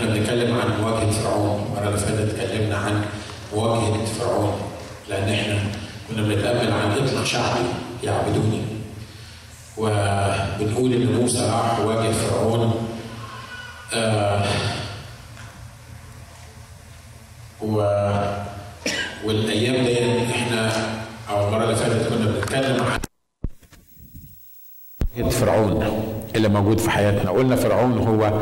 إحنا 0.00 0.14
بنتكلم 0.14 0.58
عن 0.60 0.80
مواجهة 0.80 1.10
فرعون 1.10 1.66
المره 1.66 1.88
اللي 1.88 1.98
فاتت 1.98 2.40
اتكلمنا 2.40 2.76
عن 2.76 3.04
مواجهة 3.54 4.04
فرعون 4.04 4.60
لأن 5.08 5.28
إحنا 5.28 5.58
كنا 6.08 6.22
بنتامل 6.22 6.72
عن 6.72 6.90
اطلق 6.90 7.24
شعبي 7.24 7.60
يعبدوني. 8.04 8.62
وبنقول 9.76 10.92
إن 10.92 11.20
موسى 11.20 11.38
راح 11.38 11.80
واجه 11.80 12.12
فرعون. 12.12 12.88
آه 13.94 14.44
و 17.62 17.76
والأيام 19.24 19.84
دي 19.84 20.22
إحنا 20.30 20.72
أو 21.30 21.48
المرة 21.48 21.64
اللي 21.64 21.76
فاتت 21.76 22.08
كنا 22.08 22.26
بنتكلم 22.26 22.84
عن 25.16 25.28
فرعون 25.28 26.02
اللي 26.36 26.48
موجود 26.48 26.78
في 26.78 26.90
حياتنا. 26.90 27.30
قلنا 27.30 27.56
فرعون 27.56 27.98
هو 27.98 28.40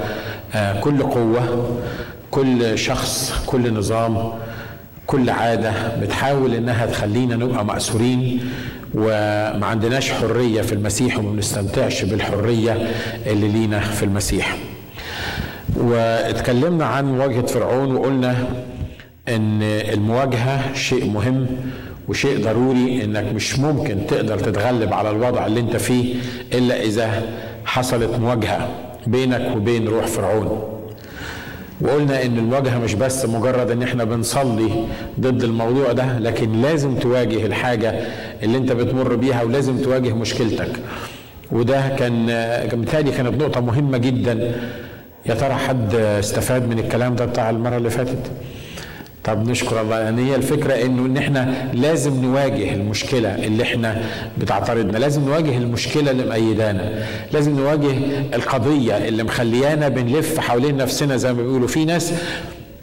كل 0.81 1.03
قوة 1.03 1.77
كل 2.31 2.79
شخص 2.79 3.33
كل 3.47 3.75
نظام 3.75 4.33
كل 5.07 5.31
عادة 5.31 5.73
بتحاول 6.01 6.55
إنها 6.55 6.87
تخلينا 6.87 7.37
نبقى 7.37 7.65
مأسورين 7.65 8.41
وما 8.95 9.67
عندناش 9.67 10.11
حرية 10.13 10.63
في 10.63 10.73
المسيح 10.73 11.19
وما 11.19 11.31
بنستمتعش 11.31 12.03
بالحرية 12.05 12.91
اللي 13.27 13.49
لينا 13.49 13.81
في 13.81 14.03
المسيح. 14.05 14.57
واتكلمنا 15.77 16.85
عن 16.87 17.05
مواجهة 17.19 17.47
فرعون 17.47 17.95
وقلنا 17.97 18.37
إن 19.29 19.63
المواجهة 19.63 20.75
شيء 20.75 21.11
مهم 21.11 21.47
وشيء 22.09 22.45
ضروري 22.45 23.05
إنك 23.05 23.33
مش 23.35 23.59
ممكن 23.59 24.07
تقدر 24.09 24.39
تتغلب 24.39 24.93
على 24.93 25.11
الوضع 25.11 25.47
اللي 25.47 25.61
أنت 25.61 25.77
فيه 25.77 26.15
إلا 26.53 26.83
إذا 26.83 27.23
حصلت 27.65 28.11
مواجهة 28.19 28.69
بينك 29.13 29.57
وبين 29.57 29.89
روح 29.89 30.07
فرعون. 30.07 30.63
وقلنا 31.81 32.23
إن 32.25 32.39
المواجهه 32.39 32.79
مش 32.79 32.95
بس 32.95 33.25
مجرد 33.25 33.71
إن 33.71 33.83
إحنا 33.83 34.05
بنصلي 34.05 34.71
ضد 35.21 35.43
الموضوع 35.43 35.93
ده 35.93 36.19
لكن 36.19 36.63
لازم 36.63 36.95
تواجه 36.95 37.47
الحاجة 37.47 37.95
اللي 38.43 38.59
إنت 38.59 38.73
بتمر 38.73 39.15
بيها 39.17 39.43
ولازم 39.43 39.79
تواجه 39.79 40.13
مشكلتك. 40.15 40.71
وده 41.53 41.89
كان 41.89 42.27
بالتالي 42.73 43.11
كانت 43.11 43.43
نقطة 43.43 43.61
مهمة 43.61 43.99
جدا. 43.99 44.53
يا 45.27 45.35
ترى 45.35 45.55
حد 45.55 45.95
استفاد 45.95 46.69
من 46.69 46.79
الكلام 46.79 47.15
ده 47.17 47.25
بتاع 47.25 47.51
المرة 47.51 47.77
اللي 47.77 47.91
فاتت؟ 47.91 48.31
طب 49.29 49.49
نشكر 49.49 49.81
الله 49.81 49.99
يعني 49.99 50.31
هي 50.31 50.37
الفكرة 50.37 50.73
إنه 50.75 51.07
إن 51.07 51.17
إحنا 51.17 51.55
لازم 51.75 52.23
نواجه 52.25 52.75
المشكلة 52.75 53.35
اللي 53.35 53.63
إحنا 53.63 54.03
بتعترضنا 54.39 54.99
لازم 54.99 55.25
نواجه 55.29 55.57
المشكلة 55.57 56.11
اللي 56.11 56.25
مأيدانا 56.25 57.05
لازم 57.33 57.57
نواجه 57.61 57.91
القضية 58.35 59.09
اللي 59.09 59.23
مخليانا 59.23 59.89
بنلف 59.89 60.41
حوالين 60.41 60.77
نفسنا 60.77 61.17
زي 61.17 61.33
ما 61.33 61.43
بيقولوا. 61.43 61.69
في 61.69 61.85
ناس 61.85 62.13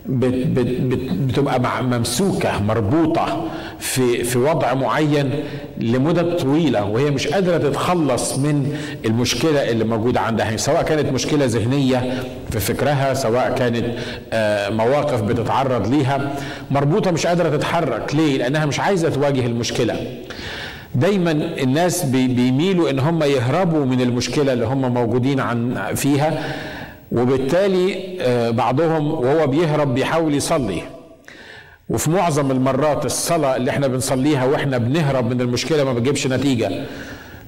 بت 0.09 0.47
بت 0.47 0.67
بت 0.81 1.11
بتبقى 1.11 1.83
ممسوكة 1.83 2.61
مربوطة 2.63 3.45
في 3.79 4.23
في 4.23 4.37
وضع 4.39 4.73
معين 4.73 5.29
لمدة 5.77 6.37
طويلة 6.37 6.83
وهي 6.85 7.11
مش 7.11 7.27
قادرة 7.27 7.57
تتخلص 7.57 8.37
من 8.37 8.77
المشكلة 9.05 9.69
اللي 9.71 9.83
موجودة 9.83 10.19
عندها. 10.21 10.57
سواء 10.57 10.83
كانت 10.83 11.11
مشكلة 11.13 11.45
ذهنية 11.45 12.23
في 12.51 12.59
فكرها 12.59 13.13
سواء 13.13 13.55
كانت 13.57 13.85
مواقف 14.73 15.21
بتتعرض 15.21 15.87
ليها 15.87 16.35
مربوطة 16.71 17.11
مش 17.11 17.27
قادرة 17.27 17.49
تتحرك. 17.57 18.15
ليه؟ 18.15 18.37
لأنها 18.37 18.65
مش 18.65 18.79
عايزة 18.79 19.09
تواجه 19.09 19.45
المشكلة. 19.45 19.95
دايما 20.95 21.31
الناس 21.31 22.03
بيميلوا 22.05 22.89
إن 22.89 22.99
هم 22.99 23.23
يهربوا 23.23 23.85
من 23.85 24.01
المشكلة 24.01 24.53
اللي 24.53 24.65
هم 24.65 24.93
موجودين 24.93 25.39
عن 25.39 25.77
فيها. 25.95 26.43
وبالتالي 27.11 28.15
بعضهم 28.51 29.11
وهو 29.11 29.47
بيهرب 29.47 29.93
بيحاول 29.93 30.33
يصلي. 30.35 30.81
وفي 31.89 32.09
معظم 32.11 32.51
المرات 32.51 33.05
الصلاة 33.05 33.55
اللي 33.55 33.71
إحنا 33.71 33.87
بنصليها 33.87 34.45
وإحنا 34.45 34.77
بنهرب 34.77 35.33
من 35.33 35.41
المشكلة 35.41 35.83
ما 35.83 35.93
بتجيبش 35.93 36.27
نتيجة. 36.27 36.71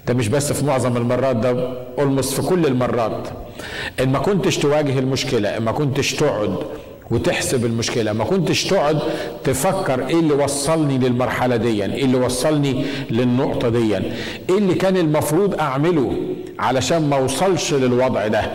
ده 0.08 0.14
مش 0.14 0.28
بس 0.28 0.54
في 0.54 0.66
معظم 0.66 0.98
المرات 0.98 1.36
ده 1.36 1.74
اولموست 2.00 2.42
في 2.42 2.48
كل 2.48 2.66
المرات. 2.66 3.28
إن 4.00 4.10
ما 4.12 4.20
كنتش 4.20 4.58
تواجه 4.58 5.00
المشكلة 5.00 5.58
إن 5.58 5.64
ما 5.64 5.72
كنتش 5.72 6.14
تقعد 6.16 6.56
وتحسب 7.12 7.66
المشكلة 7.66 8.14
ما 8.14 8.24
كنتش 8.24 8.64
تقعد 8.66 9.00
تفكر 9.44 10.08
إيه 10.08 10.20
اللي 10.20 10.34
وصلني 10.34 10.98
للمرحلة 10.98 11.56
دي 11.56 11.86
إيه 11.86 12.06
اللي 12.06 12.18
وصلني 12.18 12.86
للنقطة 13.12 13.70
دي 13.70 13.96
إيه 13.98 14.02
اللي 14.58 14.74
كان 14.76 14.98
المفروض 14.98 15.60
أعمله 15.60 16.14
علشان 16.60 17.10
ما 17.10 17.16
أوصلش 17.16 17.74
للوضع 17.74 18.28
ده. 18.28 18.52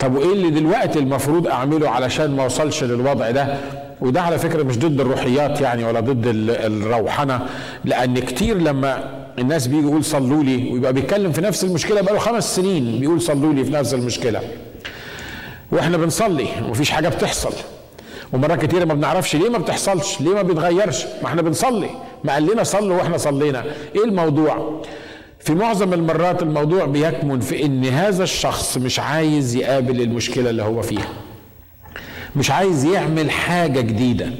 طب 0.00 0.14
وإيه 0.16 0.32
اللي 0.32 0.50
دلوقتي 0.50 0.98
المفروض 0.98 1.46
أعمله 1.48 1.90
علشان 1.90 2.36
ما 2.36 2.42
أوصلش 2.44 2.84
للوضع 2.84 3.30
ده؟ 3.30 3.54
وده 4.00 4.22
على 4.22 4.38
فكرة 4.38 4.62
مش 4.62 4.78
ضد 4.78 5.00
الروحيات 5.00 5.60
يعني 5.60 5.84
ولا 5.84 6.00
ضد 6.00 6.22
الروحنه 6.26 7.40
لأن 7.84 8.18
كتير 8.18 8.58
لما 8.58 9.20
الناس 9.38 9.66
بيجي 9.66 9.86
يقول 9.86 10.04
صلوا 10.04 10.42
لي 10.42 10.72
ويبقى 10.72 10.92
بيتكلم 10.92 11.32
في 11.32 11.40
نفس 11.40 11.64
المشكلة 11.64 12.00
بقاله 12.00 12.18
خمس 12.18 12.56
سنين 12.56 13.00
بيقول 13.00 13.20
صلوا 13.20 13.52
لي 13.52 13.64
في 13.64 13.70
نفس 13.70 13.94
المشكلة. 13.94 14.40
وإحنا 15.72 15.96
بنصلي 15.96 16.46
ومفيش 16.66 16.90
حاجة 16.90 17.08
بتحصل. 17.08 17.52
ومرات 18.32 18.64
كتير 18.64 18.86
ما 18.86 18.94
بنعرفش 18.94 19.36
ليه 19.36 19.48
ما 19.48 19.58
بتحصلش 19.58 20.20
ليه 20.20 20.34
ما 20.34 20.42
بيتغيرش؟ 20.42 21.04
ما 21.22 21.28
إحنا 21.28 21.42
بنصلي. 21.42 21.90
ما 22.24 22.32
قال 22.32 22.46
لنا 22.52 22.62
صلوا 22.62 22.96
وإحنا 22.96 23.16
صلينا. 23.16 23.64
إيه 23.96 24.04
الموضوع؟ 24.04 24.82
في 25.40 25.54
معظم 25.54 25.92
المرات 25.92 26.42
الموضوع 26.42 26.84
بيكمن 26.84 27.40
في 27.40 27.64
إن 27.64 27.84
هذا 27.84 28.22
الشخص 28.24 28.76
مش 28.76 29.00
عايز 29.00 29.56
يقابل 29.56 30.00
المشكلة 30.00 30.50
اللي 30.50 30.62
هو 30.62 30.82
فيها. 30.82 31.08
مش 32.36 32.50
عايز 32.50 32.84
يعمل 32.84 33.30
حاجة 33.30 33.80
جديدة. 33.80 34.30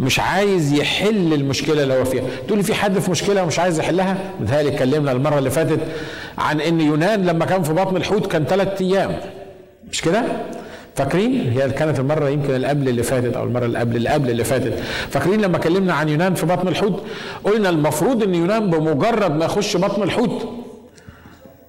مش 0.00 0.20
عايز 0.20 0.72
يحل 0.72 1.32
المشكلة 1.32 1.82
اللي 1.82 1.94
هو 1.94 2.04
فيها. 2.04 2.24
تقول 2.48 2.62
في 2.62 2.74
حد 2.74 2.98
في 2.98 3.10
مشكلة 3.10 3.42
ومش 3.42 3.58
عايز 3.58 3.78
يحلها؟ 3.78 4.16
متهيألي 4.40 4.68
اتكلمنا 4.68 5.12
المرة 5.12 5.38
اللي 5.38 5.50
فاتت 5.50 5.80
عن 6.38 6.60
إن 6.60 6.80
يونان 6.80 7.26
لما 7.26 7.44
كان 7.44 7.62
في 7.62 7.72
بطن 7.72 7.96
الحوت 7.96 8.26
كان 8.32 8.44
ثلاث 8.44 8.80
أيام. 8.82 9.16
مش 9.90 10.02
كده؟ 10.02 10.22
فاكرين؟ 10.96 11.50
هي 11.52 11.70
كانت 11.70 11.98
المرة 11.98 12.28
يمكن 12.28 12.54
اللي 12.54 12.66
قبل 12.66 12.88
اللي 12.88 13.02
فاتت 13.02 13.36
أو 13.36 13.44
المرة 13.44 13.64
اللي 13.64 13.78
قبل 13.78 13.96
اللي 13.96 14.08
قبل 14.08 14.30
اللي 14.30 14.44
فاتت. 14.44 14.78
فاكرين 15.10 15.40
لما 15.40 15.56
اتكلمنا 15.56 15.94
عن 15.94 16.08
يونان 16.08 16.34
في 16.34 16.46
بطن 16.46 16.68
الحوت؟ 16.68 17.02
قلنا 17.44 17.68
المفروض 17.68 18.22
إن 18.22 18.34
يونان 18.34 18.70
بمجرد 18.70 19.36
ما 19.36 19.44
يخش 19.44 19.76
بطن 19.76 20.02
الحوت. 20.02 20.48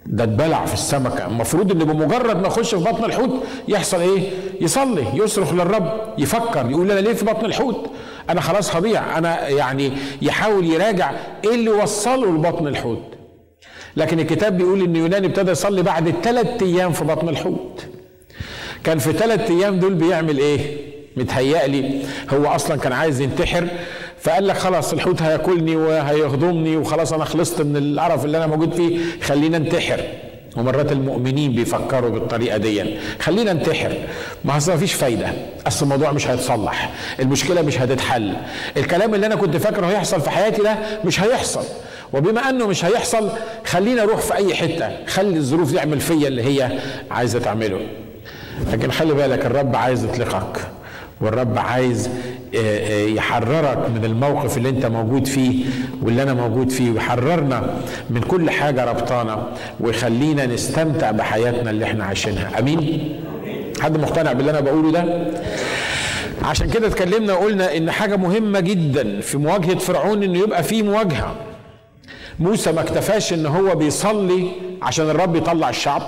ده 0.06 0.24
اتبلع 0.24 0.66
في 0.66 0.74
السمكة. 0.74 1.28
المفروض 1.28 1.72
إن 1.72 1.78
بمجرد 1.78 2.41
ما 2.41 2.47
يخش 2.47 2.75
في 2.75 2.84
بطن 2.84 3.03
الحوت 3.06 3.30
يحصل 3.68 4.02
إيه؟ 4.02 4.30
يصلي 4.62 5.06
يصرخ 5.13 5.53
للرب 5.53 5.92
يفكر 6.18 6.69
يقول 6.69 6.92
أنا 6.92 7.00
ليه 7.00 7.13
في 7.13 7.25
بطن 7.25 7.46
الحوت؟ 7.46 7.90
أنا 8.30 8.42
خلاص 8.42 8.75
هضيع. 8.75 9.18
أنا 9.18 9.47
يعني 9.47 9.92
يحاول 10.22 10.66
يراجع 10.66 11.12
إيه 11.44 11.56
اللي 11.56 11.69
وصله 11.69 12.36
لبطن 12.36 12.68
الحوت. 12.68 13.02
لكن 13.97 14.19
الكتاب 14.19 14.57
بيقول 14.57 14.81
إن 14.84 14.96
يونان 14.96 15.25
ابتدى 15.25 15.52
يصلي 15.52 15.84
بعد 15.84 16.13
ثلاث 16.24 16.63
أيام 16.63 16.92
في 16.92 17.03
بطن 17.03 17.30
الحوت. 17.30 17.86
كان 18.85 19.00
في 19.00 19.13
ثلاث 19.13 19.51
أيام 19.51 19.79
دول 19.79 19.94
بيعمل 19.94 20.38
إيه؟ 20.38 20.59
متهيألي 21.18 22.01
هو 22.34 22.46
أصلا 22.47 22.78
كان 22.78 22.94
عايز 22.94 23.22
ينتحر 23.22 23.68
فقال 24.22 24.47
لك 24.47 24.57
خلاص 24.57 24.94
الحوت 24.94 25.22
هياكلني 25.22 25.75
وهيهضمني 25.75 26.78
وخلاص 26.78 27.13
أنا 27.13 27.25
خلصت 27.25 27.62
من 27.62 27.78
القرف 27.78 28.25
اللي 28.25 28.38
أنا 28.38 28.47
موجود 28.47 28.74
فيه 28.74 29.00
خلينا 29.22 29.57
انتحر 29.57 30.01
ومرات 30.57 30.91
المؤمنين 30.91 31.51
بيفكروا 31.56 32.09
بالطريقة 32.09 32.57
دي. 32.57 32.84
خلينا 33.19 33.51
انتحر 33.51 33.94
ما 34.45 34.57
اصل 34.57 34.74
مفيش 34.74 34.94
فايدة. 34.94 35.28
أصل 35.68 35.85
الموضوع 35.85 36.12
مش 36.12 36.28
هيتصلح. 36.28 36.91
المشكلة 37.19 37.62
مش 37.62 37.81
هتتحل. 37.81 38.34
الكلام 38.78 39.16
اللي 39.16 39.25
أنا 39.25 39.35
كنت 39.35 39.57
فاكره 39.57 39.88
هيحصل 39.88 40.22
في 40.22 40.29
حياتي 40.29 40.62
ده 40.62 40.75
مش 41.06 41.19
هيحصل. 41.22 41.63
وبما 42.13 42.50
أنه 42.50 42.68
مش 42.68 42.85
هيحصل 42.85 43.29
خلينا 43.66 44.01
أروح 44.03 44.19
في 44.22 44.35
أي 44.35 44.56
حتة. 44.56 44.90
خلي 45.07 45.38
الظروف 45.38 45.74
تعمل 45.74 46.00
فيا 46.00 46.28
اللي 46.28 46.44
هي 46.44 46.72
عايزة 47.12 47.40
تعمله. 47.40 47.79
لكن 48.73 48.91
خلي 48.91 49.13
بالك 49.13 49.45
الرب 49.45 49.75
عايز 49.75 50.03
يطلقك 50.05 50.59
والرب 51.21 51.57
عايز 51.57 52.09
يحررك 53.07 53.89
من 53.95 54.06
الموقف 54.06 54.57
اللي 54.57 54.69
انت 54.69 54.85
موجود 54.85 55.27
فيه 55.27 55.65
واللي 56.01 56.24
أنا 56.24 56.33
موجود 56.33 56.69
فيه 56.69 56.91
ويحررنا 56.91 57.75
من 58.09 58.21
كل 58.21 58.50
حاجة 58.50 58.85
ربطانا 58.85 59.47
ويخلينا 59.80 60.45
نستمتع 60.45 61.12
بحياتنا 61.12 61.69
اللي 61.71 61.85
إحنا 61.85 62.06
عايشينها. 62.06 62.59
آمين؟ 62.59 63.09
حد 63.81 63.97
مقتنع 63.97 64.33
باللي 64.33 64.51
أنا 64.51 64.59
بقوله 64.59 64.91
ده؟ 64.91 65.27
عشان 66.44 66.69
كده 66.69 66.88
اتكلمنا 66.88 67.33
وقلنا 67.33 67.77
إن 67.77 67.91
حاجة 67.91 68.15
مهمة 68.15 68.59
جدا 68.59 69.21
في 69.21 69.38
مواجهة 69.38 69.77
فرعون 69.77 70.24
إنه 70.24 70.39
يبقى 70.39 70.63
في 70.63 70.83
مواجهة. 70.83 71.35
موسى 72.39 72.71
ما 72.71 72.81
اكتفاش 72.81 73.33
إن 73.33 73.45
هو 73.45 73.75
بيصلي 73.75 74.47
عشان 74.81 75.09
الرب 75.09 75.35
يطلع 75.35 75.69
الشعب. 75.69 76.01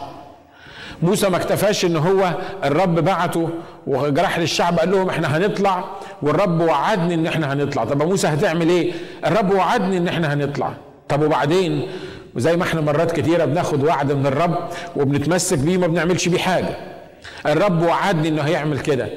موسى 1.02 1.30
ما 1.30 1.38
اكتفاش 1.38 1.86
إن 1.86 1.98
هو 1.98 2.34
الرب 2.64 2.96
بعته 3.00 3.50
وجرح 3.88 4.40
للشعب 4.40 4.80
قال 4.80 4.92
لهم 4.92 5.10
إحنا 5.10 5.38
هنطلع 5.38 5.84
والرب 6.22 6.62
وعدني 6.62 7.14
إن 7.14 7.28
إحنا 7.28 7.54
هنطلع. 7.54 7.84
طب 7.86 8.04
موسى 8.04 8.28
هتعمل 8.28 8.70
إيه؟ 8.70 8.92
الرب 9.26 9.54
وعدني 9.54 9.98
إن 9.98 10.08
إحنا 10.08 10.34
هنطلع. 10.34 10.74
طب 11.10 11.22
وبعدين؟ 11.22 11.88
وزي 12.36 12.58
ما 12.58 12.64
إحنا 12.64 12.82
مرات 12.82 13.12
كتيرة 13.12 13.46
بناخد 13.46 13.84
وعد 13.84 14.12
من 14.12 14.26
الرب 14.28 14.58
وبنتمسك 14.96 15.58
بيه 15.58 15.78
ما 15.78 15.88
بنعملش 15.88 16.28
بيه 16.28 16.40
حاجة. 16.40 16.78
الرب 17.46 17.82
وعدني 17.82 18.28
إنه 18.28 18.42
هيعمل 18.42 18.80
كده. 18.80 19.08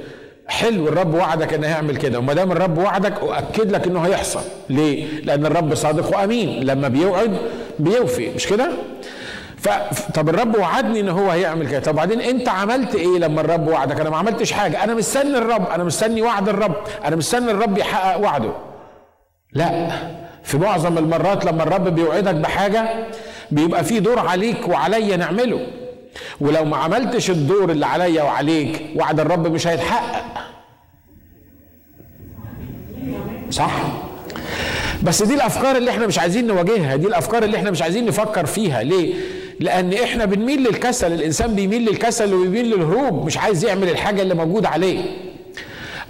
حلو 0.49 0.89
الرب 0.89 1.15
وعدك 1.15 1.53
إنه 1.55 1.67
هيعمل 1.67 1.97
كده. 1.97 2.19
وما 2.19 2.33
دام 2.35 2.53
الرب 2.53 2.79
وعدك 2.79 3.15
أؤكد 3.21 3.73
لك 3.73 3.87
إنه 3.87 4.01
هيحصل. 4.01 4.41
ليه؟ 4.71 5.21
لأن 5.25 5.47
الرب 5.47 5.75
صادق 5.75 6.17
وأمين. 6.19 6.65
لما 6.65 6.89
بيوعد 6.89 7.37
بيوفي. 7.79 8.31
مش 8.37 8.47
كده. 8.47 8.71
طب 10.15 10.29
الرب 10.29 10.57
وعدني 10.57 11.01
إن 11.01 11.09
هو 11.09 11.31
هيعمل 11.31 11.69
كده. 11.69 11.81
طب 11.81 11.95
بعدين 11.95 12.21
أنت 12.21 12.49
عملت 12.49 12.95
إيه 12.95 13.19
لما 13.19 13.41
الرب 13.41 13.69
وعدك؟ 13.69 14.01
أنا 14.01 14.11
ما 14.11 14.17
عملتش 14.17 14.53
حاجة. 14.53 14.85
أنا 14.85 14.95
مستني 14.95 15.39
الرب. 15.39 15.71
أنا 15.71 15.85
مستني 15.85 16.23
وعد 16.23 16.49
الرب. 16.49 16.77
أنا 17.05 17.17
مستني 17.17 17.51
الرب 17.51 17.79
يحقق 17.79 18.21
وعده. 18.21 18.53
لا. 19.53 19.91
في 20.43 20.59
معظم 20.59 20.99
المرات 20.99 21.45
لما 21.45 21.63
الرب 21.63 21.89
بيوعدك 21.95 22.35
بحاجة 22.35 23.07
بيبقى 23.51 23.85
في 23.85 24.01
دور 24.01 24.19
عليك 24.19 24.69
وعليا 24.69 25.17
نعمله. 25.17 25.67
ولو 26.41 26.65
ما 26.65 26.77
عملتش 26.77 27.31
الدور 27.31 27.71
اللي 27.71 27.87
عليا 27.87 28.23
وعليك 28.23 28.83
وعد 28.97 29.21
الرب 29.21 29.47
مش 29.47 29.67
هيتحقق. 29.67 30.25
صح؟ 33.51 33.73
بس 35.03 35.23
دي 35.23 35.35
الأفكار 35.35 35.77
اللي 35.77 35.91
إحنا 35.91 36.07
مش 36.07 36.19
عايزين 36.19 36.47
نواجهها. 36.47 36.97
دي 36.97 37.07
الأفكار 37.07 37.43
اللي 37.43 37.57
إحنا 37.57 37.71
مش 37.71 37.83
عايزين 37.83 38.07
نفكر 38.07 38.47
فيها. 38.47 38.83
ليه؟ 38.83 39.15
لأن 39.61 39.93
إحنا 39.93 40.25
بنميل 40.25 40.61
للكسل 40.63 41.13
الانسان 41.13 41.55
بيميل 41.55 41.85
للكسل 41.85 42.35
وبيميل 42.35 42.67
للهروب 42.77 43.27
مش 43.27 43.39
عايز 43.39 43.65
يعمل 43.65 43.89
الحاجة 43.89 44.23
اللي 44.23 44.35
موجودة 44.35 44.69
عليه. 44.69 45.05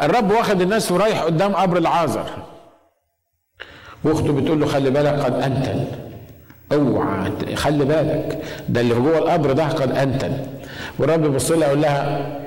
الرب 0.02 0.30
واخد 0.30 0.60
الناس 0.60 0.92
ورايح 0.92 1.22
قدام 1.22 1.54
قبر 1.54 1.76
العازر. 1.78 2.30
واخته 4.04 4.32
بتقول 4.32 4.60
له 4.60 4.66
خلي 4.66 4.90
بالك 4.90 5.20
قد 5.20 5.34
انتن 5.42 5.84
اوعى 6.72 7.56
خلي 7.56 7.84
بالك. 7.84 8.42
ده 8.68 8.80
اللي 8.80 8.94
جوه 8.94 9.18
القبر 9.18 9.52
ده 9.52 9.64
قد 9.68 9.92
انتن 9.92 10.32
والرب 10.98 11.24
يبص 11.24 11.50
لها 11.50 11.68
يقول 11.68 11.82
لها 11.82 12.39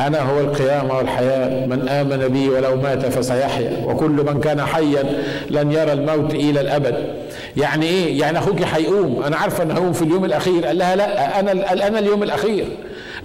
أنا 0.00 0.20
هو 0.20 0.40
القيامة 0.40 0.96
والحياة. 0.96 1.66
من 1.66 1.88
آمن 1.88 2.28
بي 2.28 2.48
ولو 2.48 2.76
مات 2.76 3.06
فسيحيا. 3.06 3.84
وكل 3.86 4.10
من 4.10 4.40
كان 4.40 4.66
حيا 4.66 5.02
لن 5.50 5.72
يرى 5.72 5.92
الموت 5.92 6.34
إلى 6.34 6.60
الأبد. 6.60 7.14
يعني 7.56 7.86
إيه؟ 7.86 8.20
يعني 8.20 8.38
أخوك 8.38 8.62
هيقوم 8.62 9.22
أنا 9.22 9.36
عارفة 9.36 9.62
أنه 9.62 9.74
هيقوم 9.74 9.92
في 9.92 10.02
اليوم 10.02 10.24
الأخير. 10.24 10.66
قال 10.66 10.78
لها 10.78 10.96
لا 10.96 11.40
أنا 11.40 11.72
أنا 11.86 11.98
اليوم 11.98 12.22
الأخير. 12.22 12.66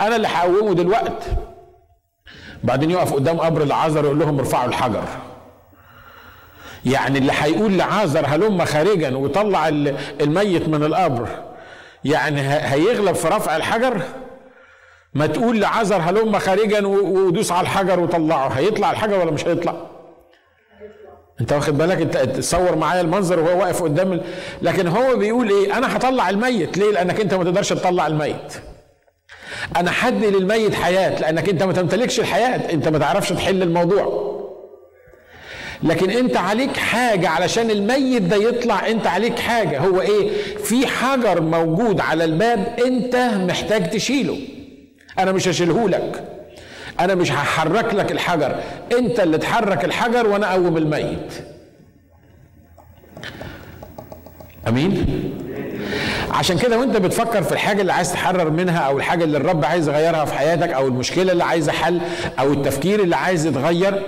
أنا 0.02 0.16
اللي 0.16 0.28
هقومه 0.28 0.74
دلوقتي 0.74 1.28
بعدين 2.64 2.92
يقف 2.92 3.14
قدام 3.14 3.40
قبر 3.40 3.64
العذر 3.64 4.06
يقول 4.06 4.20
لهم 4.20 4.40
ارفعوا 4.40 4.68
الحجر. 4.68 5.04
يعني 6.86 7.18
اللي 7.18 7.32
هيقول 7.40 7.78
لعازر 7.78 8.26
هلم 8.28 8.66
خارجا 8.66 9.16
ويطلع 9.16 9.68
الميت 10.22 10.70
من 10.70 10.84
القبر. 10.84 11.28
يعني 12.06 12.42
هيغلب 12.42 13.16
في 13.16 13.28
رفع 13.28 13.56
الحجر؟ 13.56 14.02
ما 15.16 15.28
تقول 15.28 15.60
لعازر 15.60 15.96
هلم 15.96 16.40
خارجا 16.40 16.86
ودوس 16.88 17.52
على 17.52 17.62
الحجر 17.62 18.00
وطلعه. 18.00 18.48
هيطلع 18.48 18.92
الحجر 18.92 19.20
ولا 19.20 19.32
مش 19.32 19.48
هيطلع؟ 19.48 19.76
انت 21.42 21.54
واخد 21.54 21.78
بالك؟ 21.78 22.02
انت 22.02 22.18
تصور 22.18 22.76
معايا 22.76 23.02
المنظر 23.02 23.40
وهو 23.40 23.60
واقف 23.60 23.84
قدام 23.84 24.14
ال... 24.14 24.22
لكن 24.62 24.88
هو 24.88 25.18
بيقول 25.18 25.50
إيه؟ 25.50 25.78
أنا 25.78 25.98
هطلع 25.98 26.30
الميت. 26.30 26.78
ليه؟ 26.78 26.92
لأنك 26.92 27.20
انت 27.20 27.34
ما 27.34 27.44
تقدرش 27.44 27.70
تطلع 27.70 28.08
الميت. 28.08 28.54
أنا 29.78 29.92
حد 29.92 30.26
للميت 30.26 30.74
حياة. 30.76 31.20
لأنك 31.22 31.50
انت 31.50 31.64
ما 31.64 31.74
تمتلكش 31.74 32.20
الحياة. 32.20 32.74
انت 32.74 32.88
ما 32.88 32.98
تعرفش 33.00 33.30
تحل 33.30 33.62
الموضوع. 33.62 34.36
لكن 35.84 36.10
انت 36.10 36.38
عليك 36.38 36.78
حاجة 36.78 37.30
علشان 37.30 37.72
الميت 37.72 38.22
ده 38.22 38.36
يطلع. 38.36 38.88
انت 38.88 39.08
عليك 39.08 39.40
حاجة. 39.40 39.80
هو 39.80 40.02
إيه؟ 40.02 40.30
في 40.58 40.88
حجر 40.88 41.42
موجود 41.42 42.00
على 42.00 42.24
الباب 42.24 42.80
انت 42.86 43.16
محتاج 43.48 43.90
تشيله. 43.90 44.38
أنا 45.20 45.32
مش 45.32 45.48
هشيله 45.48 45.90
لك. 45.90 46.24
أنا 47.00 47.16
مش 47.16 47.32
هحرك 47.32 47.94
لك 47.94 48.12
الحجر. 48.12 48.56
أنت 48.98 49.20
اللي 49.20 49.38
تحرك 49.38 49.86
الحجر 49.86 50.28
وأنا 50.28 50.52
أقوم 50.52 50.78
الميت 50.78 51.34
أمين؟ 54.68 55.06
عشان 56.32 56.58
كده 56.58 56.80
وأنت 56.80 56.98
بتفكر 56.98 57.44
في 57.44 57.52
الحاجة 57.52 57.82
اللي 57.82 57.94
عايز 57.94 58.14
تحرر 58.14 58.50
منها 58.50 58.80
أو 58.80 58.98
الحاجة 58.98 59.24
اللي 59.24 59.38
الرب 59.38 59.66
عايز 59.66 59.88
يغيرها 59.90 60.26
في 60.26 60.34
حياتك 60.34 60.70
أو 60.70 60.88
المشكلة 60.88 61.32
اللي 61.32 61.44
عايزة 61.44 61.72
حل 61.72 62.02
أو 62.40 62.54
التفكير 62.54 63.00
اللي 63.00 63.16
عايز 63.16 63.46
يتغير 63.46 64.02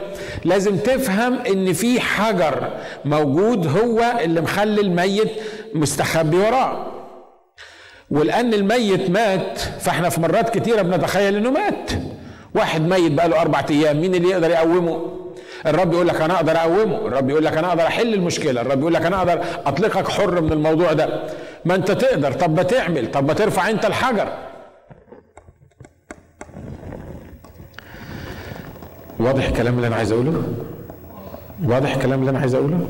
لازم 0.46 0.78
تفهم 0.78 1.40
إن 1.40 1.74
في 1.74 2.00
حجر 2.00 2.68
موجود 3.06 3.68
هو 3.78 4.04
اللي 4.24 4.42
مخلي 4.42 4.82
الميت 4.82 5.32
مستخبي 5.76 6.38
وراه. 6.38 6.86
ولان 8.12 8.54
الميت 8.54 9.10
مات 9.10 9.60
فاحنا 9.60 10.10
في 10.10 10.22
مرات 10.22 10.58
كتيرة 10.58 10.82
بنتخيل 10.82 11.36
انه 11.36 11.52
مات. 11.52 11.92
واحد 12.56 12.82
ميت 12.82 13.12
بقاله 13.12 13.42
أربع 13.42 13.64
أيام 13.70 14.02
مين 14.02 14.16
اللي 14.16 14.30
يقدر 14.30 14.50
يقومه؟ 14.50 15.06
الرب 15.66 15.94
يقول 15.94 16.08
لك 16.08 16.22
أنا 16.22 16.36
أقدر 16.36 16.58
أقومه. 16.58 17.08
الرب 17.08 17.30
يقول 17.30 17.46
لك 17.46 17.58
أنا 17.58 17.68
أقدر 17.68 17.88
أحل 17.88 18.14
المشكلة. 18.14 18.62
الرب 18.62 18.80
يقول 18.80 18.94
لك 18.94 19.06
أنا 19.06 19.18
أقدر 19.18 19.42
أطلقك 19.66 20.08
حر 20.08 20.42
من 20.42 20.52
الموضوع 20.52 20.94
ده. 20.94 21.24
ما 21.66 21.76
أنت 21.76 21.92
تقدر. 21.92 22.32
طب 22.32 22.58
ما 22.58 22.64
تعمل. 22.64 23.12
طب 23.12 23.28
ما 23.28 23.34
ترفع 23.34 23.70
أنت 23.70 23.86
الحجر. 23.86 24.28
واضح 29.20 29.48
الكلام 29.48 29.76
اللي 29.76 29.88
أنا 29.88 29.96
عايز 29.96 30.12
أقوله؟ 30.12 30.44
واضح 31.66 31.96
الكلام 31.96 32.20
اللي 32.20 32.32
أنا 32.32 32.40
عايز 32.40 32.56
أقوله؟ 32.56 32.90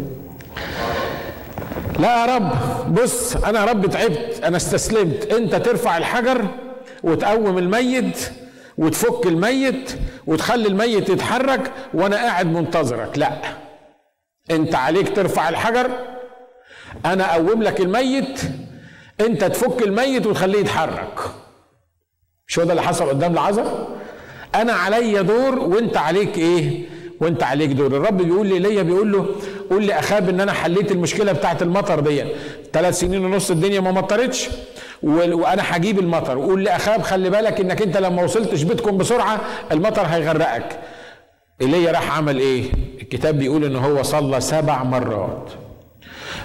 لا 1.99 2.25
يا 2.25 2.35
رب 2.35 2.51
بص 2.93 3.35
أنا 3.35 3.59
يا 3.59 3.65
رب 3.65 3.85
تعبت 3.85 4.41
أنا 4.43 4.57
استسلمت. 4.57 5.25
أنت 5.33 5.55
ترفع 5.55 5.97
الحجر 5.97 6.45
وتقوم 7.03 7.57
الميت 7.57 8.31
وتفك 8.77 9.25
الميت 9.27 9.95
وتخلي 10.27 10.67
الميت 10.67 11.09
يتحرك 11.09 11.71
وأنا 11.93 12.15
قاعد 12.15 12.45
منتظرك. 12.45 13.17
لا 13.17 13.31
أنت 14.51 14.75
عليك 14.75 15.15
ترفع 15.15 15.49
الحجر 15.49 15.89
أنا 17.05 17.35
أقوم 17.35 17.63
لك 17.63 17.81
الميت 17.81 18.41
أنت 19.21 19.43
تفك 19.43 19.81
الميت 19.81 20.25
وتخليه 20.25 20.59
يتحرك. 20.59 21.19
مش 22.47 22.59
هو 22.59 22.65
ده 22.65 22.71
اللي 22.71 22.81
حصل 22.83 23.09
قدام 23.09 23.33
العذر 23.33 23.87
أنا 24.55 24.73
عليا 24.73 25.21
دور 25.21 25.59
وأنت 25.59 25.97
عليك 25.97 26.37
إيه؟ 26.37 26.89
وانت 27.21 27.43
عليك 27.43 27.69
دور. 27.71 27.87
الرب 27.87 28.17
بيقول 28.17 28.47
لي 28.47 28.59
ليا 28.59 28.83
بيقول 28.83 29.11
له 29.11 29.25
قول 29.69 29.83
لي 29.83 29.93
اخاب 29.99 30.29
إن 30.29 30.39
أنا 30.41 30.51
حليت 30.51 30.91
المشكلة 30.91 31.31
بتاعت 31.31 31.61
المطر 31.61 31.99
دي 31.99 32.23
ثلاث 32.73 32.99
سنين 32.99 33.25
ونص 33.25 33.51
الدنيا 33.51 33.79
ما 33.79 33.91
مطرتش 33.91 34.49
وأنا 35.03 35.63
هجيب 35.65 35.99
المطر. 35.99 36.37
وقول 36.37 36.63
لاخاب 36.63 37.01
خلي 37.01 37.29
بالك 37.29 37.59
إنك 37.59 37.81
أنت 37.81 37.97
لما 37.97 38.23
وصلتش 38.23 38.63
بيتكم 38.63 38.97
بسرعة 38.97 39.41
المطر 39.71 40.01
هيغرقك. 40.01 40.79
إيليا 41.61 41.91
راح 41.91 42.17
عمل 42.17 42.39
إيه؟ 42.39 42.63
الكتاب 43.01 43.39
بيقول 43.39 43.65
إن 43.65 43.75
هو 43.75 44.03
صلى 44.03 44.41
سبع 44.41 44.83
مرات. 44.83 45.49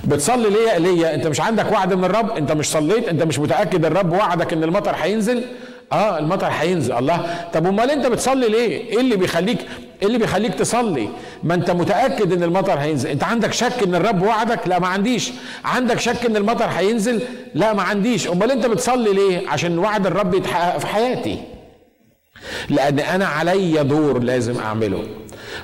بتصلي 0.04 0.50
ليه 0.50 0.68
يا 0.68 0.74
إيليا 0.74 1.14
أنت 1.14 1.26
مش 1.26 1.40
عندك 1.40 1.72
وعد 1.72 1.94
من 1.94 2.04
الرب؟ 2.04 2.30
أنت 2.30 2.52
مش 2.52 2.70
صليت؟ 2.70 3.08
أنت 3.08 3.22
مش 3.22 3.38
متأكد 3.38 3.84
الرب 3.84 4.12
وعدك 4.12 4.52
إن 4.52 4.64
المطر 4.64 4.94
هينزل؟ 4.94 5.44
آه 5.92 6.18
المطر 6.18 6.48
هينزل. 6.50 6.92
الله. 6.92 7.46
طب 7.52 7.66
أمال 7.66 7.90
أنت 7.90 8.06
بتصلي 8.06 8.48
ليه؟ 8.48 8.88
إيه 8.88 9.00
اللي 9.00 9.16
بيخليك 9.16 9.58
إيه 10.02 10.08
اللي 10.08 10.18
بيخليك 10.18 10.54
تصلي؟ 10.54 11.08
ما 11.42 11.54
أنت 11.54 11.70
متأكد 11.70 12.32
إن 12.32 12.42
المطر 12.42 12.78
هينزل. 12.78 13.10
أنت 13.10 13.24
عندك 13.24 13.52
شك 13.52 13.82
إن 13.82 13.94
الرب 13.94 14.22
وعدك؟ 14.22 14.68
لا 14.68 14.78
ما 14.78 14.88
عنديش. 14.88 15.32
عندك 15.64 16.00
شك 16.00 16.26
إن 16.26 16.36
المطر 16.36 16.64
هينزل؟ 16.64 17.22
لا 17.54 17.72
ما 17.72 17.82
عنديش. 17.82 18.28
أمال 18.28 18.50
أنت 18.50 18.66
بتصلي 18.66 19.12
ليه؟ 19.12 19.48
عشان 19.48 19.78
وعد 19.78 20.06
الرب 20.06 20.34
يتحقق 20.34 20.78
في 20.78 20.86
حياتي. 20.86 21.38
لأن 22.68 22.98
أنا 22.98 23.26
عليا 23.26 23.82
دور 23.82 24.18
لازم 24.18 24.58
أعمله. 24.58 25.02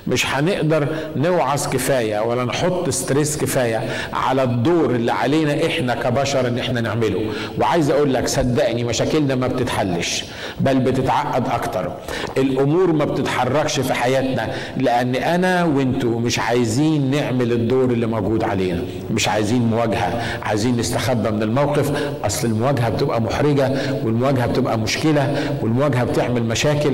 مش 0.07 0.25
هنقدر 0.27 0.87
نوعظ 1.15 1.67
كفاية 1.67 2.19
ولا 2.19 2.43
نحط 2.43 2.89
ستريس 2.89 3.37
كفاية 3.37 3.83
على 4.13 4.43
الدور 4.43 4.89
اللي 4.89 5.11
علينا 5.11 5.65
إحنا 5.67 5.95
كبشر 5.95 6.47
إن 6.47 6.59
إحنا 6.59 6.81
نعمله. 6.81 7.21
وعايز 7.59 7.89
أقول 7.91 8.13
لك 8.13 8.27
صدقني 8.27 8.83
مشاكلنا 8.83 9.35
ما 9.35 9.47
بتتحلش 9.47 10.25
بل 10.59 10.79
بتتعقد 10.79 11.47
أكتر. 11.47 11.91
الأمور 12.37 12.91
ما 12.93 13.05
بتتحركش 13.05 13.79
في 13.79 13.93
حياتنا 13.93 14.49
لأن 14.77 15.15
أنا 15.15 15.63
وأنتوا 15.63 16.19
مش 16.19 16.39
عايزين 16.39 17.11
نعمل 17.11 17.51
الدور 17.51 17.85
اللي 17.85 18.07
موجود 18.07 18.43
علينا. 18.43 18.81
مش 19.11 19.27
عايزين 19.27 19.61
مواجهة 19.61 20.21
عايزين 20.43 20.77
نستخبى 20.77 21.31
من 21.31 21.43
الموقف. 21.43 21.91
أصل 22.25 22.47
المواجهة 22.47 22.89
بتبقى 22.89 23.21
محرجة 23.21 23.71
والمواجهة 24.03 24.47
بتبقى 24.47 24.77
مشكلة 24.79 25.35
والمواجهة 25.61 26.03
بتعمل 26.03 26.43
مشاكل. 26.43 26.93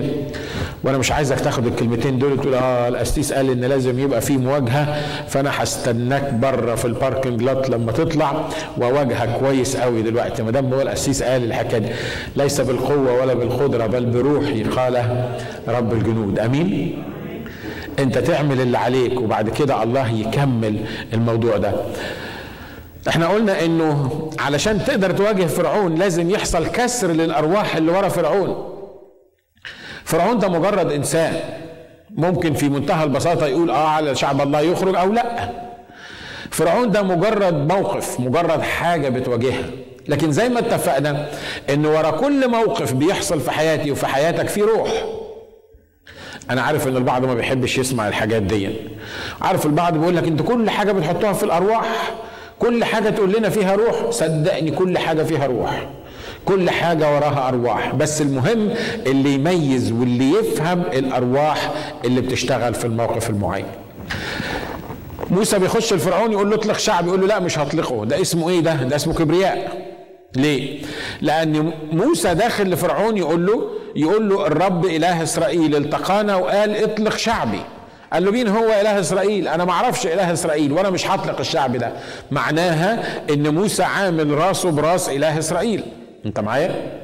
وأنا 0.84 0.98
مش 0.98 1.12
عايزك 1.12 1.40
تاخد 1.40 1.68
الكلمتين 1.68 2.20
دول 2.20 2.38
تقول 2.42 2.54
آه 2.54 2.85
القسيس 2.88 3.34
قال 3.34 3.50
إن 3.50 3.66
لازم 3.66 4.00
يبقى 4.00 4.22
في 4.22 4.38
مواجهة 4.38 5.02
فأنا 5.28 5.52
هستناك 5.54 6.34
بره 6.34 6.76
في 6.76 6.86
الباركنج 6.86 7.42
لوت 7.42 7.70
لما 7.70 7.92
تطلع 7.92 8.50
واواجهك 8.78 9.40
كويس 9.40 9.78
قوي 9.78 10.02
دلوقتي. 10.02 10.44
ما 10.44 10.52
دام 10.52 10.74
هو 10.74 10.82
القسيس 10.82 11.24
قال 11.24 11.44
الحكاية 11.44 11.80
دي. 11.80 11.90
ليس 12.36 12.62
بالقوة 12.62 13.22
ولا 13.22 13.34
بالقدرة 13.34 13.88
بل 13.88 14.06
بروحي 14.06 14.64
قال 14.64 15.26
رب 15.68 15.94
الجنود. 15.94 16.40
أمين؟ 16.40 17.04
أنت 18.00 18.18
تعمل 18.18 18.62
اللي 18.62 18.78
عليك 18.78 19.22
وبعد 19.22 19.50
كده 19.50 19.84
الله 19.84 20.12
يكمل 20.12 20.80
الموضوع 21.14 21.58
ده. 21.58 21.72
إحنا 23.08 23.28
قلنا 23.28 23.66
إنه 23.66 24.30
علشان 24.40 24.86
تقدر 24.86 25.12
تواجه 25.12 25.46
فرعون 25.46 25.96
لازم 25.96 26.30
يحصل 26.30 26.68
كسر 26.68 27.08
للأرواح 27.08 27.76
اللي 27.76 27.92
ورا 27.92 28.10
فرعون. 28.10 28.72
فرعون 30.04 30.40
ده 30.40 30.50
مجرد 30.50 30.92
إنسان. 30.92 31.34
ممكن 32.16 32.54
في 32.54 32.70
منتهى 32.70 33.04
البساطة 33.04 33.48
يقول 33.48 33.70
آه 33.70 33.88
على 33.88 34.16
شعب 34.16 34.42
الله 34.42 34.60
يخرج 34.62 34.96
أو 34.96 35.12
لا. 35.14 35.50
فرعون 36.52 36.92
ده 36.92 37.02
مجرد 37.02 37.54
موقف 37.74 38.20
مجرد 38.20 38.62
حاجة 38.62 39.10
بتواجهها. 39.10 39.64
لكن 40.08 40.32
زي 40.32 40.50
ما 40.50 40.60
اتفقنا 40.60 41.28
إن 41.70 41.86
ورا 41.86 42.12
كل 42.12 42.50
موقف 42.50 42.94
بيحصل 42.94 43.40
في 43.42 43.52
حياتي 43.52 43.92
وفي 43.92 44.08
حياتك 44.08 44.48
في 44.48 44.62
روح. 44.62 44.90
أنا 46.50 46.62
عارف 46.62 46.88
إن 46.88 46.98
البعض 46.98 47.26
ما 47.26 47.34
بيحبش 47.34 47.78
يسمع 47.78 48.08
الحاجات 48.08 48.42
دي. 48.42 48.70
عارف 49.42 49.66
البعض 49.66 49.94
بيقول 49.98 50.16
لك 50.16 50.24
أنت 50.28 50.42
كل 50.42 50.70
حاجة 50.70 50.92
بتحطوها 50.92 51.34
في 51.34 51.44
الأرواح 51.44 52.12
كل 52.60 52.84
حاجة 52.84 53.10
تقول 53.10 53.32
لنا 53.38 53.50
فيها 53.50 53.76
روح 53.76 54.10
صدقني 54.10 54.72
كل 54.72 54.98
حاجة 54.98 55.24
فيها 55.24 55.46
روح. 55.46 55.88
كل 56.46 56.70
حاجة 56.70 57.16
وراها 57.16 57.48
أرواح. 57.48 57.96
بس 57.96 58.22
المهم 58.22 58.74
اللي 59.06 59.34
يميز 59.34 59.92
واللي 59.92 60.32
يفهم 60.32 60.82
الأرواح 60.82 61.72
اللي 62.06 62.22
بتشتغل 62.22 62.74
في 62.74 62.86
الموقف 62.86 63.30
المعين. 63.30 63.66
موسى 65.30 65.60
بيخش 65.60 65.94
الفرعون 65.94 66.32
يقول 66.32 66.50
له 66.50 66.56
اطلق 66.56 66.78
شعب 66.78 67.08
يقول 67.08 67.22
له 67.22 67.28
لا 67.28 67.40
مش 67.40 67.60
هطلقه. 67.60 68.06
ده 68.06 68.22
اسمه 68.22 68.50
إيه 68.50 68.60
ده؟ 68.60 68.74
ده 68.74 68.96
اسمه 68.96 69.14
كبرياء. 69.14 69.86
ليه؟ 70.36 70.82
لأن 71.22 71.72
موسى 71.92 72.34
داخل 72.34 72.70
لفرعون 72.70 73.18
يقول 73.18 73.46
له 73.46 73.70
يقول 73.96 74.30
له 74.30 74.48
الرب 74.48 74.86
إله 74.86 75.24
إسرائيل 75.24 75.76
التقانا 75.76 76.36
وقال 76.36 76.84
اطلق 76.84 77.18
شعبي. 77.18 77.62
قال 78.14 78.26
له 78.26 78.32
مين 78.32 78.48
هو 78.48 78.66
إله 78.66 79.00
إسرائيل؟ 79.00 79.48
أنا 79.48 79.66
ما 79.66 79.72
أعرفش 79.72 80.08
إله 80.08 80.34
إسرائيل 80.34 80.72
وأنا 80.72 80.90
مش 80.90 81.08
هطلق 81.08 81.40
الشعب 81.40 81.78
ده. 81.78 81.92
معناها 82.32 83.04
إن 83.30 83.56
موسى 83.56 83.84
عامل 83.84 84.32
راسه 84.32 84.72
براس 84.72 85.10
إله 85.10 85.40
إسرائيل. 85.40 85.84
انت 86.26 86.40
معايا؟ 86.40 87.00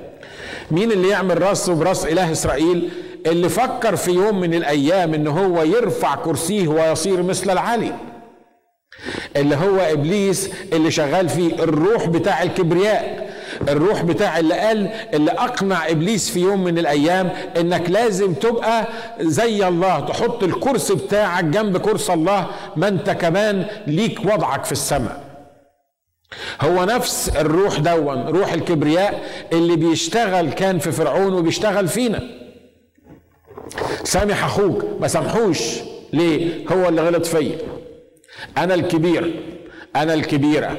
مين 0.71 0.91
اللي 0.91 1.09
يعمل 1.09 1.41
راسه 1.41 1.75
براس 1.75 2.05
إله 2.05 2.31
إسرائيل 2.31 2.89
اللي 3.25 3.49
فكر 3.49 3.95
في 3.95 4.11
يوم 4.11 4.39
من 4.39 4.53
الأيام 4.53 5.13
إن 5.13 5.27
هو 5.27 5.63
يرفع 5.63 6.15
كرسيه 6.15 6.67
ويصير 6.67 7.23
مثل 7.23 7.49
العلي 7.49 7.93
اللي 9.35 9.55
هو 9.55 9.79
إبليس 9.79 10.49
اللي 10.73 10.91
شغال 10.91 11.29
فيه 11.29 11.53
الروح 11.63 12.05
بتاع 12.07 12.43
الكبرياء 12.43 13.31
الروح 13.69 14.01
بتاع 14.03 14.39
اللي 14.39 14.53
قال 14.59 14.89
اللي 15.13 15.31
أقنع 15.31 15.89
إبليس 15.89 16.29
في 16.29 16.39
يوم 16.39 16.63
من 16.63 16.77
الأيام 16.77 17.29
إنك 17.59 17.89
لازم 17.89 18.33
تبقى 18.33 18.87
زي 19.21 19.67
الله 19.67 19.99
تحط 19.99 20.43
الكرسي 20.43 20.95
بتاعك 20.95 21.43
جنب 21.43 21.77
كرسي 21.77 22.13
الله 22.13 22.47
ما 22.75 22.87
أنت 22.87 23.09
كمان 23.09 23.65
ليك 23.87 24.19
وضعك 24.25 24.65
في 24.65 24.71
السماء. 24.71 25.21
هو 26.61 26.83
نفس 26.83 27.29
الروح 27.29 27.79
دون 27.79 28.27
روح 28.27 28.53
الكبرياء 28.53 29.21
اللي 29.53 29.75
بيشتغل 29.75 30.51
كان 30.51 30.79
في 30.79 30.91
فرعون 30.91 31.33
وبيشتغل 31.33 31.87
فينا. 31.87 32.23
سامح 34.03 34.45
أخوك 34.45 34.85
ما 34.99 35.07
سامحوش. 35.07 35.59
ليه؟ 36.13 36.67
هو 36.71 36.89
اللي 36.89 37.01
غلط 37.01 37.25
فيا. 37.25 37.57
أنا 38.57 38.73
الكبير 38.73 39.43
أنا 39.95 40.13
الكبيرة. 40.13 40.77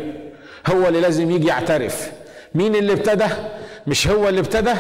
هو 0.67 0.89
اللي 0.89 1.01
لازم 1.01 1.31
يجي 1.31 1.47
يعترف. 1.49 2.13
مين 2.55 2.77
اللي 2.77 2.93
ابتدى؟ 2.93 3.27
مش 3.87 4.09
هو 4.09 4.29
اللي 4.29 4.41
ابتدى؟ 4.41 4.75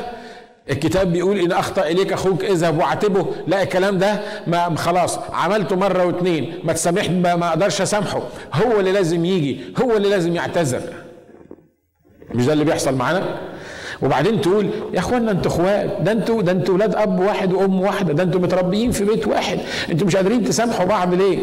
الكتاب 0.70 1.12
بيقول 1.12 1.38
إن 1.38 1.52
أخطأ 1.52 1.82
إليك 1.86 2.12
أخوك 2.12 2.44
اذهب 2.44 2.78
واعاتبه 2.78 3.26
لا 3.46 3.62
الكلام 3.62 3.98
ده 3.98 4.20
ما 4.46 4.76
خلاص 4.76 5.18
عملته 5.32 5.76
مرة 5.76 6.04
واثنين 6.06 6.54
ما 6.64 6.72
تسامح 6.72 7.10
ما 7.10 7.48
أقدرش 7.48 7.80
أسامحه. 7.80 8.22
هو 8.54 8.80
اللي 8.80 8.92
لازم 8.92 9.24
يجي 9.24 9.60
هو 9.82 9.96
اللي 9.96 10.08
لازم 10.08 10.36
يعتذر. 10.36 10.82
مش 12.34 12.46
ده 12.46 12.52
اللي 12.52 12.64
بيحصل 12.64 12.94
معانا؟ 12.94 13.38
وبعدين 14.02 14.40
تقول 14.40 14.70
يا 14.94 14.98
إخوانا 14.98 15.30
أنتوا 15.30 15.50
إخوات 15.50 15.90
ده 16.00 16.12
أنتوا 16.12 16.42
ده 16.42 16.52
أنتوا 16.52 16.74
ولاد 16.74 16.94
أب 16.94 17.20
واحد 17.20 17.52
وأم 17.52 17.80
واحدة 17.80 18.12
ده 18.12 18.22
أنتوا 18.22 18.40
متربيين 18.40 18.90
في 18.90 19.04
بيت 19.04 19.26
واحد. 19.26 19.58
أنتوا 19.90 20.06
مش 20.06 20.16
قادرين 20.16 20.44
تسامحوا 20.44 20.86
بعض 20.86 21.14
ليه؟ 21.14 21.38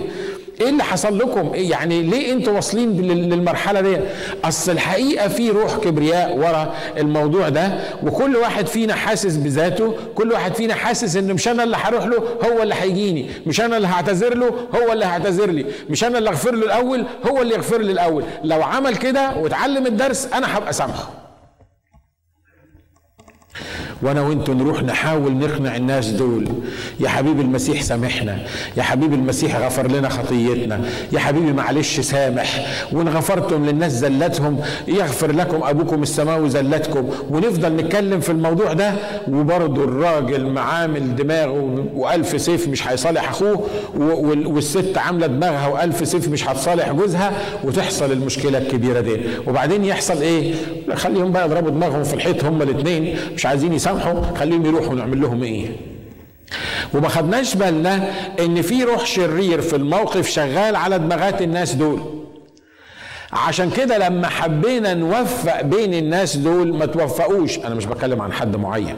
إيه 0.62 0.70
اللي 0.70 0.84
حصل 0.84 1.18
لكم؟ 1.18 1.54
إيه 1.54 1.70
يعني 1.72 2.01
ليه 2.01 2.34
أنتوا 2.34 2.54
واصلين 2.54 3.01
للمرحلة 3.01 3.82
دي 3.82 3.98
أصل 4.46 4.72
الحقيقة 4.72 5.28
في 5.28 5.50
روح 5.50 5.75
كبرياء 5.78 6.38
ورا 6.38 6.74
الموضوع 6.98 7.50
ده 7.50 7.72
وكل 8.04 8.36
واحد 8.36 8.68
فينا 8.68 8.96
حاسس 8.96 9.36
بذاته 9.36 9.96
كل 10.16 10.32
واحد 10.32 10.56
فينا 10.56 10.74
حاسس 10.74 11.16
ان 11.16 11.34
مش 11.34 11.48
أنا 11.48 11.63
اللي 11.63 11.78
هروح 11.80 12.06
له 12.06 12.18
هو 12.46 12.63
اللي 12.63 12.75
هيجيني. 12.75 13.30
مش 13.48 13.62
أنا 13.62 13.78
اللي 13.78 13.88
هعتذر 13.88 14.38
له 14.38 14.51
هو 14.75 14.94
اللي 14.94 15.06
هيعتذر 15.06 15.50
لي. 15.50 15.66
مش 15.89 16.04
أنا 16.04 16.18
اللي 16.18 16.30
أغفر 16.30 16.51
له 16.56 16.66
الأول 16.66 17.06
هو 17.30 17.42
اللي 17.42 17.54
يغفر 17.56 17.82
لي 17.82 17.92
الأول. 17.92 18.24
لو 18.44 18.63
عمل 18.63 18.96
كده 18.96 19.32
واتعلم 19.38 19.86
الدرس 19.88 20.28
أنا 20.34 20.58
هبقى 20.58 20.74
سامحه. 20.74 21.10
وأنا 24.01 24.22
وانتوا 24.22 24.53
نروح 24.53 24.84
نحاول 24.84 25.32
نقنع 25.34 25.75
الناس 25.75 26.08
دول. 26.08 26.48
يا 27.00 27.10
حبيبي 27.10 27.41
المسيح 27.41 27.82
سامحنا. 27.82 28.38
يا 28.77 28.84
حبيبي 28.84 29.15
المسيح 29.15 29.56
غفر 29.58 29.88
لنا 29.91 30.10
خطيتنا. 30.10 30.82
يا 31.12 31.20
حبيبي 31.20 31.51
معلش 31.53 32.00
سامح. 32.00 32.65
وان 32.91 33.10
غفرتم 33.10 33.65
للناس 33.65 33.91
زلتهم 33.91 34.60
يغفر 34.88 35.32
لكم 35.32 35.63
ابوكم 35.63 36.03
السماوي 36.03 36.50
زلتكم 36.50 37.10
ونفضل 37.29 37.75
نتكلم 37.75 38.20
في 38.20 38.29
الموضوع 38.32 38.74
ده. 38.74 38.94
وبرضه 39.27 39.84
الراجل 39.84 40.46
معامل 40.48 41.15
دماغه 41.15 41.86
وألف 41.96 42.41
سيف 42.41 42.68
مش 42.68 42.88
هيصالح 42.88 43.29
أخوه. 43.29 43.63
والست 44.46 44.98
عاملة 44.98 45.27
دماغها 45.27 45.68
وألف 45.68 46.08
سيف 46.08 46.27
مش 46.27 46.48
هتصالح 46.48 46.91
جوزها. 46.91 47.32
وتحصل 47.63 48.12
المشكلة 48.12 48.58
الكبيرة 48.58 49.00
دي. 49.01 49.18
وبعدين 49.48 49.86
يحصل 49.86 50.22
إيه؟ 50.22 50.53
خليهم 50.94 51.32
بقى 51.32 51.46
يضربوا 51.46 51.70
دماغهم 51.70 52.03
في 52.03 52.13
الحيط 52.13 52.44
هما 52.44 52.63
الاثنين 52.63 53.15
مش 53.36 53.46
عايزين 53.46 53.74
يسامحوا 53.74 53.88
يسامحوا 53.98 54.38
خليهم 54.38 54.65
يروحوا 54.65 54.96
نعمل 54.96 55.22
لهم 55.22 55.43
إيه؟ 55.43 55.67
وما 56.93 57.08
خدناش 57.08 57.55
بالنا 57.55 58.10
إن 58.39 58.62
في 58.62 58.84
روح 58.84 59.05
شرير 59.05 59.62
في 59.62 59.75
الموقف 59.75 60.27
شغال 60.29 60.75
على 60.75 61.00
دماغات 61.00 61.41
الناس 61.41 61.74
دول. 61.74 62.00
عشان 63.34 63.69
كده 63.69 63.98
لما 63.98 64.27
حبينا 64.27 64.93
نوفق 64.93 65.62
بين 65.62 65.93
الناس 65.93 66.38
دول 66.38 66.74
ما 66.77 66.86
توفقوش. 66.86 67.58
أنا 67.60 67.75
مش 67.75 67.86
بتكلم 67.86 68.22
عن 68.22 68.31
حد 68.34 68.55
معين. 68.55 68.96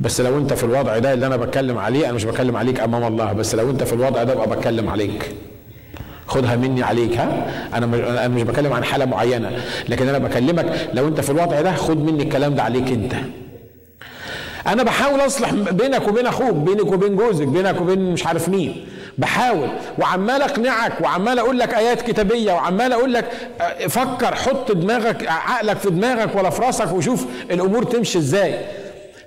بس 0.00 0.20
لو 0.20 0.38
أنت 0.38 0.52
في 0.52 0.64
الوضع 0.64 0.98
ده 0.98 1.12
اللي 1.14 1.26
أنا 1.26 1.36
بتكلم 1.36 1.78
عليه 1.78 2.04
أنا 2.04 2.12
مش 2.12 2.24
بتكلم 2.24 2.56
عليك 2.56 2.80
أمام 2.80 3.04
الله. 3.04 3.32
بس 3.32 3.54
لو 3.54 3.70
أنت 3.70 3.82
في 3.82 3.92
الوضع 3.92 4.22
ده 4.22 4.32
أبقى 4.32 4.50
بتكلم 4.56 4.88
عليك. 4.88 5.34
خدها 6.26 6.56
مني 6.56 6.82
عليك 6.82 7.16
ها؟ 7.16 7.46
أنا 7.74 7.86
أنا 8.26 8.28
مش 8.28 8.42
بتكلم 8.42 8.72
عن 8.72 8.84
حالة 8.84 9.04
معينة. 9.04 9.50
لكن 9.88 10.08
أنا 10.08 10.18
بكلمك 10.18 10.90
لو 10.94 11.08
أنت 11.08 11.20
في 11.20 11.30
الوضع 11.30 11.60
ده 11.60 11.74
خد 11.74 11.96
مني 12.04 12.22
الكلام 12.22 12.54
ده 12.54 12.62
عليك 12.62 12.88
أنت. 12.88 13.14
أنا 14.66 14.82
بحاول 14.82 15.20
أصلح 15.20 15.52
بينك 15.54 16.08
وبين 16.08 16.26
أخوك 16.26 16.54
بينك 16.54 16.92
وبين 16.92 17.16
جوزك 17.16 17.46
بينك 17.46 17.80
وبين 17.80 18.12
مش 18.12 18.26
عارف 18.26 18.48
مين. 18.48 18.86
بحاول. 19.18 19.68
وعمال 19.98 20.42
أقنعك 20.42 21.00
وعمال 21.00 21.38
أقول 21.38 21.58
لك 21.58 21.74
آيات 21.74 22.02
كتابية 22.02 22.52
وعمال 22.52 22.92
أقول 22.92 23.12
لك 23.12 23.24
آه، 23.60 23.86
فكر 23.86 24.34
حط 24.34 24.72
دماغك 24.72 25.28
عقلك 25.28 25.76
في 25.78 25.90
دماغك 25.90 26.34
ولا 26.36 26.50
في 26.50 26.62
راسك 26.62 26.92
وشوف 26.92 27.24
الأمور 27.50 27.82
تمشي 27.84 28.18
إزاي. 28.18 28.54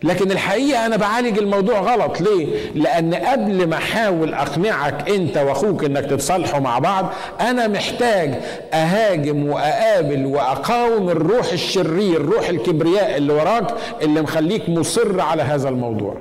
لكن 0.04 0.32
الحقيقة 0.32 0.86
أنا 0.86 0.98
بعالج 0.98 1.38
الموضوع 1.38 1.80
غلط. 1.80 2.22
ليه؟ 2.22 2.72
لأن 2.76 3.14
قبل 3.14 3.68
ما 3.68 3.76
أحاول 3.76 4.34
أقنعك 4.34 5.10
أنت 5.10 5.38
وأخوك 5.38 5.84
إنك 5.84 6.06
تتصالحوا 6.06 6.60
مع 6.60 6.80
بعض 6.80 7.14
أنا 7.42 7.68
محتاج 7.68 8.34
أهاجم 8.74 9.48
وأقابل 9.50 10.26
وأقاوم 10.26 11.10
الروح 11.10 11.52
الشرير 11.52 12.22
روح 12.26 12.50
الكبرياء 12.50 13.18
اللي 13.18 13.34
وراك 13.34 13.68
اللي 14.02 14.22
مخليك 14.22 14.70
مصر 14.70 15.22
على 15.22 15.44
هذا 15.44 15.70
الموضوع. 15.70 16.18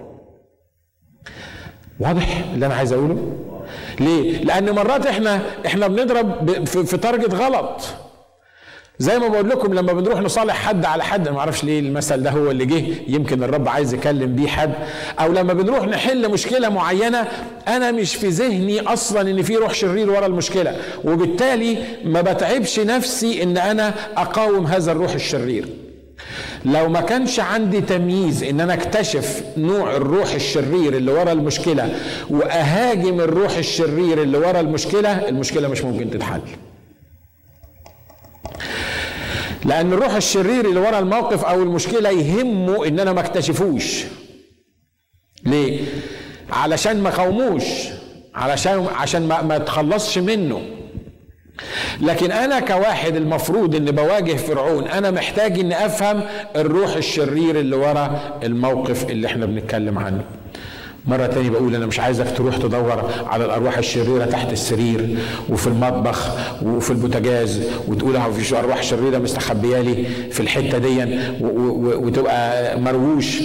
واضح 2.00 2.44
اللي 2.54 2.66
أنا 2.66 2.74
عايز 2.74 2.92
أقوله؟ 2.92 3.32
ليه؟ 4.00 4.44
لأن 4.44 4.70
مرات 4.70 5.06
إحنا 5.06 5.40
إحنا 5.66 5.86
بنضرب 5.86 6.64
في 6.66 6.96
تارجت 6.96 7.34
غلط. 7.34 7.80
زي 8.98 9.18
ما 9.18 9.28
بقول 9.28 9.50
لكم 9.50 9.74
لما 9.74 9.92
بنروح 9.92 10.20
نصالح 10.20 10.54
حد 10.54 10.84
على 10.84 11.04
حد 11.04 11.28
ما 11.28 11.38
أعرفش 11.38 11.64
ليه 11.64 11.80
المثل 11.80 12.22
ده 12.22 12.30
هو 12.30 12.50
اللي 12.50 12.64
جه 12.66 12.84
يمكن 13.08 13.42
الرب 13.42 13.68
عايز 13.68 13.94
يكلم 13.94 14.34
بيه 14.36 14.46
حد. 14.48 14.72
أو 15.20 15.32
لما 15.32 15.52
بنروح 15.52 15.86
نحل 15.86 16.30
مشكلة 16.30 16.68
معينة 16.68 17.28
أنا 17.68 17.90
مش 17.92 18.14
في 18.14 18.28
ذهني 18.28 18.80
أصلا 18.80 19.20
إن 19.30 19.42
في 19.42 19.56
روح 19.56 19.74
شرير 19.74 20.10
ورا 20.10 20.26
المشكلة. 20.26 20.76
وبالتالي 21.04 21.78
ما 22.04 22.20
بتعبش 22.20 22.80
نفسي 22.80 23.42
إن 23.42 23.56
أنا 23.56 23.94
أقاوم 24.16 24.66
هذا 24.66 24.92
الروح 24.92 25.12
الشرير. 25.14 25.68
لو 26.64 26.88
ما 26.88 27.00
كانش 27.00 27.40
عندي 27.40 27.80
تمييز 27.80 28.42
إن 28.44 28.60
أنا 28.60 28.74
أكتشف 28.74 29.42
نوع 29.56 29.96
الروح 29.96 30.34
الشرير 30.34 30.96
اللي 30.96 31.12
ورا 31.12 31.32
المشكلة 31.32 31.94
وأهاجم 32.30 33.20
الروح 33.20 33.56
الشرير 33.56 34.22
اللي 34.22 34.38
ورا 34.38 34.60
المشكلة 34.60 35.28
المشكلة 35.28 35.68
مش 35.68 35.82
ممكن 35.82 36.10
تتحل. 36.10 36.40
لأن 39.64 39.92
الروح 39.92 40.14
الشرير 40.14 40.64
اللي 40.68 40.80
ورا 40.80 40.98
الموقف 40.98 41.44
أو 41.44 41.62
المشكلة 41.62 42.10
يهمه 42.10 42.86
إن 42.86 43.00
أنا 43.00 43.12
ما 43.12 43.20
اكتشفوش. 43.20 44.04
ليه؟ 45.46 45.80
علشان 46.52 47.00
ما 47.02 47.10
قوموش 47.10 47.62
علشان 48.34 48.86
عشان 48.96 49.28
ما, 49.28 49.42
ما 49.42 49.56
اتخلصش 49.56 50.18
منه. 50.18 50.62
لكن 52.00 52.32
أنا 52.32 52.60
كواحد 52.60 53.16
المفروض 53.16 53.74
ان 53.74 53.90
بواجه 53.90 54.32
فرعون 54.36 54.86
أنا 54.88 55.10
محتاج 55.10 55.58
إني 55.58 55.86
أفهم 55.86 56.20
الروح 56.56 56.96
الشرير 56.96 57.60
اللي 57.60 57.76
ورا 57.76 58.38
الموقف 58.42 59.10
اللي 59.10 59.26
إحنا 59.26 59.46
بنتكلم 59.46 59.98
عنه. 59.98 60.24
مرة 61.06 61.26
تاني 61.26 61.50
بقول 61.50 61.74
أنا 61.74 61.86
مش 61.86 62.00
عايزك 62.00 62.36
تروح 62.36 62.56
تدور 62.56 63.10
على 63.26 63.44
الأرواح 63.44 63.78
الشريرة 63.78 64.24
تحت 64.24 64.52
السرير 64.52 65.18
وفي 65.48 65.66
المطبخ 65.66 66.30
وفي 66.62 66.90
البوتاجاز 66.90 67.60
وتقول 67.88 68.16
أهو 68.16 68.32
في 68.32 68.58
أرواح 68.58 68.82
شريرة 68.82 69.18
مستخبية 69.18 69.80
لي 69.80 70.04
في 70.30 70.40
الحتة 70.40 70.78
دي 70.78 71.18
وتبقى 71.96 72.80
مرووش 72.80 73.38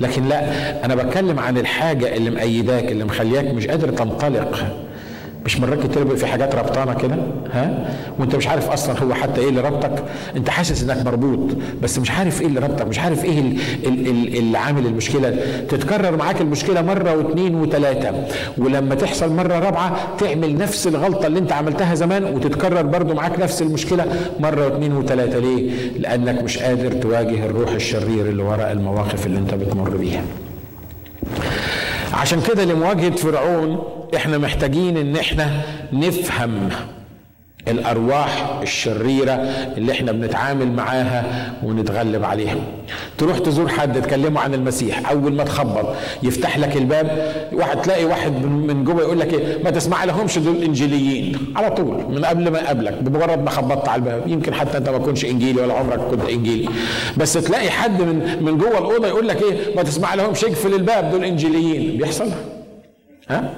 لكن 0.00 0.28
لا 0.28 0.44
أنا 0.84 0.94
بتكلم 0.94 1.38
عن 1.38 1.58
الحاجة 1.58 2.16
اللي 2.16 2.30
مأيداك 2.30 2.92
اللي 2.92 3.04
مخلياك 3.04 3.44
مش 3.44 3.66
قادر 3.66 3.88
تنطلق. 3.90 4.66
مش 5.48 5.60
مرات 5.60 5.86
كتير 5.86 6.16
في 6.16 6.26
حاجات 6.26 6.54
ربطانه 6.54 6.94
كده 6.94 7.16
ها؟ 7.52 7.94
وانت 8.18 8.36
مش 8.36 8.46
عارف 8.48 8.70
أصلا 8.70 8.98
هو 9.00 9.14
حتى 9.14 9.40
إيه 9.40 9.48
اللي 9.48 9.60
ربطك 9.60 10.04
انت 10.36 10.50
حاسس 10.50 10.82
إنك 10.82 11.06
مربوط 11.06 11.38
بس 11.82 11.98
مش 11.98 12.10
عارف 12.10 12.40
إيه 12.40 12.46
اللي 12.46 12.60
ربطك 12.60 12.86
مش 12.86 12.98
عارف 12.98 13.24
إيه 13.24 13.38
اللي 13.84 14.58
عامل 14.58 14.86
المشكلة. 14.86 15.36
تتكرر 15.68 16.16
معاك 16.16 16.40
المشكلة 16.40 16.82
مرة 16.82 17.16
واثنين 17.16 17.54
وثلاثه 17.54 18.12
ولما 18.58 18.94
تحصل 18.94 19.32
مرة 19.32 19.58
رابعة 19.58 20.16
تعمل 20.18 20.58
نفس 20.58 20.86
الغلطة 20.86 21.26
اللي 21.26 21.38
انت 21.38 21.52
عملتها 21.52 21.94
زمان 21.94 22.24
وتتكرر 22.24 22.82
برضو 22.82 23.14
معاك 23.14 23.40
نفس 23.40 23.62
المشكلة 23.62 24.06
مرة 24.40 24.64
واثنين 24.66 24.92
وثلاثه 24.92 25.38
ليه؟ 25.38 25.70
لأنك 25.98 26.42
مش 26.42 26.58
قادر 26.58 26.92
تواجه 26.92 27.46
الروح 27.46 27.70
الشرير 27.70 28.26
اللي 28.28 28.42
وراء 28.42 28.72
المواقف 28.72 29.26
اللي 29.26 29.38
انت 29.38 29.54
بتمر 29.54 29.96
بيها. 29.96 30.22
عشان 32.18 32.40
كده 32.40 32.64
لمواجهة 32.64 33.16
فرعون 33.16 33.78
إحنا 34.16 34.38
محتاجين 34.38 34.96
ان 34.96 35.16
إحنا 35.16 35.62
نفهم 35.92 36.68
الأرواح 37.68 38.58
الشريرة 38.62 39.32
اللي 39.76 39.92
إحنا 39.92 40.12
بنتعامل 40.12 40.72
معاها 40.72 41.52
ونتغلب 41.62 42.24
عليها 42.24 42.56
تروح 43.18 43.38
تزور 43.38 43.68
حد 43.68 44.02
تكلمه 44.02 44.40
عن 44.40 44.54
المسيح 44.54 45.10
أول 45.10 45.32
ما 45.32 45.44
تخبط 45.44 45.86
يفتح 46.22 46.58
لك 46.58 46.76
الباب 46.76 47.32
واحد 47.52 47.82
تلاقي 47.82 48.04
واحد 48.04 48.32
من 48.44 48.84
جوه 48.84 49.00
يقول 49.00 49.20
لك 49.20 49.32
إيه 49.34 49.62
ما 49.64 49.70
تسمع 49.70 50.04
لهمش 50.04 50.38
دول 50.38 50.62
إنجيليين. 50.62 51.38
على 51.56 51.70
طول 51.70 52.04
من 52.10 52.24
قبل 52.24 52.50
ما 52.50 52.58
يقابلك 52.58 52.94
بمجرد 53.02 53.44
ما 53.44 53.50
خبطت 53.50 53.88
على 53.88 53.98
الباب. 53.98 54.22
يمكن 54.26 54.54
حتى 54.54 54.78
أنت 54.78 54.88
ما 54.88 54.98
تكونش 54.98 55.24
إنجيلي 55.24 55.60
ولا 55.62 55.74
عمرك 55.74 55.98
كنت 56.00 56.28
إنجيلي. 56.28 56.68
بس 57.16 57.32
تلاقي 57.32 57.70
حد 57.70 58.02
من 58.02 58.42
من 58.42 58.58
جوه 58.58 58.78
الأوضة 58.78 59.08
يقول 59.08 59.28
لك 59.28 59.42
إيه 59.42 59.76
ما 59.76 59.82
تسمع 59.82 60.14
لهمش 60.14 60.44
اقفل 60.44 60.74
الباب 60.74 61.10
دول 61.10 61.24
إنجيليين. 61.24 61.96
بيحصل؟ 61.96 62.28
ها؟ 63.28 63.50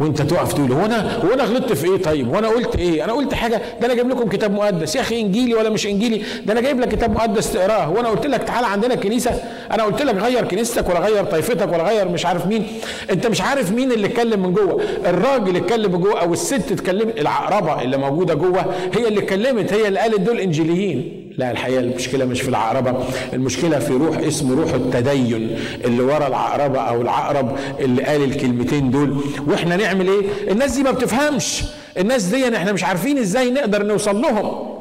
وانت 0.00 0.22
تقف 0.22 0.52
تقول 0.52 0.72
هو 0.72 0.84
أنا 0.84 1.16
هو 1.24 1.34
أنا 1.34 1.44
غلطت 1.44 1.72
في 1.72 1.86
إيه 1.86 2.02
طيب؟ 2.02 2.28
وأنا 2.32 2.48
قلت 2.48 2.76
إيه؟ 2.76 3.04
أنا 3.04 3.12
قلت 3.12 3.34
حاجة 3.34 3.62
ده 3.80 3.86
أنا 3.86 3.94
جايب 3.94 4.08
لكم 4.08 4.28
كتاب 4.28 4.52
مقدس. 4.54 4.96
يا 4.96 5.00
أخي 5.00 5.20
إنجيلي 5.20 5.54
ولا 5.54 5.70
مش 5.70 5.86
إنجيلي؟ 5.86 6.22
ده 6.46 6.52
أنا 6.52 6.60
جايب 6.60 6.80
لك 6.80 6.88
كتاب 6.88 7.10
مقدس 7.14 7.52
تقراه. 7.52 7.90
وأنا 7.90 8.08
قلت 8.08 8.26
لك 8.26 8.42
تعالى 8.42 8.66
عندنا 8.66 8.94
الكنيسه 8.94 9.30
أنا 9.72 9.82
قلت 9.82 10.02
لك 10.02 10.14
غير 10.14 10.44
كنيستك 10.44 10.88
ولا 10.88 10.98
غير 11.00 11.24
طائفتك 11.24 11.72
ولا 11.72 11.82
غير 11.88 12.08
مش 12.08 12.26
عارف 12.26 12.46
مين. 12.46 12.66
أنت 13.10 13.26
مش 13.26 13.40
عارف 13.40 13.72
مين 13.72 13.92
اللي 13.92 14.06
اتكلم 14.06 14.42
من 14.42 14.52
جوه. 14.52 14.82
الراجل 15.06 15.56
اتكلم 15.56 15.92
من 15.92 16.00
جوه 16.00 16.20
أو 16.20 16.32
الست 16.32 16.72
اتكلمت 16.72 17.18
العقربه 17.20 17.82
اللي 17.82 17.96
موجودة 17.96 18.34
جوه 18.34 18.64
هي 18.94 19.08
اللي 19.08 19.20
اتكلمت 19.20 19.72
هي 19.72 19.88
اللي 19.88 20.00
قالت 20.00 20.20
دول 20.20 20.38
إنجيليين. 20.40 21.18
لا 21.38 21.50
الحقيقة 21.50 21.80
المشكلة 21.80 22.24
مش 22.24 22.40
في 22.40 22.48
العقربة 22.48 23.04
المشكلة 23.32 23.78
في 23.78 23.92
روح 23.92 24.18
اسمه 24.18 24.62
روح 24.62 24.74
التدين 24.74 25.58
اللي 25.84 26.02
ورا 26.02 26.26
العقربة 26.26 26.80
أو 26.80 27.02
العقرب 27.02 27.58
اللي 27.80 28.02
قال 28.02 28.24
الكلمتين 28.24 28.90
دول. 28.90 29.16
وإحنا 29.46 29.76
نعمل 29.76 30.08
إيه؟ 30.08 30.52
الناس 30.52 30.76
دي 30.76 30.82
ما 30.82 30.90
بتفهمش. 30.90 31.64
الناس 31.98 32.24
دي 32.24 32.56
إحنا 32.56 32.72
مش 32.72 32.84
عارفين 32.84 33.18
إزاي 33.18 33.50
نقدر 33.50 33.82
نوصل 33.82 34.20
لهم. 34.20 34.72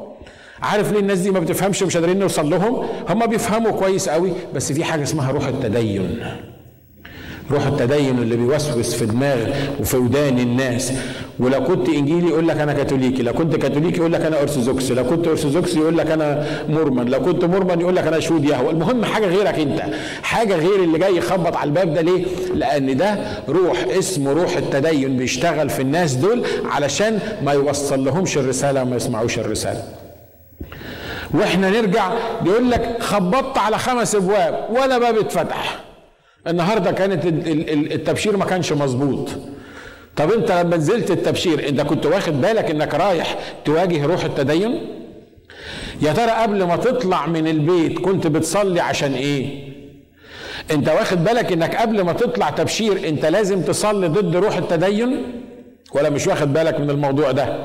عارف 0.61 0.91
ليه 0.91 0.99
الناس 0.99 1.19
دي 1.19 1.31
ما 1.31 1.39
بتفهمش 1.39 1.83
مش 1.83 1.97
قادرين 1.97 2.19
نوصل 2.19 2.49
لهم؟ 2.49 2.85
هم 3.09 3.25
بيفهموا 3.25 3.71
كويس 3.71 4.09
قوي 4.09 4.31
بس 4.55 4.71
في 4.71 4.83
حاجة 4.83 5.03
اسمها 5.03 5.31
روح 5.31 5.47
التدين. 5.47 6.19
روح 7.51 7.65
التدين 7.67 8.17
اللي 8.19 8.35
بيوسوس 8.35 8.93
في 8.93 9.05
دماغ 9.05 9.37
وفي 9.79 9.97
ودان 9.97 10.39
الناس. 10.39 10.93
ولو 11.39 11.63
كنت 11.63 11.89
إنجيلي 11.89 12.27
يقول 12.27 12.47
لك 12.47 12.57
أنا 12.57 12.73
كاثوليكي 12.73 13.23
لو 13.23 13.33
كنت 13.33 13.55
كاثوليكي 13.55 13.97
يقول 13.97 14.13
لك 14.13 14.21
أنا 14.21 14.41
أرثوذكس 14.41 14.91
لو 14.91 15.03
كنت 15.03 15.27
أرثوذكس 15.27 15.75
يقول 15.75 15.97
لك 15.97 16.11
أنا 16.11 16.47
مورمن 16.69 17.05
لو 17.05 17.21
كنت 17.21 17.45
مورمن 17.45 17.81
يقول 17.81 17.95
لك 17.95 18.07
أنا 18.07 18.19
شهود 18.19 18.45
يهوى. 18.45 18.69
المهم 18.69 19.05
حاجة 19.05 19.25
غيرك 19.25 19.59
أنت 19.59 19.83
حاجة 20.23 20.55
غير 20.55 20.83
اللي 20.83 20.99
جاي 20.99 21.17
يخبط 21.17 21.55
على 21.55 21.67
الباب 21.67 21.93
ده 21.93 22.01
ليه؟ 22.01 22.25
لأن 22.53 22.97
ده 22.97 23.17
روح 23.49 23.85
اسمه 23.97 24.33
روح 24.33 24.57
التدين 24.57 25.17
بيشتغل 25.17 25.69
في 25.69 25.81
الناس 25.81 26.13
دول 26.13 26.43
علشان 26.65 27.19
ما 27.43 27.51
يوصل 27.51 28.05
لهمش 28.05 28.37
الرسالة 28.37 28.81
وما 28.81 28.95
يسمعوش 28.95 29.39
الرسالة. 29.39 29.83
وإحنا 31.33 31.69
نرجع 31.69 32.11
يقول 32.45 32.71
لك 32.71 32.97
خبطت 32.99 33.57
على 33.57 33.77
خمس 33.77 34.15
أبواب 34.15 34.67
ولا 34.69 34.97
باب 34.97 35.17
اتفتح. 35.17 35.79
النهارده 36.47 36.91
كانت 36.91 37.25
التبشير 37.91 38.37
ما 38.37 38.45
كانش 38.45 38.71
مظبوط. 38.73 39.29
طب 40.15 40.31
انت 40.31 40.51
لما 40.51 40.77
نزلت 40.77 41.11
التبشير 41.11 41.69
انت 41.69 41.81
كنت 41.81 42.05
واخد 42.05 42.41
بالك 42.41 42.71
انك 42.71 42.93
رايح 42.93 43.37
تواجه 43.65 44.05
روح 44.05 44.23
التدين؟ 44.23 44.87
يا 46.01 46.13
ترى 46.13 46.31
قبل 46.31 46.63
ما 46.63 46.75
تطلع 46.75 47.25
من 47.27 47.47
البيت 47.47 47.99
كنت 47.99 48.27
بتصلي 48.27 48.79
عشان 48.79 49.13
إيه؟ 49.13 49.71
انت 50.71 50.89
واخد 50.89 51.23
بالك 51.23 51.51
انك 51.51 51.75
قبل 51.75 52.01
ما 52.01 52.13
تطلع 52.13 52.49
تبشير 52.49 53.07
انت 53.07 53.25
لازم 53.25 53.61
تصلي 53.61 54.07
ضد 54.07 54.35
روح 54.35 54.57
التدين؟ 54.57 55.23
ولا 55.93 56.09
مش 56.09 56.27
واخد 56.27 56.53
بالك 56.53 56.79
من 56.79 56.89
الموضوع 56.89 57.31
ده؟ 57.31 57.57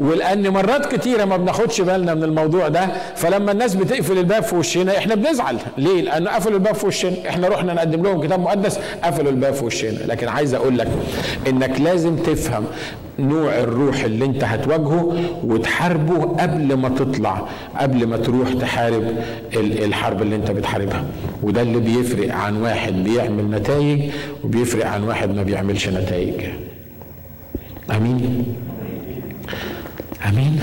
ولأن 0.00 0.48
مرات 0.48 0.94
كتيرة 0.94 1.24
ما 1.24 1.36
بناخدش 1.36 1.80
بالنا 1.80 2.14
من 2.14 2.22
الموضوع 2.24 2.68
ده 2.68 2.86
فلما 3.16 3.52
الناس 3.52 3.74
بتقفل 3.74 4.18
الباب 4.18 4.42
في 4.42 4.54
وشنا 4.56 4.98
إحنا 4.98 5.14
بنزعل. 5.14 5.56
ليه؟ 5.78 6.02
لأن 6.02 6.28
قفلوا 6.28 6.54
الباب 6.58 6.74
في 6.74 6.86
وشنا. 6.86 7.12
إحنا 7.28 7.48
رحنا 7.48 7.74
نقدم 7.74 8.02
لهم 8.02 8.20
كتاب 8.22 8.40
مقدس 8.40 8.78
قفلوا 9.04 9.30
الباب 9.30 9.54
في 9.54 9.64
وشنا. 9.64 9.98
لكن 10.06 10.28
عايز 10.28 10.54
أقول 10.54 10.78
لك 10.78 10.88
إنك 11.48 11.80
لازم 11.80 12.16
تفهم 12.16 12.64
نوع 13.18 13.58
الروح 13.58 14.00
اللي 14.04 14.24
أنت 14.24 14.44
هتواجهه 14.44 15.16
وتحاربه 15.44 16.22
قبل 16.24 16.74
ما 16.74 16.88
تطلع 16.88 17.48
قبل 17.78 18.06
ما 18.06 18.16
تروح 18.16 18.52
تحارب 18.52 19.04
الحرب 19.56 20.22
اللي 20.22 20.36
أنت 20.36 20.50
بتحاربها. 20.50 21.04
وده 21.42 21.62
اللي 21.62 21.78
بيفرق 21.80 22.34
عن 22.34 22.56
واحد 22.62 23.04
بيعمل 23.04 23.50
نتائج 23.50 24.10
وبيفرق 24.44 24.86
عن 24.86 25.02
واحد 25.04 25.34
ما 25.34 25.42
بيعملش 25.42 25.88
نتائج. 25.88 26.34
آمين؟ 27.96 28.44
آمين. 30.28 30.60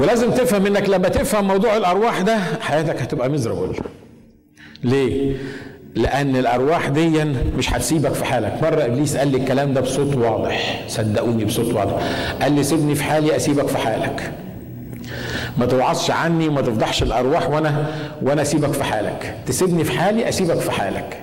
ولازم 0.00 0.30
تفهم 0.30 0.66
انك 0.66 0.88
لما 0.88 1.08
تفهم 1.08 1.48
موضوع 1.48 1.76
الأرواح 1.76 2.20
ده 2.20 2.38
حياتك 2.60 3.02
هتبقى 3.02 3.28
مزربل 3.30 3.76
ليه؟ 4.84 5.36
لأن 5.94 6.36
الأرواح 6.36 6.88
دي 6.88 7.24
مش 7.58 7.72
هتسيبك 7.72 8.12
في 8.12 8.24
حالك. 8.24 8.58
مرة 8.62 8.84
إبليس 8.84 9.16
قال 9.16 9.28
لي 9.28 9.36
الكلام 9.36 9.74
ده 9.74 9.80
بصوت 9.80 10.16
واضح. 10.16 10.80
صدقوني 10.88 11.44
بصوت 11.44 11.74
واضح. 11.74 12.02
قال 12.42 12.52
لي 12.52 12.62
سيبني 12.62 12.94
في 12.94 13.04
حالي 13.04 13.36
أسيبك 13.36 13.66
في 13.68 13.78
حالك. 13.78 14.32
ما 15.58 15.66
توعظش 15.66 16.10
عني 16.10 16.48
وما 16.48 16.60
تفضحش 16.60 17.02
الأرواح 17.02 17.50
وأنا 17.50 17.86
وأنا 18.22 18.42
أسيبك 18.42 18.72
في 18.72 18.84
حالك. 18.84 19.34
تسيبني 19.46 19.84
في 19.84 19.98
حالي 19.98 20.28
أسيبك 20.28 20.58
في 20.58 20.70
حالك. 20.70 21.16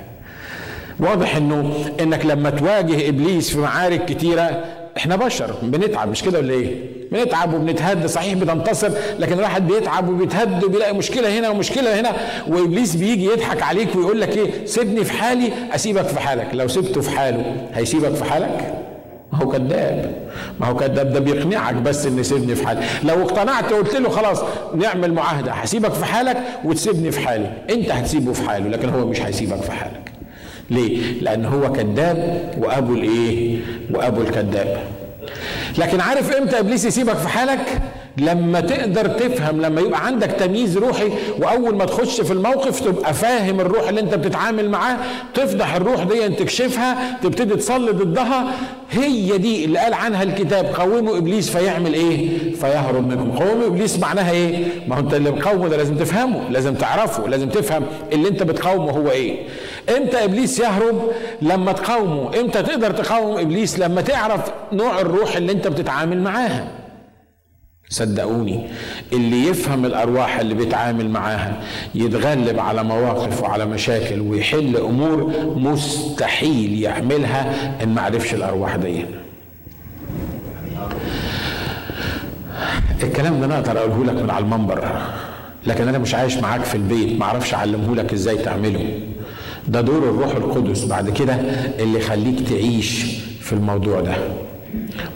واضح 1.00 1.36
إنه 1.36 1.74
إنك 2.00 2.26
لما 2.26 2.50
تواجه 2.50 3.10
إبليس 3.10 3.50
في 3.50 3.58
معارك 3.60 4.06
كتيرة 4.06 4.64
إحنا 4.98 5.16
بشر 5.16 5.54
بنتعب 5.62 6.10
مش 6.10 6.24
كده 6.24 6.40
ولا 6.40 6.54
إيه؟ 6.54 6.76
بنتعب 7.12 7.54
وبنتهد 7.54 8.06
صحيح 8.06 8.34
بتنتصر 8.34 8.90
لكن 9.20 9.34
الواحد 9.34 9.68
بيتعب 9.68 10.10
وبيتهد 10.10 10.64
وبيلاقي 10.64 10.94
مشكلة 10.94 11.40
هنا 11.40 11.50
ومشكلة 11.50 12.00
هنا 12.00 12.12
وإبليس 12.48 12.96
بيجي 12.96 13.26
يضحك 13.26 13.62
عليك 13.64 13.96
ويقول 13.96 14.22
لك 14.22 14.38
إيه؟ 14.38 14.66
سيبني 14.66 15.04
في 15.04 15.14
حالي 15.14 15.52
أسيبك 15.76 16.06
في 16.08 16.20
حالك. 16.20 16.48
لو 16.54 16.68
سبته 16.68 17.02
في 17.02 17.10
حاله 17.10 17.68
هيسيبك 17.74 18.14
في 18.16 18.24
حالك؟ 18.24 18.74
ما 19.34 19.40
هو 19.40 19.50
كذاب 19.50 20.16
ما 20.60 20.68
هو 20.68 20.76
كذاب 20.76 21.14
ده 21.14 21.20
بيقنعك 21.20 21.76
بس 21.76 22.06
ان 22.06 22.24
سيبني 22.24 22.56
في 22.56 22.68
حالي. 22.68 22.82
لو 23.04 23.22
اقتنعت 23.22 23.72
وقلت 23.72 23.96
له 23.96 24.10
خلاص 24.10 24.40
نعمل 24.76 25.14
معاهدة 25.14 25.52
هسيبك 25.52 25.94
في 25.94 26.06
حالك 26.06 26.38
وتسيبني 26.66 27.12
في 27.12 27.20
حالي. 27.28 27.52
أنت 27.70 27.92
هتسيبه 27.92 28.34
في 28.34 28.50
حاله 28.50 28.70
لكن 28.70 28.90
هو 28.90 29.06
مش 29.08 29.22
هيسيبك 29.22 29.62
في 29.62 29.72
حالك. 29.72 30.12
ليه؟ 30.70 31.22
لأن 31.22 31.46
هو 31.46 31.72
كذاب 31.72 32.42
وأبو 32.58 32.94
الإيه؟ 32.94 33.58
وأبو 33.94 34.22
الكذاب. 34.22 34.78
لكن 35.78 36.00
عارف 36.02 36.32
إمتى 36.36 36.60
إبليس 36.60 36.86
يسيبك 36.86 37.16
في 37.18 37.28
حالك؟ 37.28 37.82
لما 38.18 38.60
تقدر 38.60 39.08
تفهم 39.08 39.62
لما 39.62 39.82
يبقى 39.82 40.06
عندك 40.06 40.32
تمييز 40.32 40.78
روحي 40.78 41.10
وأول 41.40 41.76
ما 41.76 41.86
تخش 41.86 42.22
في 42.22 42.34
الموقف 42.34 42.80
تبقى 42.80 43.14
فاهم 43.14 43.60
الروح 43.60 43.90
اللي 43.90 44.02
أنت 44.02 44.14
بتتعامل 44.16 44.70
معاه 44.70 44.98
تفضح 45.34 45.76
الروح 45.76 46.04
دي 46.04 46.30
تكشفها 46.30 47.18
تبتدي 47.24 47.56
تصلي 47.56 47.92
ضدها. 47.92 48.52
هي 48.92 49.38
دي 49.38 49.66
اللي 49.66 49.80
قال 49.80 49.94
عنها 49.94 50.24
الكتاب 50.24 50.66
قوموا 50.66 51.18
إبليس 51.18 51.50
فيعمل 51.50 51.94
إيه؟ 51.94 52.30
فيهرب 52.54 53.08
منكم. 53.08 53.32
قوموا 53.32 53.68
إبليس 53.68 54.00
معناها 54.00 54.32
إيه؟ 54.32 54.64
ما 54.88 54.96
هو 54.96 55.00
أنت 55.00 55.14
اللي 55.14 55.32
بتقاومه 55.32 55.68
ده 55.68 55.78
لازم 55.78 55.96
تفهمه 55.96 56.50
لازم 56.50 56.74
تعرفه 56.76 57.28
لازم 57.28 57.50
تفهم 57.50 57.84
اللي 58.14 58.28
أنت 58.30 58.44
بتقاومه 58.44 58.92
هو 58.92 59.12
إيه. 59.12 59.38
إمتى 59.98 60.24
إبليس 60.24 60.60
يهرب؟ 60.60 61.02
لما 61.42 61.72
تقاومه. 61.72 62.40
إمتى 62.40 62.64
تقدر 62.64 62.92
تقاوم 62.92 63.38
إبليس؟ 63.38 63.80
لما 63.80 64.02
تعرف 64.02 64.42
نوع 64.74 65.00
الروح 65.00 65.36
اللي 65.36 65.52
أنت 65.52 65.68
بتتعامل 65.68 66.22
معاها. 66.22 66.68
صدقوني 67.90 68.68
اللي 69.14 69.48
يفهم 69.48 69.86
الأرواح 69.86 70.40
اللي 70.40 70.54
بيتعامل 70.54 71.10
معاها 71.10 71.62
يتغلب 71.96 72.60
على 72.60 72.84
مواقف 72.84 73.42
وعلى 73.44 73.66
مشاكل 73.66 74.20
ويحل 74.22 74.78
أمور 74.78 75.34
مستحيل 75.56 76.82
يعملها 76.82 77.54
إن 77.84 77.90
ما 77.90 78.02
عرفش 78.02 78.34
الأرواح 78.34 78.76
دي. 78.76 79.06
الكلام 83.04 83.40
ده 83.40 83.46
أنا 83.46 83.56
أقدر 83.60 83.78
أقوله 83.80 84.04
لك 84.14 84.22
من 84.24 84.30
على 84.30 84.44
المنبر 84.46 85.02
لكن 85.66 85.88
أنا 85.88 85.98
مش 85.98 86.16
عايش 86.16 86.38
معاك 86.38 86.62
في 86.64 86.76
البيت 86.76 87.20
ما 87.20 87.26
أعرفش 87.26 87.54
أعلمه 87.54 87.96
لك 87.96 88.14
إزاي 88.14 88.38
تعمله. 88.38 89.00
ده 89.68 89.82
دور 89.82 89.98
الروح 89.98 90.36
القدس 90.36 90.86
بعد 90.86 91.10
كده 91.10 91.34
اللي 91.80 92.00
يخليك 92.00 92.50
تعيش 92.50 93.04
في 93.42 93.54
الموضوع 93.54 94.02
ده. 94.02 94.14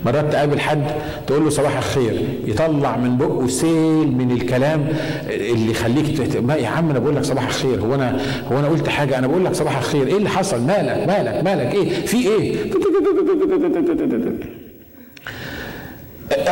مرات 0.05 0.31
تقابل 0.33 0.59
حد 0.59 0.83
تقول 1.27 1.43
له 1.43 1.49
صباح 1.49 1.77
الخير 1.77 2.21
يطلع 2.45 2.97
من 2.97 3.17
بقه 3.17 3.47
سيل 3.47 4.11
من 4.11 4.31
الكلام 4.31 4.87
اللي 5.29 5.71
يخليك 5.71 6.17
تت... 6.17 6.37
ما 6.37 6.55
يا 6.55 6.67
عم 6.67 6.89
أنا 6.89 6.99
بقول 6.99 7.15
لك 7.15 7.23
صباح 7.23 7.43
الخير 7.47 7.81
هو 7.81 7.95
أنا 7.95 8.21
هو 8.51 8.59
أنا 8.59 8.67
قلت 8.67 8.89
حاجة 8.89 9.17
أنا 9.17 9.27
بقول 9.27 9.45
لك 9.45 9.53
صباح 9.53 9.77
الخير 9.77 10.07
إيه 10.07 10.17
اللي 10.17 10.29
حصل؟ 10.29 10.61
مالك 10.61 11.07
مالك 11.07 11.43
مالك 11.43 11.73
إيه؟ 11.75 12.05
في 12.05 12.17
إيه؟ 12.27 12.55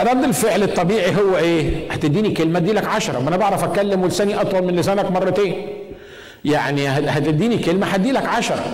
رد 0.03 0.23
الفعل 0.23 0.63
الطبيعي 0.63 1.15
هو 1.15 1.37
إيه؟ 1.37 1.91
هتديني 1.91 2.31
كلمة 2.31 2.59
ادي 2.59 2.71
لك 2.73 2.85
عشرة 2.85 3.19
ما 3.19 3.29
أنا 3.29 3.37
بعرف 3.37 3.63
أتكلم 3.63 4.01
ولساني 4.03 4.41
أطول 4.41 4.61
من 4.63 4.75
لسانك 4.75 5.11
مرتين. 5.11 5.55
يعني 6.45 6.87
هتديني 6.87 7.57
كلمة 7.57 7.87
هدي 7.87 8.11
لك 8.11 8.25
عشرة. 8.25 8.65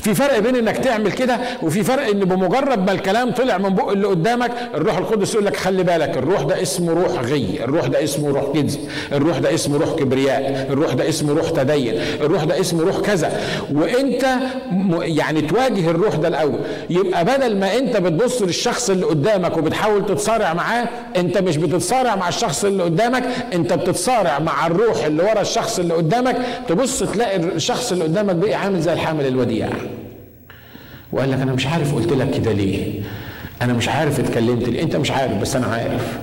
في 0.00 0.14
فرق 0.14 0.38
بين 0.38 0.56
إنك 0.56 0.76
تعمل 0.76 1.12
كده 1.12 1.38
وفي 1.62 1.82
فرق 1.84 2.06
إن 2.08 2.20
بمجرد 2.20 2.86
ما 2.86 2.92
الكلام 2.92 3.30
طلع 3.30 3.58
من 3.58 3.68
بق 3.68 3.88
اللي 3.90 4.06
قدامك 4.06 4.50
الروح 4.74 4.98
القدس 4.98 5.34
يقول 5.34 5.46
لك 5.46 5.56
خلي 5.56 5.82
بالك 5.82 6.16
الروح 6.18 6.42
ده 6.42 6.62
اسمه 6.62 6.92
روح 6.92 7.20
غي 7.22 7.64
الروح 7.64 7.86
ده 7.86 8.04
اسمه 8.04 8.28
روح 8.30 8.44
كذب 8.54 8.80
الروح 9.12 9.38
ده 9.38 9.54
اسمه 9.54 9.78
روح 9.78 9.94
كبرياء 9.94 10.66
الروح 10.70 10.92
ده 10.94 11.08
اسمه 11.08 11.32
روح 11.34 11.50
تدين 11.50 12.00
الروح 12.20 12.44
ده 12.44 12.60
اسمه 12.60 12.82
روح 12.82 13.00
كذا. 13.00 13.40
وإنت 13.72 14.26
يعني 15.02 15.40
تواجه 15.42 15.90
الروح 15.90 16.14
ده 16.14 16.28
الأول. 16.28 16.58
يبقى 16.90 17.24
بدل 17.24 17.56
ما 17.56 17.76
إنت 17.78 17.96
بتبص 17.96 18.42
للشخص 18.42 18.90
اللي 18.90 19.06
قدامك 19.06 19.56
وبتحاول 19.56 20.06
تتصارع 20.06 20.54
معاه 20.54 20.88
إنت 21.16 21.38
مش 21.38 21.56
بتتصارع 21.56 22.16
مع 22.16 22.28
الشخص 22.28 22.64
اللي 22.64 22.82
قدامك 22.82 23.24
إنت 23.54 23.72
بتتصارع 23.72 24.38
مع 24.38 24.66
الروح 24.66 25.04
اللي 25.04 25.22
ورا 25.22 25.40
الشخص 25.40 25.78
اللي 25.78 25.94
قدامك. 25.94 26.36
تبص 26.68 27.02
تلاقي 27.02 27.36
الشخص 27.36 27.92
اللي 27.92 28.04
قدامك 28.04 28.34
بقى 28.34 28.54
عامل 28.54 28.80
زي 28.80 28.92
الحامل 28.92 29.26
الوديع. 29.26 29.69
وقال 31.12 31.30
لك 31.30 31.38
أنا 31.40 31.52
مش 31.52 31.66
عارف. 31.66 31.94
قلت 31.94 32.12
لك 32.12 32.30
كده 32.30 32.52
ليه؟ 32.52 33.00
أنا 33.62 33.72
مش 33.72 33.88
عارف 33.88 34.20
اتكلمت 34.20 34.68
ليه. 34.68 34.82
أنت 34.82 34.96
مش 34.96 35.10
عارف 35.10 35.40
بس 35.40 35.56
أنا 35.56 35.66
عارف. 35.66 36.18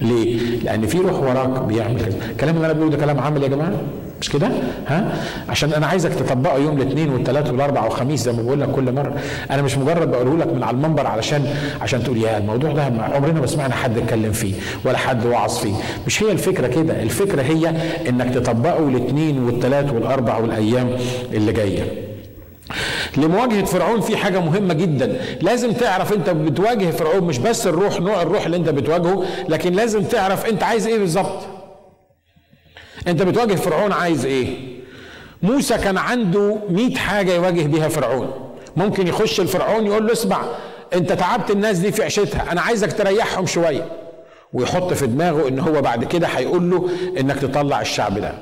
ليه؟ 0.00 0.38
لأن 0.64 0.86
في 0.86 0.98
روح 0.98 1.12
وراك 1.20 1.62
بيعمل 1.62 2.00
كده. 2.00 2.14
الكلام 2.30 2.56
اللي 2.56 2.66
أنا 2.66 2.74
بقوله 2.74 2.90
ده 2.90 2.96
كلام 2.96 3.20
عمل 3.20 3.42
يا 3.42 3.48
جماعة؟ 3.48 3.72
مش 4.20 4.30
كده؟ 4.30 4.48
ها؟ 4.88 5.22
عشان 5.48 5.72
أنا 5.72 5.86
عايزك 5.86 6.14
تطبقه 6.14 6.58
يوم 6.58 6.80
الاثنين 6.82 7.08
والثلاث 7.08 7.50
والاربع 7.50 7.84
والخميس 7.84 8.20
زي 8.22 8.32
ما 8.32 8.42
بقول 8.42 8.60
لك 8.60 8.68
كل 8.70 8.92
مرة. 8.92 9.14
أنا 9.50 9.62
مش 9.62 9.78
مجرد 9.78 10.10
بقوله 10.10 10.36
لك 10.38 10.46
من 10.52 10.62
على 10.62 10.76
المنبر 10.76 11.06
علشان 11.06 11.46
عشان 11.80 12.02
تقول 12.04 12.18
يا 12.18 12.38
الموضوع 12.38 12.72
ده 12.72 12.82
عمرنا 12.84 13.40
ما 13.40 13.46
سمعنا 13.46 13.74
حد 13.74 13.98
اتكلم 13.98 14.32
فيه 14.32 14.54
ولا 14.84 14.98
حد 14.98 15.26
وعظ 15.26 15.58
فيه. 15.58 15.74
مش 16.06 16.22
هي 16.22 16.32
الفكرة 16.32 16.66
كده 16.66 17.02
الفكرة 17.02 17.42
هي 17.42 17.72
إنك 18.08 18.34
تطبقه 18.34 18.88
الاثنين 18.88 19.42
والثلاث 19.42 19.92
والاربع 19.92 20.38
والأيام 20.38 20.90
اللي 21.32 21.52
جاية. 21.52 21.82
لمواجهة 23.16 23.64
فرعون 23.64 24.00
في 24.00 24.16
حاجة 24.16 24.40
مهمة 24.40 24.74
جدا. 24.74 25.20
لازم 25.42 25.72
تعرف 25.72 26.12
أنت 26.12 26.30
بتواجه 26.30 26.90
فرعون 26.90 27.24
مش 27.24 27.38
بس 27.38 27.66
الروح 27.66 28.00
نوع 28.00 28.22
الروح 28.22 28.44
اللي 28.44 28.56
أنت 28.56 28.68
بتواجهه 28.68 29.24
لكن 29.48 29.72
لازم 29.72 30.02
تعرف 30.04 30.46
أنت 30.46 30.62
عايز 30.62 30.86
إيه 30.86 30.98
بالظبط. 30.98 31.42
أنت 33.08 33.22
بتواجه 33.22 33.54
فرعون 33.54 33.92
عايز 33.92 34.24
إيه. 34.26 34.56
موسى 35.42 35.78
كان 35.78 35.98
عنده 35.98 36.56
مئة 36.70 36.96
حاجة 36.96 37.34
يواجه 37.34 37.62
بيها 37.62 37.88
فرعون. 37.88 38.30
ممكن 38.76 39.06
يخش 39.06 39.40
الفرعون 39.40 39.86
يقول 39.86 40.06
له 40.06 40.12
اسمع 40.12 40.44
أنت 40.94 41.12
تعبت 41.12 41.50
الناس 41.50 41.78
دي 41.78 41.92
في 41.92 42.02
عيشتها 42.02 42.52
أنا 42.52 42.60
عايزك 42.60 42.92
تريحهم 42.92 43.46
شوية. 43.46 43.88
ويحط 44.52 44.92
في 44.92 45.06
دماغه 45.06 45.48
إن 45.48 45.58
هو 45.58 45.82
بعد 45.82 46.04
كده 46.04 46.26
هيقول 46.26 46.70
له 46.70 46.88
إنك 47.20 47.38
تطلع 47.38 47.80
الشعب 47.80 48.18
ده. 48.18 48.32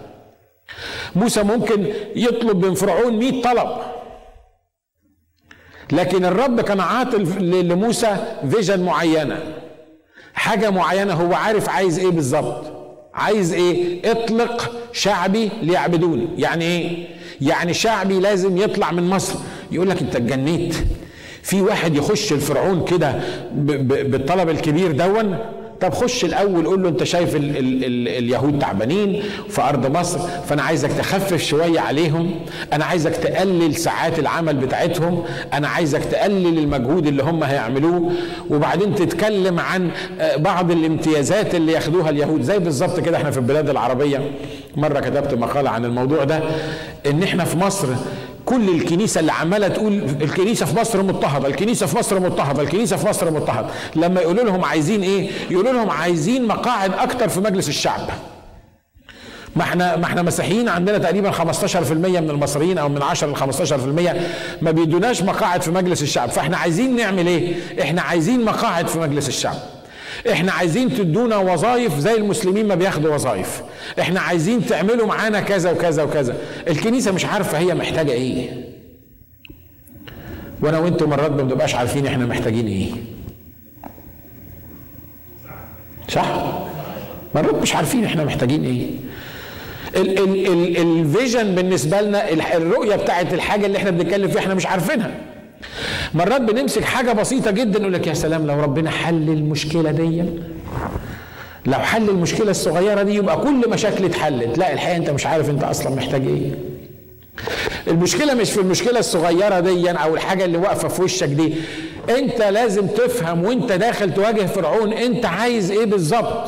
موسى 1.16 1.42
ممكن 1.42 1.86
يطلب 2.16 2.66
من 2.66 2.74
فرعون 2.74 3.16
مئة 3.16 3.42
طلب. 3.42 3.68
لكن 5.92 6.24
الرب 6.24 6.60
كان 6.60 6.80
عاطل 6.80 7.22
لموسى 7.68 8.16
فيجن 8.50 8.84
معينة. 8.84 9.38
حاجة 10.34 10.70
معينة 10.70 11.12
هو 11.14 11.34
عارف 11.34 11.68
عايز 11.68 11.98
إيه 11.98 12.10
بالظبط. 12.10 12.64
عايز 13.14 13.52
إيه؟ 13.52 14.00
اطلق 14.12 14.70
شعبي 14.92 15.50
ليعبدوني. 15.62 16.28
يعني 16.38 16.64
إيه؟ 16.64 17.06
يعني 17.40 17.74
شعبي 17.74 18.20
لازم 18.20 18.56
يطلع 18.56 18.92
من 18.92 19.10
مصر. 19.10 19.34
يقول 19.72 19.90
لك 19.90 20.02
أنت 20.02 20.16
اتجنيت 20.16 20.74
في 21.42 21.62
واحد 21.62 21.96
يخش 21.96 22.32
الفرعون 22.32 22.84
كده 22.84 23.20
بالطلب 23.54 24.48
الكبير 24.50 24.92
دون 24.92 25.38
طب 25.82 25.94
خش 25.94 26.24
الأول 26.24 26.66
قول 26.66 26.82
له 26.82 26.88
أنت 26.88 27.04
شايف 27.04 27.36
ال 27.36 27.56
ال 27.56 27.84
ال 27.84 28.08
اليهود 28.08 28.58
تعبانين 28.58 29.22
في 29.48 29.62
أرض 29.62 29.96
مصر 29.96 30.18
فأنا 30.18 30.62
عايزك 30.62 30.92
تخفف 30.92 31.42
شوية 31.42 31.80
عليهم 31.80 32.34
أنا 32.72 32.84
عايزك 32.84 33.16
تقلل 33.16 33.74
ساعات 33.76 34.18
العمل 34.18 34.56
بتاعتهم 34.56 35.24
أنا 35.52 35.68
عايزك 35.68 36.04
تقلل 36.04 36.58
المجهود 36.58 37.06
اللي 37.06 37.22
هم 37.22 37.44
هيعملوه 37.44 38.10
وبعدين 38.50 38.94
تتكلم 38.94 39.60
عن 39.60 39.90
بعض 40.36 40.70
الامتيازات 40.70 41.54
اللي 41.54 41.72
ياخدوها 41.72 42.10
اليهود. 42.10 42.42
زي 42.42 42.58
بالظبط 42.58 43.00
كده 43.00 43.16
إحنا 43.16 43.30
في 43.30 43.36
البلاد 43.38 43.70
العربية. 43.70 44.30
مرة 44.76 45.00
كتبت 45.00 45.34
مقالة 45.34 45.70
عن 45.70 45.84
الموضوع 45.84 46.24
ده 46.24 46.40
إن 47.06 47.22
إحنا 47.22 47.44
في 47.44 47.58
مصر 47.58 47.88
كل 48.52 48.68
الكنيسة 48.68 49.20
اللي 49.20 49.32
عمالة 49.32 49.68
تقول 49.68 49.92
الكنيسة 50.22 50.66
في 50.66 50.80
مصر 50.80 51.02
مضطهدة 51.02 51.48
الكنيسة 51.48 51.86
في 51.86 51.98
مصر 51.98 52.20
مضطهدة 52.20 52.62
الكنيسة 52.62 52.96
في 52.96 53.08
مصر 53.08 53.30
مضطهدة. 53.30 53.66
لما 53.96 54.20
يقولوا 54.20 54.44
لهم 54.44 54.64
عايزين 54.64 55.02
إيه؟ 55.02 55.30
يقولوا 55.50 55.72
لهم 55.72 55.90
عايزين 55.90 56.46
مقاعد 56.46 56.92
أكتر 56.94 57.28
في 57.28 57.40
مجلس 57.40 57.68
الشعب. 57.68 58.00
ما 59.56 59.62
إحنا 59.62 59.96
ما 59.96 60.04
إحنا 60.04 60.22
مسيحيين 60.22 60.68
عندنا 60.68 60.98
تقريبا 60.98 61.30
15% 61.30 61.92
من 61.92 62.30
المصريين 62.30 62.78
أو 62.78 62.88
من 62.88 63.02
10 63.02 63.28
ل 63.28 63.36
15% 63.36 64.62
ما 64.62 64.70
بيدوناش 64.70 65.22
مقاعد 65.22 65.62
في 65.62 65.70
مجلس 65.70 66.02
الشعب. 66.02 66.30
فإحنا 66.30 66.56
عايزين 66.56 66.96
نعمل 66.96 67.26
إيه؟ 67.26 67.54
إحنا 67.82 68.02
عايزين 68.02 68.44
مقاعد 68.44 68.88
في 68.88 68.98
مجلس 68.98 69.28
الشعب. 69.28 69.56
إحنا 70.30 70.52
عايزين 70.52 70.88
تدونا 70.94 71.36
وظائف 71.36 71.98
زي 71.98 72.14
المسلمين 72.14 72.68
ما 72.68 72.74
بياخدوا 72.74 73.14
وظائف 73.14 73.62
إحنا 74.00 74.20
عايزين 74.20 74.66
تعملوا 74.66 75.06
معانا 75.06 75.40
كذا 75.40 75.70
وكذا 75.72 76.02
وكذا. 76.02 76.36
الكنيسة 76.68 77.12
مش 77.12 77.24
عارفة 77.24 77.58
هي 77.58 77.74
محتاجة 77.74 78.12
إيه. 78.12 78.66
وأنا 80.60 80.78
وأنتم 80.78 81.10
مرات 81.10 81.30
ما 81.30 81.42
بنبقاش 81.42 81.74
عارفين 81.74 82.06
إحنا 82.06 82.26
محتاجين 82.26 82.66
إيه. 82.66 82.90
صح؟ 86.08 86.52
مرات 87.34 87.54
مش 87.54 87.74
عارفين 87.76 88.04
إحنا 88.04 88.24
محتاجين 88.24 88.64
إيه. 88.64 88.86
الفيجن 90.82 91.54
بالنسبة 91.54 92.00
لنا 92.00 92.30
الرؤية 92.56 92.96
بتاعت 92.96 93.34
الحاجة 93.34 93.66
اللي 93.66 93.78
إحنا 93.78 93.90
بنتكلم 93.90 94.28
فيها 94.28 94.40
إحنا 94.40 94.54
مش 94.54 94.66
عارفينها. 94.66 95.10
مرات 96.14 96.40
بنمسك 96.40 96.84
حاجة 96.84 97.12
بسيطة 97.12 97.50
جدا 97.50 97.78
يقول 97.80 97.92
لك 97.92 98.06
يا 98.06 98.14
سلام 98.14 98.46
لو 98.46 98.60
ربنا 98.60 98.90
حل 98.90 99.28
المشكلة 99.28 99.90
دي 99.90 100.24
لو 101.66 101.78
حل 101.78 102.08
المشكلة 102.10 102.50
الصغيرة 102.50 103.02
دي 103.02 103.14
يبقى 103.14 103.36
كل 103.40 103.70
مشاكل 103.70 104.04
اتحلت. 104.04 104.58
لا 104.58 104.72
الحقيقة 104.72 104.96
أنت 104.96 105.10
مش 105.10 105.26
عارف 105.26 105.50
أنت 105.50 105.62
أصلا 105.64 105.94
محتاج 105.94 106.26
إيه. 106.26 106.50
المشكلة 107.88 108.34
مش 108.34 108.50
في 108.50 108.60
المشكلة 108.60 108.98
الصغيرة 108.98 109.60
دي 109.60 109.90
أو 109.90 110.14
الحاجة 110.14 110.44
اللي 110.44 110.58
واقفة 110.58 110.88
في 110.88 111.02
وشك 111.02 111.26
دي. 111.28 111.54
أنت 112.18 112.42
لازم 112.42 112.86
تفهم 112.86 113.44
وأنت 113.44 113.72
داخل 113.72 114.14
تواجه 114.14 114.46
فرعون 114.46 114.92
أنت 114.92 115.26
عايز 115.26 115.70
إيه 115.70 115.84
بالظبط. 115.86 116.46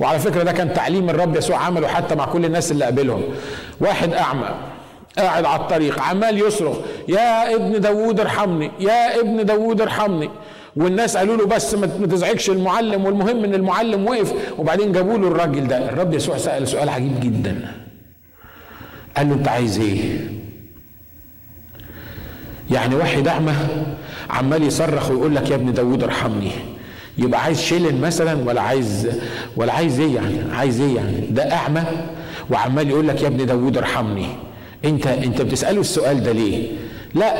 وعلى 0.00 0.18
فكرة 0.18 0.42
ده 0.42 0.52
كان 0.52 0.74
تعليم 0.74 1.10
الرب 1.10 1.36
يسوع 1.36 1.56
عمله 1.56 1.88
حتى 1.88 2.14
مع 2.14 2.24
كل 2.26 2.44
الناس 2.44 2.72
اللي 2.72 2.84
قابلهم. 2.84 3.22
واحد 3.80 4.12
أعمى. 4.12 4.48
قاعد 5.18 5.44
على 5.44 5.60
الطريق 5.62 6.00
عمال 6.02 6.38
يصرخ 6.38 6.76
يا 7.08 7.54
ابن 7.54 7.80
داوود 7.80 8.20
ارحمني 8.20 8.70
يا 8.80 9.20
ابن 9.20 9.44
داوود 9.46 9.80
ارحمني. 9.80 10.30
والناس 10.76 11.16
قالوا 11.16 11.36
له 11.36 11.46
بس 11.46 11.74
ما 11.74 11.86
تزعجش 11.86 12.50
المعلم 12.50 13.04
والمهم 13.04 13.44
إن 13.44 13.54
المعلم 13.54 14.06
وقف. 14.06 14.32
وبعدين 14.58 14.92
جابوا 14.92 15.18
له 15.18 15.28
الراجل 15.28 15.68
ده 15.68 15.88
الرب 15.88 16.14
يسوع 16.14 16.36
سأل 16.36 16.68
سؤال 16.68 16.88
عجيب 16.88 17.20
جدا. 17.20 17.72
قال 19.16 19.28
له 19.28 19.34
أنت 19.34 19.48
عايز 19.48 19.80
إيه؟ 19.80 20.28
يعني 22.70 22.94
واحد 22.94 23.28
أعمى 23.28 23.52
عمال 24.30 24.62
يصرخ 24.62 25.10
ويقول 25.10 25.36
لك 25.36 25.50
يا 25.50 25.54
ابن 25.54 25.72
داوود 25.72 26.02
ارحمني. 26.02 26.50
يبقى 27.18 27.42
عايز 27.42 27.60
شيلن 27.60 28.00
مثلا 28.00 28.48
ولا 28.48 28.60
عايز 28.60 29.08
ولا 29.56 29.72
عايز 29.72 30.00
إيه 30.00 30.14
يعني؟ 30.14 30.36
عايز 30.52 30.80
إيه 30.80 30.96
يعني؟ 30.96 31.20
ده 31.30 31.52
أعمى 31.52 31.82
وعمال 32.50 32.90
يقول 32.90 33.08
لك 33.08 33.22
يا 33.22 33.28
ابن 33.28 33.46
داوود 33.46 33.76
ارحمني. 33.76 34.26
انت 34.84 35.06
انت 35.06 35.42
بتسأله 35.42 35.80
السؤال 35.80 36.22
ده 36.22 36.32
ليه؟ 36.32 36.68
لا 37.14 37.32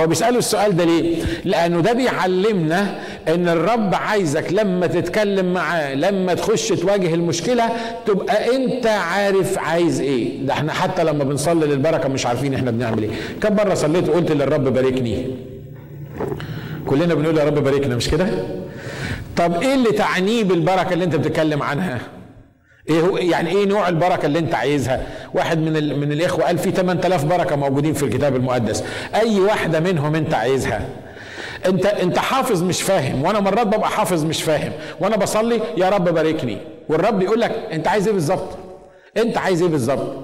هو 0.00 0.06
بيسأله 0.06 0.38
السؤال 0.38 0.76
ده 0.76 0.84
ليه؟ 0.84 1.16
لأنه 1.44 1.80
ده 1.80 1.92
بيعلمنا 1.92 2.94
أن 3.28 3.48
الرب 3.48 3.94
عايزك 3.94 4.52
لما 4.52 4.86
تتكلم 4.86 5.52
معاه 5.54 5.94
لما 5.94 6.34
تخش 6.34 6.68
تواجه 6.68 7.14
المشكلة 7.14 7.64
تبقى 8.06 8.56
أنت 8.56 8.86
عارف 8.86 9.58
عايز 9.58 10.00
إيه. 10.00 10.46
ده 10.46 10.52
إحنا 10.52 10.72
حتى 10.72 11.04
لما 11.04 11.24
بنصلي 11.24 11.66
للبركة 11.66 12.08
مش 12.08 12.26
عارفين 12.26 12.54
إحنا 12.54 12.70
بنعمل 12.70 13.02
إيه. 13.02 13.10
كم 13.42 13.56
مرة 13.56 13.74
صليت 13.74 14.08
وقلت 14.08 14.32
للرب 14.32 14.64
باركني؟ 14.64 15.26
كلنا 16.86 17.14
بنقول 17.14 17.38
يا 17.38 17.44
رب 17.44 17.64
باركنا 17.64 17.96
مش 17.96 18.08
كده؟ 18.08 18.28
طب 19.36 19.62
إيه 19.62 19.74
اللي 19.74 19.92
تعنيه 19.92 20.44
بالبركة 20.44 20.92
اللي 20.92 21.04
أنت 21.04 21.16
بتتكلم 21.16 21.62
عنها؟ 21.62 21.98
إيه 22.88 23.00
هو 23.00 23.16
يعني 23.16 23.50
إيه 23.50 23.66
نوع 23.66 23.88
البركة 23.88 24.26
اللي 24.26 24.38
أنت 24.38 24.54
عايزها؟ 24.54 25.06
واحد 25.34 25.58
من 25.58 25.98
من 26.00 26.12
الإخوة 26.12 26.44
قال 26.44 26.58
في 26.58 26.70
8000 26.70 27.24
بركة 27.24 27.56
موجودين 27.56 27.92
في 27.94 28.02
الكتاب 28.02 28.36
المقدس. 28.36 28.84
أي 29.14 29.40
واحدة 29.40 29.80
منهم 29.80 30.14
أنت 30.14 30.34
عايزها. 30.34 30.80
انت 31.66 31.86
أنت 31.86 32.18
حافظ 32.18 32.62
مش 32.62 32.82
فاهم. 32.82 33.24
وأنا 33.24 33.40
مرات 33.40 33.66
ببقى 33.66 33.88
حافظ 33.88 34.24
مش 34.24 34.42
فاهم. 34.42 34.72
وأنا 35.00 35.16
بصلي 35.16 35.60
يا 35.76 35.88
رب 35.88 36.04
باركني. 36.14 36.58
والرب 36.88 37.22
يقول 37.22 37.40
لك 37.40 37.52
أنت 37.72 37.88
عايز 37.88 38.06
إيه 38.06 38.14
بالظبط؟ 38.14 38.48
أنت 39.16 39.38
عايز 39.38 39.62
إيه 39.62 39.68
بالظبط؟ 39.68 40.16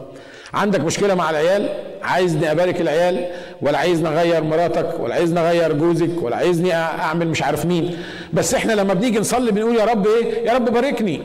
عندك 0.55 0.81
مشكلة 0.81 1.15
مع 1.15 1.31
العيال؟ 1.31 1.69
عايزني 2.03 2.51
أبارك 2.53 2.81
العيال؟ 2.81 3.27
ولا 3.63 3.79
عايزني 3.79 4.09
أغير 4.09 4.45
مراتك؟ 4.45 5.01
ولا 5.01 5.15
عايزني 5.15 5.41
أغير 5.41 5.73
جوزك؟ 5.73 6.23
ولا 6.23 6.37
عايزني 6.37 6.75
أعمل 6.75 7.29
مش 7.29 7.43
عارف 7.43 7.67
مين؟ 7.67 7.97
بس 8.33 8.55
إحنا 8.55 8.73
لما 8.73 8.95
بنيجي 8.95 9.19
نصلي 9.19 9.53
بنقول 9.53 9.77
يا 9.77 9.85
رب 9.85 10.07
إيه؟ 10.07 10.47
يا 10.47 10.53
رب 10.53 10.65
باركني. 10.65 11.21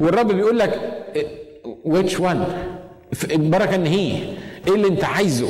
والرب 0.00 0.32
بيقول 0.32 0.58
لك 0.58 0.80
which 1.86 2.12
one? 2.20 2.38
البركة 3.30 3.74
إن 3.74 3.86
هي. 3.86 4.12
إيه 4.68 4.74
اللي 4.74 4.88
أنت 4.88 5.04
عايزه؟ 5.04 5.48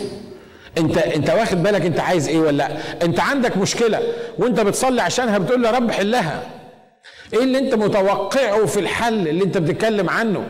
أنت 0.78 0.98
أنت 0.98 1.30
واخد 1.30 1.62
بالك 1.62 1.86
أنت 1.86 2.00
عايز 2.00 2.28
إيه 2.28 2.38
ولا 2.38 2.50
لأ؟ 2.50 2.68
أنت 3.04 3.20
عندك 3.20 3.56
مشكلة 3.56 4.00
وأنت 4.38 4.60
بتصلي 4.60 5.02
عشانها 5.02 5.38
بتقول 5.38 5.64
يا 5.64 5.70
رب 5.70 5.90
حلها. 5.90 6.42
إيه 7.34 7.44
اللي 7.44 7.58
انت 7.58 7.74
متوقعه 7.74 8.66
في 8.66 8.80
الحل 8.80 9.28
اللي 9.28 9.44
انت 9.44 9.58
بتتكلم 9.58 10.10
عنه؟ 10.10 10.42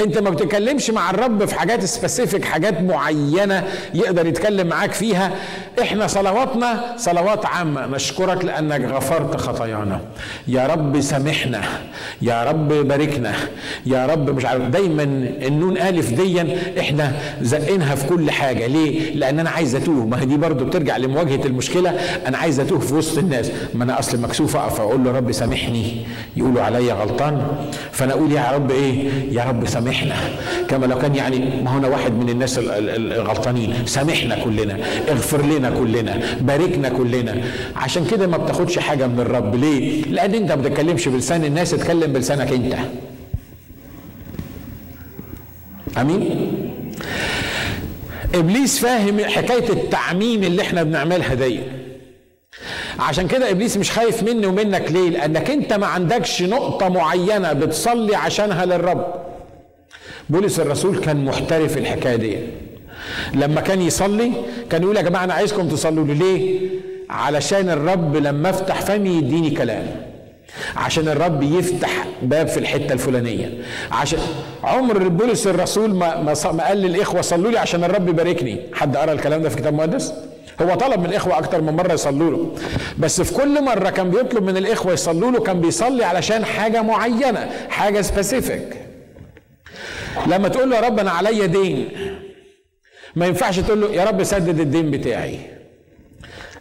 انت 0.00 0.18
ما 0.18 0.30
بتتكلمش 0.30 0.90
مع 0.90 1.10
الرب 1.10 1.44
في 1.44 1.54
حاجات 1.54 1.84
specific 1.84 2.44
حاجات 2.44 2.80
معينة 2.80 3.64
يقدر 3.94 4.26
يتكلم 4.26 4.66
معاك 4.66 4.92
فيها. 4.92 5.30
إحنا 5.82 6.06
صلواتنا 6.06 6.94
صلوات 6.96 7.46
عامة. 7.46 7.86
نشكرك 7.86 8.44
لأنك 8.44 8.80
غفرت 8.80 9.40
خطايانا. 9.40 10.00
يا 10.48 10.66
رب 10.66 11.00
سامحنا. 11.00 11.62
يا 12.22 12.44
رب 12.44 12.68
باركنا. 12.68 13.34
يا 13.86 14.06
رب 14.06 14.30
مش 14.36 14.44
عارف 14.44 14.62
دايما 14.62 15.02
النون 15.42 15.78
ألف 15.78 16.10
ديا 16.12 16.58
إحنا 16.80 17.12
زقينها 17.42 17.94
في 17.94 18.06
كل 18.06 18.30
حاجة. 18.30 18.66
ليه؟ 18.66 19.14
لأن 19.14 19.38
أنا 19.40 19.50
عايز 19.50 19.74
أتوه. 19.74 20.06
ما 20.06 20.20
هي 20.20 20.26
دي 20.26 20.36
برضه 20.36 20.64
بترجع 20.64 20.96
لمواجهة 20.96 21.46
المشكلة. 21.46 21.90
أنا 22.26 22.38
عايز 22.38 22.60
أتوه 22.60 22.78
في 22.78 22.94
وسط 22.94 23.18
الناس. 23.18 23.50
ما 23.74 23.84
أنا 23.84 23.98
أصل 23.98 24.20
مكسوف 24.20 24.56
أقف 24.56 24.80
أقول 24.80 25.04
له 25.04 25.12
رب 25.12 25.32
سامحني. 25.32 26.06
يقولوا 26.36 26.62
عليا 26.62 26.94
غلطان. 26.94 27.46
فأنا 27.92 28.12
أقول 28.12 28.32
يا 28.32 28.50
رب 28.52 28.70
إيه؟ 28.70 29.08
يا 29.32 29.44
رب 29.44 29.66
سامحنا. 29.66 30.14
كما 30.68 30.86
لو 30.86 30.98
كان 30.98 31.14
يعني 31.14 31.62
ما 31.62 31.78
هنا 31.78 31.88
واحد 31.88 32.12
من 32.12 32.28
الناس 32.28 32.60
الغلطانين. 32.62 33.74
سامحنا 33.86 34.44
كلنا 34.44 34.76
اغفر 35.08 35.46
لنا 35.46 35.70
كلنا 35.70 36.20
باركنا 36.40 36.88
كلنا. 36.88 37.34
عشان 37.76 38.06
كده 38.06 38.26
ما 38.26 38.36
بتاخدش 38.36 38.78
حاجة 38.78 39.06
من 39.06 39.20
الرب. 39.20 39.54
ليه؟ 39.54 40.02
لأن 40.02 40.34
أنت 40.34 40.52
ما 40.52 40.62
بتتكلمش 40.62 41.08
بلسان 41.08 41.44
الناس 41.44 41.74
اتكلم 41.74 42.12
بلسانك 42.12 42.52
أنت. 42.52 42.74
آمين؟ 45.98 46.52
إبليس 48.34 48.78
فاهم 48.78 49.20
حكاية 49.24 49.68
التعميم 49.70 50.42
اللي 50.42 50.62
إحنا 50.62 50.82
بنعملها 50.82 51.34
دي. 51.34 51.60
عشان 52.98 53.28
كده 53.28 53.50
إبليس 53.50 53.76
مش 53.76 53.90
خايف 53.90 54.22
مني 54.22 54.46
ومنك 54.46 54.92
ليه؟ 54.92 55.10
لأنك 55.10 55.50
أنت 55.50 55.72
ما 55.72 55.86
عندكش 55.86 56.42
نقطة 56.42 56.88
معينة 56.88 57.52
بتصلي 57.52 58.16
عشانها 58.16 58.66
للرب. 58.66 59.06
بولس 60.30 60.60
الرسول 60.60 60.98
كان 60.98 61.24
محترف 61.24 61.78
الحكاية 61.78 62.16
دي. 62.16 62.38
لما 63.34 63.60
كان 63.60 63.82
يصلي 63.82 64.32
كان 64.70 64.82
يقول 64.82 64.96
يا 64.96 65.02
جماعة 65.02 65.24
أنا 65.24 65.34
عايزكم 65.34 65.68
تصلوا 65.68 66.06
لي 66.06 66.14
ليه؟ 66.14 66.60
علشان 67.10 67.70
الرب 67.70 68.16
لما 68.16 68.50
افتح 68.50 68.80
فمي 68.80 69.10
يديني 69.10 69.50
كلام. 69.50 69.86
عشان 70.76 71.08
الرب 71.08 71.42
يفتح 71.42 72.04
باب 72.22 72.48
في 72.48 72.58
الحتة 72.58 72.92
الفلانية. 72.92 73.52
عشان 73.92 74.18
عمر 74.64 75.08
بولس 75.08 75.46
الرسول 75.46 75.94
ما 75.94 76.22
ما 76.52 76.64
قال 76.68 76.78
للإخوة 76.78 77.20
صلوا 77.20 77.50
لي 77.50 77.58
عشان 77.58 77.84
الرب 77.84 78.08
يباركني. 78.08 78.60
حد 78.74 78.96
قرأ 78.96 79.12
الكلام 79.12 79.42
ده 79.42 79.48
في 79.48 79.56
كتاب 79.56 79.74
مقدس؟ 79.74 80.12
هو 80.62 80.74
طلب 80.74 81.00
من 81.00 81.06
الإخوة 81.06 81.38
أكتر 81.38 81.60
من 81.60 81.72
مرة 81.76 81.92
يصلوا 81.92 82.30
له. 82.30 82.54
بس 82.98 83.20
في 83.22 83.34
كل 83.34 83.64
مرة 83.64 83.90
كان 83.90 84.10
بيطلب 84.10 84.44
من 84.44 84.56
الإخوة 84.56 84.92
يصلوا 84.92 85.30
له 85.30 85.40
كان 85.40 85.60
بيصلي 85.60 86.04
علشان 86.04 86.44
حاجة 86.44 86.82
معينة 86.82 87.50
حاجة 87.68 88.00
سبيسيفيك 88.00 88.76
لما 90.26 90.48
تقول 90.48 90.70
له 90.70 90.76
يا 90.76 90.80
رب 90.80 90.98
أنا 90.98 91.10
عليا 91.10 91.46
دين 91.46 91.88
ما 93.16 93.26
ينفعش 93.26 93.60
تقول 93.60 93.80
له 93.80 93.90
يا 93.90 94.04
رب 94.04 94.22
سدد 94.22 94.60
الدين 94.60 94.90
بتاعي. 94.90 95.38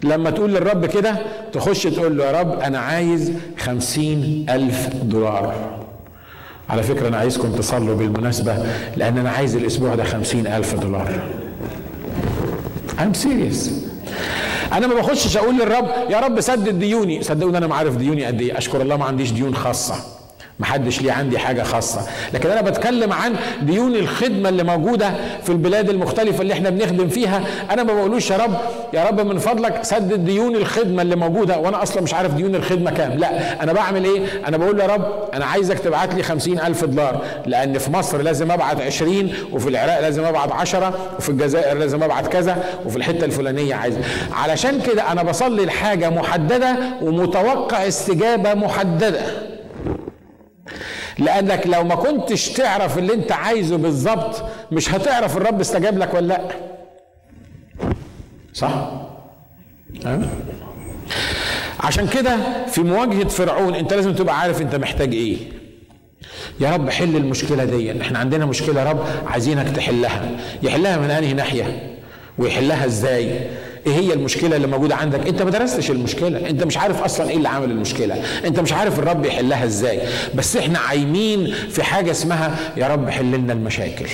لما 0.03 0.29
تقول 0.29 0.53
للرب 0.53 0.85
كده 0.85 1.15
تخش 1.53 1.83
تقول 1.83 2.17
له 2.17 2.25
يا 2.25 2.31
رب 2.41 2.59
أنا 2.59 2.79
عايز 2.79 3.31
خمسين 3.57 4.45
ألف 4.49 4.87
دولار. 5.03 5.77
على 6.69 6.83
فكرة 6.83 7.07
أنا 7.07 7.17
عايزكم 7.17 7.51
تصلوا 7.55 7.95
بالمناسبة 7.95 8.65
لأن 8.95 9.17
أنا 9.17 9.29
عايز 9.29 9.55
الأسبوع 9.55 9.95
ده 9.95 10.03
خمسين 10.03 10.47
ألف 10.47 10.75
دولار. 10.75 11.19
I'm 12.99 13.13
serious. 13.25 13.86
أنا 14.73 14.87
ما 14.87 14.93
بخشش 14.95 15.37
أقول 15.37 15.55
للرب 15.55 15.87
يا 16.09 16.19
رب 16.19 16.41
سدد 16.41 16.79
ديوني. 16.79 17.23
صدقوني 17.23 17.57
أنا 17.57 17.67
ما 17.67 17.75
عارف 17.75 17.95
ديوني 17.95 18.25
قد 18.25 18.41
إيه. 18.41 18.57
اشكر 18.57 18.81
الله 18.81 18.97
ما 18.97 19.05
عنديش 19.05 19.31
ديون 19.31 19.55
خاصة. 19.55 19.95
ما 20.59 20.65
حدش 20.65 21.01
ليه 21.01 21.11
عندي 21.11 21.37
حاجة 21.39 21.63
خاصة. 21.63 22.01
لكن 22.33 22.49
أنا 22.49 22.61
بتكلم 22.61 23.13
عن 23.13 23.35
ديون 23.61 23.95
الخدمة 23.95 24.49
اللي 24.49 24.63
موجودة 24.63 25.11
في 25.43 25.49
البلاد 25.49 25.89
المختلفة 25.89 26.41
اللي 26.41 26.53
إحنا 26.53 26.69
بنخدم 26.69 27.09
فيها. 27.09 27.41
أنا 27.71 27.83
ما 27.83 27.93
بقولوش 27.93 28.31
يا 28.31 28.37
رب 28.37 28.57
يا 28.93 29.03
رب 29.03 29.21
من 29.21 29.39
فضلك 29.39 29.79
سدد 29.83 30.25
ديون 30.25 30.55
الخدمة 30.55 31.01
اللي 31.01 31.15
موجودة. 31.15 31.59
وأنا 31.59 31.83
أصلا 31.83 32.03
مش 32.03 32.13
عارف 32.13 32.33
ديون 32.33 32.55
الخدمة 32.55 32.91
كام. 32.91 33.11
لا 33.13 33.63
أنا 33.63 33.73
بعمل 33.73 34.05
إيه؟ 34.05 34.21
أنا 34.47 34.57
بقول 34.57 34.79
يا 34.79 34.85
رب 34.85 35.05
أنا 35.33 35.45
عايزك 35.45 35.79
تبعت 35.79 36.13
لي 36.13 36.23
خمسين 36.23 36.59
ألف 36.59 36.85
دولار. 36.85 37.21
لأن 37.45 37.77
في 37.77 37.91
مصر 37.91 38.21
لازم 38.21 38.51
أبعت 38.51 38.81
عشرين 38.81 39.33
وفي 39.51 39.69
العراق 39.69 39.99
لازم 39.99 40.23
أبعت 40.23 40.51
عشرة 40.51 40.93
وفي 41.19 41.29
الجزائر 41.29 41.77
لازم 41.77 42.03
أبعت 42.03 42.27
كذا 42.27 42.63
وفي 42.85 42.97
الحتة 42.97 43.25
الفلانية 43.25 43.75
عايز. 43.75 43.95
علشان 44.31 44.81
كده 44.81 45.11
أنا 45.11 45.23
بصلي 45.23 45.65
لحاجة 45.65 46.09
محددة 46.09 46.75
ومتوقع 47.01 47.87
استجابة 47.87 48.53
محددة. 48.53 49.21
لانك 51.19 51.67
لو 51.67 51.83
ما 51.83 51.95
كنتش 51.95 52.49
تعرف 52.49 52.97
اللي 52.97 53.13
انت 53.13 53.31
عايزه 53.31 53.77
بالظبط 53.77 54.43
مش 54.71 54.93
هتعرف 54.93 55.37
الرب 55.37 55.59
استجاب 55.59 55.97
لك 55.97 56.13
ولا 56.13 56.27
لأ. 56.27 56.41
صح؟ 58.53 58.91
أه؟ 60.05 60.21
عشان 61.79 62.07
كده 62.07 62.37
في 62.67 62.81
مواجهة 62.81 63.27
فرعون 63.27 63.75
انت 63.75 63.93
لازم 63.93 64.13
تبقى 64.13 64.39
عارف 64.39 64.61
انت 64.61 64.75
محتاج 64.75 65.13
إيه. 65.13 65.37
يا 66.59 66.71
رب 66.71 66.89
حل 66.89 67.15
المشكلة 67.15 67.63
دي. 67.63 68.01
إحنا 68.01 68.19
عندنا 68.19 68.45
مشكلة 68.45 68.81
يا 68.81 68.85
رب 68.89 69.05
عايزينك 69.27 69.75
تحلها. 69.75 70.29
يحلها 70.63 70.97
من 70.97 71.11
انهي 71.11 71.33
ناحية؟ 71.33 71.97
ويحلها 72.37 72.85
إزاي؟ 72.85 73.39
إيه 73.87 73.93
هي 73.93 74.13
المشكلة 74.13 74.55
اللي 74.55 74.67
موجودة 74.67 74.95
عندك؟ 74.95 75.27
أنت 75.27 75.41
ما 75.41 75.49
درستش 75.51 75.91
المشكلة. 75.91 76.49
أنت 76.49 76.63
مش 76.63 76.77
عارف 76.77 77.03
أصلا 77.03 77.29
إيه 77.29 77.37
اللي 77.37 77.49
عمل 77.49 77.71
المشكلة. 77.71 78.15
أنت 78.45 78.59
مش 78.59 78.73
عارف 78.73 78.99
الرب 78.99 79.25
يحلها 79.25 79.65
إزاي. 79.65 79.99
بس 80.35 80.57
إحنا 80.57 80.79
عايمين 80.79 81.53
في 81.69 81.83
حاجة 81.83 82.11
اسمها 82.11 82.55
يا 82.77 82.87
رب 82.87 83.09
حل 83.09 83.31
لنا 83.31 83.53
المشاكل. 83.53 84.05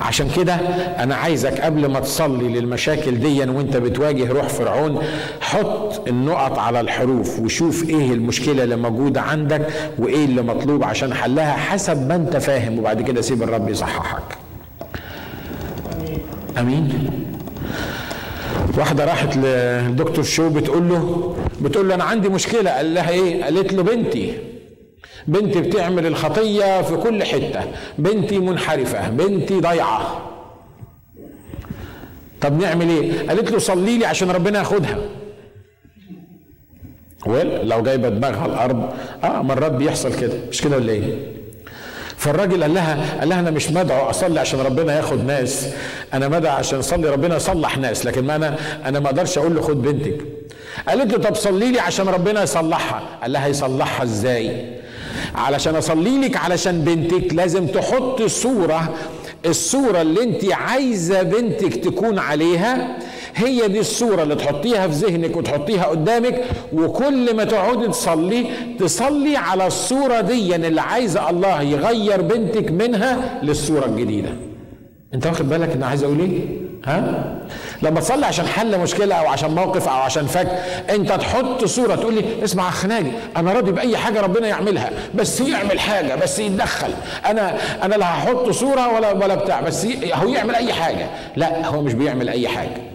عشان 0.00 0.30
كده 0.36 0.54
أنا 0.98 1.14
عايزك 1.14 1.60
قبل 1.60 1.86
ما 1.86 2.00
تصلي 2.00 2.48
للمشاكل 2.60 3.20
دي 3.20 3.40
وأنت 3.40 3.76
بتواجه 3.76 4.32
روح 4.32 4.48
فرعون 4.48 5.02
حط 5.40 6.08
النقط 6.08 6.58
على 6.58 6.80
الحروف 6.80 7.38
وشوف 7.40 7.88
إيه 7.88 8.12
المشكلة 8.12 8.64
اللي 8.64 8.76
موجودة 8.76 9.20
عندك 9.20 9.66
وإيه 9.98 10.24
اللي 10.24 10.42
مطلوب 10.42 10.84
عشان 10.84 11.14
حلها 11.14 11.52
حسب 11.52 12.08
ما 12.08 12.14
أنت 12.14 12.36
فاهم. 12.36 12.78
وبعد 12.78 13.02
كده 13.02 13.20
سيب 13.20 13.42
الرب 13.42 13.68
يصححك. 13.68 14.22
آمين. 16.58 17.10
واحدة 18.78 19.04
راحت 19.04 19.36
للدكتور 19.36 20.24
شو 20.24 20.48
بتقول 20.50 20.88
له 20.88 21.36
بتقول 21.62 21.88
له 21.88 21.94
أنا 21.94 22.04
عندي 22.04 22.28
مشكلة. 22.28 22.70
قال 22.70 22.94
لها 22.94 23.10
إيه؟ 23.10 23.44
قالت 23.44 23.72
له 23.72 23.82
بنتي 23.82 24.34
بنتي 25.26 25.60
بتعمل 25.60 26.06
الخطية 26.06 26.82
في 26.82 26.96
كل 26.96 27.24
حتة. 27.24 27.60
بنتي 27.98 28.38
منحرفة 28.38 29.08
بنتي 29.08 29.60
ضايعة. 29.60 30.30
طب 32.40 32.60
نعمل 32.62 32.88
إيه؟ 32.88 33.28
قالت 33.28 33.50
له 33.50 33.58
صلي 33.58 33.98
لي 33.98 34.06
عشان 34.06 34.30
ربنا 34.30 34.58
ياخدها. 34.58 34.98
ويل 37.26 37.68
لو 37.68 37.82
جايبة 37.82 38.08
دماغها 38.08 38.46
الأرض 38.46 38.90
آه 39.24 39.42
مرات 39.42 39.72
بيحصل 39.72 40.20
كده. 40.20 40.34
مش 40.50 40.60
كده 40.62 40.76
ولا 40.76 40.92
إيه؟ 40.92 41.39
فالراجل 42.20 42.62
قال 42.62 42.74
لها 42.74 43.18
قال 43.20 43.28
لها 43.28 43.40
أنا 43.40 43.50
مش 43.50 43.70
مدعو 43.70 44.10
أصلي 44.10 44.40
عشان 44.40 44.60
ربنا 44.60 44.96
ياخد 44.96 45.24
ناس. 45.26 45.66
أنا 46.14 46.28
مدعو 46.28 46.56
عشان 46.56 46.78
اصلي 46.78 47.10
ربنا 47.10 47.36
يصلح 47.36 47.78
ناس 47.78 48.06
لكن 48.06 48.24
ما 48.24 48.36
أنا 48.36 48.56
أنا 48.86 49.00
ما 49.00 49.06
أقدرش 49.06 49.38
أقول 49.38 49.54
له 49.54 49.60
خد 49.62 49.82
بنتك. 49.82 50.16
قالت 50.88 51.12
له 51.12 51.18
طب 51.18 51.34
صلي 51.34 51.72
لي 51.72 51.80
عشان 51.80 52.08
ربنا 52.08 52.42
يصلحها. 52.42 53.02
قال 53.22 53.32
لها 53.32 53.46
يصلحها 53.48 54.04
إزاي؟ 54.04 54.66
علشان 55.34 55.76
أصلي 55.76 56.18
لك 56.18 56.36
علشان 56.36 56.80
بنتك 56.84 57.34
لازم 57.34 57.66
تحط 57.66 58.22
صورة 58.22 58.94
الصورة 59.46 60.00
اللي 60.00 60.22
أنت 60.22 60.52
عايزة 60.52 61.22
بنتك 61.22 61.74
تكون 61.84 62.18
عليها 62.18 62.96
هي 63.34 63.68
دي 63.68 63.80
الصورة 63.80 64.22
اللي 64.22 64.34
تحطيها 64.34 64.88
في 64.88 64.92
ذهنك 64.94 65.36
وتحطيها 65.36 65.84
قدامك 65.84 66.44
وكل 66.72 67.36
ما 67.36 67.44
تقعدي 67.44 67.88
تصلي 67.88 68.46
تصلي 68.78 69.36
على 69.36 69.66
الصورة 69.66 70.20
دي 70.20 70.56
اللي 70.56 70.80
عايزة 70.80 71.30
الله 71.30 71.62
يغير 71.62 72.20
بنتك 72.20 72.70
منها 72.70 73.40
للصورة 73.42 73.84
الجديدة. 73.86 74.30
انت 75.14 75.26
واخد 75.26 75.48
بالك 75.48 75.70
أنا 75.72 75.86
عايز 75.86 76.02
أقول 76.02 76.20
إيه؟ 76.20 76.40
ها؟ 76.84 77.24
لما 77.82 78.00
تصلي 78.00 78.26
عشان 78.26 78.46
حل 78.46 78.78
مشكلة 78.80 79.14
أو 79.14 79.26
عشان 79.26 79.54
موقف 79.54 79.88
أو 79.88 79.94
عشان 79.94 80.26
فك 80.26 80.46
انت 80.90 81.12
تحط 81.12 81.64
صورة 81.64 81.94
تقول 81.94 82.14
لي 82.14 82.44
اسمع 82.44 82.66
يا 82.66 82.70
خناجي 82.70 83.12
أنا 83.36 83.52
راضي 83.52 83.72
بأي 83.72 83.96
حاجة 83.96 84.20
ربنا 84.20 84.48
يعملها 84.48 84.90
بس 85.14 85.40
يعمل 85.40 85.80
حاجة 85.80 86.14
بس 86.14 86.38
يتدخل. 86.38 86.90
أنا 87.26 87.56
أنا 87.82 87.94
لا 87.94 88.06
هحط 88.06 88.50
صورة 88.50 88.94
ولا 88.94 89.12
ولا 89.12 89.34
بتاع 89.34 89.60
بس 89.60 89.86
هو 90.14 90.28
يعمل 90.28 90.54
أي 90.54 90.72
حاجة. 90.72 91.06
لا 91.36 91.66
هو 91.66 91.82
مش 91.82 91.94
بيعمل 91.94 92.28
أي 92.28 92.48
حاجة. 92.48 92.89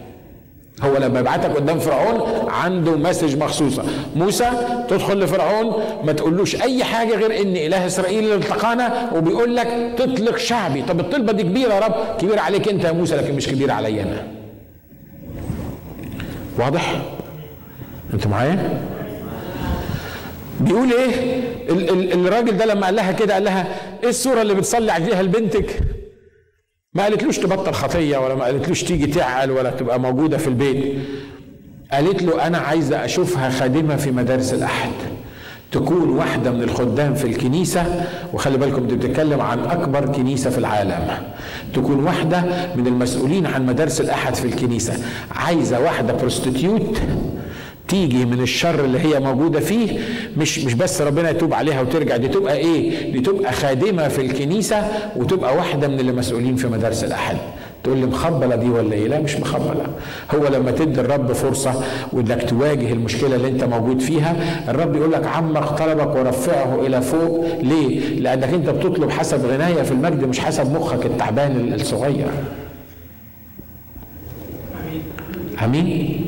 هو 0.82 0.96
لما 0.96 1.20
يبعتك 1.20 1.50
قدام 1.56 1.78
فرعون 1.78 2.48
عنده 2.50 2.96
مسج 2.96 3.36
مخصوصة. 3.36 3.84
موسى 4.16 4.50
تدخل 4.88 5.18
لفرعون 5.20 5.82
ما 6.04 6.12
تقولوش 6.12 6.62
أي 6.62 6.84
حاجة 6.84 7.14
غير 7.16 7.40
إن 7.42 7.56
إله 7.56 7.86
إسرائيل 7.86 8.24
اللي 8.24 8.34
التقانا 8.34 9.10
وبيقول 9.14 9.56
لك 9.56 9.94
تطلق 9.98 10.36
شعبي. 10.36 10.82
طب 10.82 11.00
الطلبة 11.00 11.32
دي 11.32 11.42
كبيرة 11.42 11.74
يا 11.74 11.78
رب. 11.80 11.94
كبيرة 12.20 12.40
عليك 12.40 12.68
أنت 12.68 12.84
يا 12.84 12.92
موسى 12.92 13.16
لكن 13.16 13.34
مش 13.34 13.48
كبيرة 13.48 13.72
عليا 13.72 14.02
أنا. 14.02 14.26
واضح؟ 16.58 17.02
أنت 18.14 18.26
معايا؟ 18.26 18.80
بيقول 20.60 20.92
إيه؟ 20.92 21.40
الراجل 22.14 22.56
ده 22.56 22.64
لما 22.66 22.86
قال 22.86 22.94
لها 22.96 23.12
كده 23.12 23.34
قال 23.34 23.44
لها 23.44 23.66
إيه 24.02 24.08
الصورة 24.08 24.42
اللي 24.42 24.54
بتصلي 24.54 24.92
عليها 24.92 25.22
لبنتك؟ 25.22 25.80
ما 26.96 27.02
قالتلوش 27.02 27.38
تبطل 27.38 27.72
خطية 27.72 28.18
ولا 28.18 28.34
ما 28.34 28.44
قالتلوش 28.44 28.82
تيجي 28.84 29.06
تعقل 29.06 29.50
ولا 29.50 29.70
تبقى 29.70 30.00
موجودة 30.00 30.38
في 30.38 30.46
البيت. 30.48 30.98
قالت 31.92 32.22
له 32.22 32.46
أنا 32.46 32.58
عايزة 32.58 33.04
أشوفها 33.04 33.50
خادمة 33.50 33.96
في 33.96 34.10
مدارس 34.10 34.54
الأحد. 34.54 34.90
تكون 35.72 36.08
واحدة 36.08 36.50
من 36.50 36.62
الخدام 36.62 37.14
في 37.14 37.24
الكنيسة 37.24 38.04
وخلي 38.32 38.58
بالكم 38.58 38.86
دي 38.86 38.94
بتتكلم 38.94 39.40
عن 39.40 39.58
أكبر 39.60 40.06
كنيسة 40.06 40.50
في 40.50 40.58
العالم. 40.58 41.08
تكون 41.74 42.04
واحدة 42.04 42.44
من 42.76 42.86
المسؤولين 42.86 43.46
عن 43.46 43.66
مدارس 43.66 44.00
الأحد 44.00 44.34
في 44.34 44.44
الكنيسة. 44.44 44.92
عايزة 45.30 45.80
واحدة 45.80 46.12
بروستيتيوت 46.12 46.98
تيجي 47.88 48.24
من 48.24 48.40
الشر 48.40 48.84
اللي 48.84 48.98
هي 49.00 49.20
موجودة 49.20 49.60
فيه 49.60 49.98
مش 50.36 50.58
مش 50.58 50.74
بس 50.74 51.00
ربنا 51.02 51.30
يتوب 51.30 51.54
عليها 51.54 51.80
وترجع 51.80 52.16
دي 52.16 52.28
تبقى 52.28 52.56
إيه؟ 52.56 53.12
دي 53.12 53.20
تبقى 53.20 53.52
خادمة 53.52 54.08
في 54.08 54.20
الكنيسة 54.20 54.88
وتبقى 55.16 55.56
واحدة 55.56 55.88
من 55.88 56.00
اللي 56.00 56.12
مسؤولين 56.12 56.56
في 56.56 56.66
مدارس 56.68 57.04
الأحد 57.04 57.36
تقول 57.84 57.98
لي 57.98 58.06
مخبلة 58.06 58.56
دي 58.56 58.68
ولا 58.68 58.92
إيه؟ 58.92 59.08
لا 59.08 59.20
مش 59.20 59.36
مخبلة 59.36 59.86
هو 60.34 60.46
لما 60.48 60.70
تدي 60.70 61.00
الرب 61.00 61.32
فرصة 61.32 61.82
وإنك 62.12 62.50
تواجه 62.50 62.92
المشكلة 62.92 63.36
اللي 63.36 63.48
أنت 63.48 63.64
موجود 63.64 64.00
فيها 64.00 64.36
الرب 64.68 64.96
يقول 64.96 65.12
لك 65.12 65.26
عمق 65.26 65.72
طلبك 65.78 66.16
ورفعه 66.16 66.86
إلى 66.86 67.02
فوق 67.02 67.46
ليه؟ 67.62 68.20
لأنك 68.20 68.48
أنت 68.54 68.70
بتطلب 68.70 69.10
حسب 69.10 69.46
غناية 69.46 69.82
في 69.82 69.92
المجد 69.92 70.24
مش 70.24 70.40
حسب 70.40 70.72
مخك 70.76 71.06
التعبان 71.06 71.72
الصغير 71.74 72.26
آمين 75.64 76.26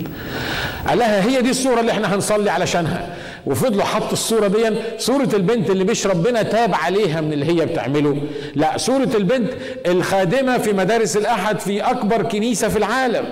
قال 0.86 0.98
لها 0.98 1.24
هي 1.24 1.42
دي 1.42 1.50
الصورة 1.50 1.80
اللي 1.80 1.92
إحنا 1.92 2.14
هنصلي 2.14 2.50
علشانها. 2.50 3.16
وفضلوا 3.46 3.84
حط 3.84 4.12
الصورة 4.12 4.46
دي 4.46 4.70
صورة 4.98 5.28
البنت 5.34 5.70
اللي 5.70 5.84
مش 5.84 6.06
ربنا 6.06 6.42
تاب 6.42 6.74
عليها 6.74 7.20
من 7.20 7.32
اللي 7.32 7.46
هي 7.46 7.66
بتعمله. 7.66 8.22
لا 8.54 8.78
صورة 8.78 9.10
البنت 9.14 9.50
الخادمة 9.86 10.58
في 10.58 10.72
مدارس 10.72 11.16
الأحد 11.16 11.58
في 11.60 11.80
أكبر 11.80 12.22
كنيسة 12.22 12.68
في 12.68 12.78
العالم. 12.78 13.24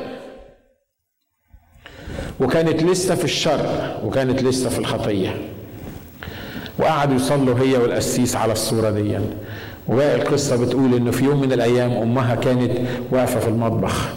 وكانت 2.40 2.82
لسه 2.82 3.14
في 3.14 3.24
الشر 3.24 3.96
وكانت 4.04 4.42
لسه 4.42 4.68
في 4.68 4.78
الخطية. 4.78 5.36
وقعدوا 6.78 7.16
يصلوا 7.16 7.58
هي 7.58 7.76
والقسيس 7.76 8.36
على 8.36 8.52
الصورة 8.52 8.90
دي. 8.90 9.18
وباقي 9.88 10.16
القصة 10.16 10.64
بتقول 10.64 10.94
إنه 10.94 11.10
في 11.10 11.24
يوم 11.24 11.40
من 11.40 11.52
الأيام 11.52 11.92
أمها 11.92 12.34
كانت 12.34 12.72
واقفة 13.10 13.40
في 13.40 13.48
المطبخ. 13.48 14.08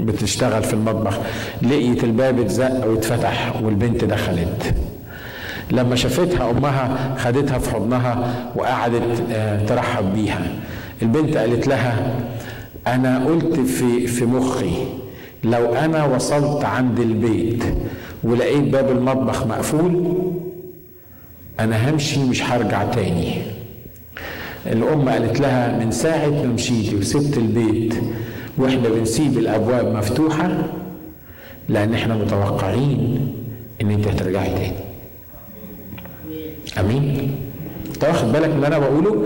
بتشتغل 0.00 0.62
في 0.62 0.74
المطبخ 0.74 1.18
لقيت 1.62 2.04
الباب 2.04 2.40
اتزق 2.40 2.86
واتفتح 2.86 3.54
والبنت 3.62 4.04
دخلت. 4.04 4.74
لما 5.70 5.96
شافتها 5.96 6.50
أمها 6.50 7.14
خدتها 7.18 7.58
في 7.58 7.70
حضنها 7.70 8.34
وقعدت 8.56 9.22
آه، 9.32 9.66
ترحب 9.66 10.14
بيها. 10.14 10.42
البنت 11.02 11.36
قالت 11.36 11.68
لها 11.68 12.12
أنا 12.86 13.24
قلت 13.26 13.60
في 13.60 14.06
في 14.06 14.24
مخي 14.24 14.72
لو 15.44 15.74
أنا 15.74 16.04
وصلت 16.04 16.64
عند 16.64 17.00
البيت 17.00 17.64
ولقيت 18.24 18.62
باب 18.64 18.90
المطبخ 18.90 19.46
مقفول 19.46 20.14
أنا 21.60 21.90
همشي 21.90 22.20
مش 22.24 22.42
هرجع 22.42 22.84
تاني. 22.84 23.34
الأم 24.66 25.08
قالت 25.08 25.40
لها 25.40 25.78
من 25.84 25.90
ساعة 25.90 26.28
ما 26.28 26.42
مشيتي 26.42 26.96
وسبت 26.96 27.36
البيت 27.38 27.94
وإحنا 28.58 28.88
بنسيب 28.88 29.38
الأبواب 29.38 29.96
مفتوحة 29.96 30.50
لأن 31.68 31.94
إحنا 31.94 32.14
متوقعين 32.14 33.32
إن 33.82 33.90
أنت 33.90 34.06
هترجعي 34.08 34.48
تاني. 34.50 34.72
أمين؟ 36.80 37.36
أنت 37.94 38.04
واخد 38.04 38.32
بالك 38.32 38.48
من 38.48 38.54
اللي 38.56 38.66
أنا 38.66 38.78
بقوله؟ 38.78 39.22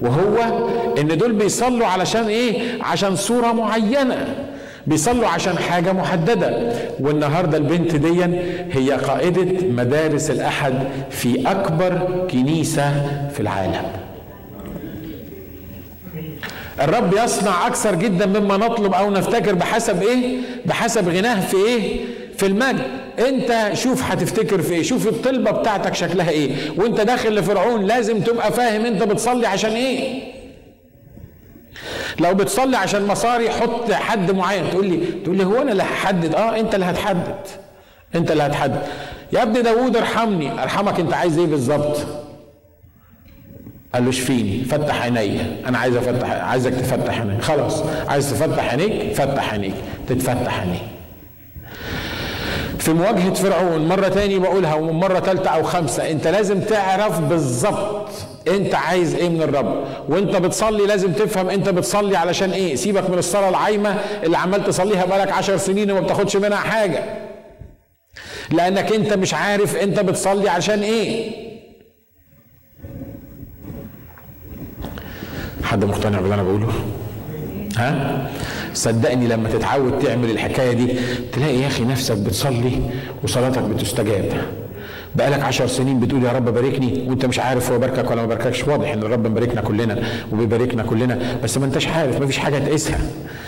وهو 0.00 0.68
إن 0.98 1.18
دول 1.18 1.32
بيصلوا 1.32 1.86
علشان 1.86 2.24
إيه؟ 2.24 2.82
عشان 2.82 3.16
صورة 3.16 3.52
معينة. 3.52 4.46
بيصلوا 4.86 5.28
عشان 5.28 5.58
حاجة 5.58 5.92
محددة. 5.92 6.72
والنهاردة 7.00 7.58
البنت 7.58 7.96
دي 7.96 8.24
هي 8.72 8.90
قائدة 8.92 9.66
مدارس 9.68 10.30
الأحد 10.30 10.74
في 11.10 11.50
أكبر 11.50 12.26
كنيسة 12.30 12.92
في 13.28 13.40
العالم. 13.40 14.01
الرب 16.82 17.14
يصنع 17.24 17.66
أكثر 17.66 17.94
جدا 17.94 18.26
مما 18.26 18.56
نطلب 18.56 18.94
أو 18.94 19.10
نفتكر 19.10 19.54
بحسب 19.54 20.02
إيه؟ 20.02 20.38
بحسب 20.66 21.08
غناه 21.08 21.40
في 21.46 21.56
إيه؟ 21.56 22.00
في 22.38 22.46
المجد. 22.46 22.82
أنت 23.18 23.70
شوف 23.74 24.02
هتفتكر 24.02 24.62
في 24.62 24.74
إيه؟ 24.74 24.82
شوف 24.82 25.08
الطلبة 25.08 25.50
بتاعتك 25.50 25.94
شكلها 25.94 26.30
إيه. 26.30 26.50
وأنت 26.78 27.00
داخل 27.00 27.34
لفرعون 27.34 27.84
لازم 27.84 28.20
تبقى 28.20 28.52
فاهم 28.52 28.86
أنت 28.86 29.02
بتصلي 29.02 29.46
عشان 29.46 29.70
إيه. 29.70 30.22
لو 32.20 32.34
بتصلي 32.34 32.76
عشان 32.76 33.06
مصاري 33.06 33.50
حط 33.50 33.92
حد 33.92 34.30
معين. 34.30 34.70
تقول 34.70 34.86
لي 34.86 35.06
تقول 35.24 35.36
لي 35.36 35.44
هو 35.44 35.62
أنا 35.62 35.72
اللي 35.72 35.82
هحدد؟ 35.82 36.34
آه 36.34 36.60
أنت 36.60 36.74
اللي 36.74 36.86
هتحدد. 36.86 37.36
أنت 38.14 38.30
اللي 38.30 38.42
هتحدد. 38.42 38.82
يا 39.32 39.42
ابني 39.42 39.62
داوود 39.62 39.96
ارحمني. 39.96 40.62
أرحمك 40.62 41.00
أنت 41.00 41.14
عايز 41.14 41.38
إيه 41.38 41.46
بالظبط؟ 41.46 41.96
قال 43.94 44.04
له 44.04 44.10
اشفيني 44.10 44.64
فتح 44.64 45.02
عيني. 45.02 45.40
أنا 45.68 45.78
عايز 45.78 45.96
أفتح 45.96 46.30
عايزك 46.30 46.72
تفتح 46.74 47.20
عينيك 47.20 47.42
خلاص 47.42 47.82
عايز 48.08 48.30
تفتح 48.30 48.70
عينيك 48.70 49.14
فتح 49.14 49.52
عينيك. 49.52 49.74
تتفتح 50.08 50.60
عينيك. 50.60 50.82
في 52.78 52.92
مواجهة 52.92 53.34
فرعون 53.34 53.88
مرة 53.88 54.08
تاني 54.08 54.38
بقولها 54.38 54.74
ومن 54.74 54.92
مرة 54.92 55.18
تالتة 55.18 55.50
أو 55.50 55.62
خمسة 55.62 56.10
أنت 56.10 56.28
لازم 56.28 56.60
تعرف 56.60 57.20
بالظبط 57.20 58.10
أنت 58.48 58.74
عايز 58.74 59.14
إيه 59.14 59.28
من 59.28 59.42
الرب. 59.42 59.84
وأنت 60.08 60.36
بتصلي 60.36 60.86
لازم 60.86 61.12
تفهم 61.12 61.48
أنت 61.50 61.68
بتصلي 61.68 62.16
علشان 62.16 62.50
إيه. 62.50 62.76
سيبك 62.76 63.10
من 63.10 63.18
الصلاة 63.18 63.48
العايمة 63.48 63.96
اللي 64.24 64.38
عمال 64.38 64.64
تصليها 64.64 65.04
بقالك 65.04 65.32
عشر 65.32 65.56
سنين 65.56 65.90
وما 65.90 66.00
بتاخدش 66.00 66.36
منها 66.36 66.56
حاجة. 66.58 67.04
لأنك 68.50 68.92
أنت 68.92 69.12
مش 69.12 69.34
عارف 69.34 69.76
أنت 69.76 70.00
بتصلي 70.00 70.48
عشان 70.48 70.82
إيه. 70.82 71.41
حد 75.72 75.84
مقتنع 75.84 76.20
باللي 76.20 76.34
أنا 76.34 76.42
بقوله؟ 76.42 76.68
ها؟ 77.76 78.30
صدقني 78.74 79.28
لما 79.28 79.48
تتعود 79.48 79.98
تعمل 79.98 80.30
الحكاية 80.30 80.72
دي 80.72 80.88
تلاقي 81.32 81.58
يا 81.58 81.66
أخي 81.66 81.84
نفسك 81.84 82.16
بتصلي 82.16 82.80
وصلاتك 83.22 83.62
بتستجاب. 83.62 84.32
بقالك 85.14 85.42
عشر 85.42 85.66
سنين 85.66 86.00
بتقول 86.00 86.24
يا 86.24 86.32
رب 86.32 86.44
باركني 86.44 87.04
وانت 87.08 87.26
مش 87.26 87.38
عارف 87.38 87.72
هو 87.72 87.78
باركك 87.78 88.10
ولا 88.10 88.20
ما 88.22 88.26
بارككش. 88.26 88.68
واضح 88.68 88.92
إن 88.92 89.02
الرب 89.02 89.26
مباركنا 89.26 89.60
كلنا 89.60 89.98
وبيباركنا 90.32 90.82
كلنا 90.82 91.18
بس 91.44 91.58
ما 91.58 91.66
انتش 91.66 91.88
عارف 91.88 92.20
ما 92.20 92.26
فيش 92.26 92.38
حاجة 92.38 92.58
تقيسها 92.58 92.98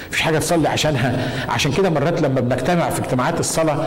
مفيش 0.09 0.21
حاجة 0.21 0.39
تصلي 0.39 0.69
عشانها. 0.69 1.29
عشان 1.49 1.73
كده 1.73 1.91
مرات 1.91 2.23
لما 2.23 2.41
بنجتمع 2.41 2.91
في 2.91 3.01
اجتماعات 3.01 3.41
الصلاة 3.41 3.87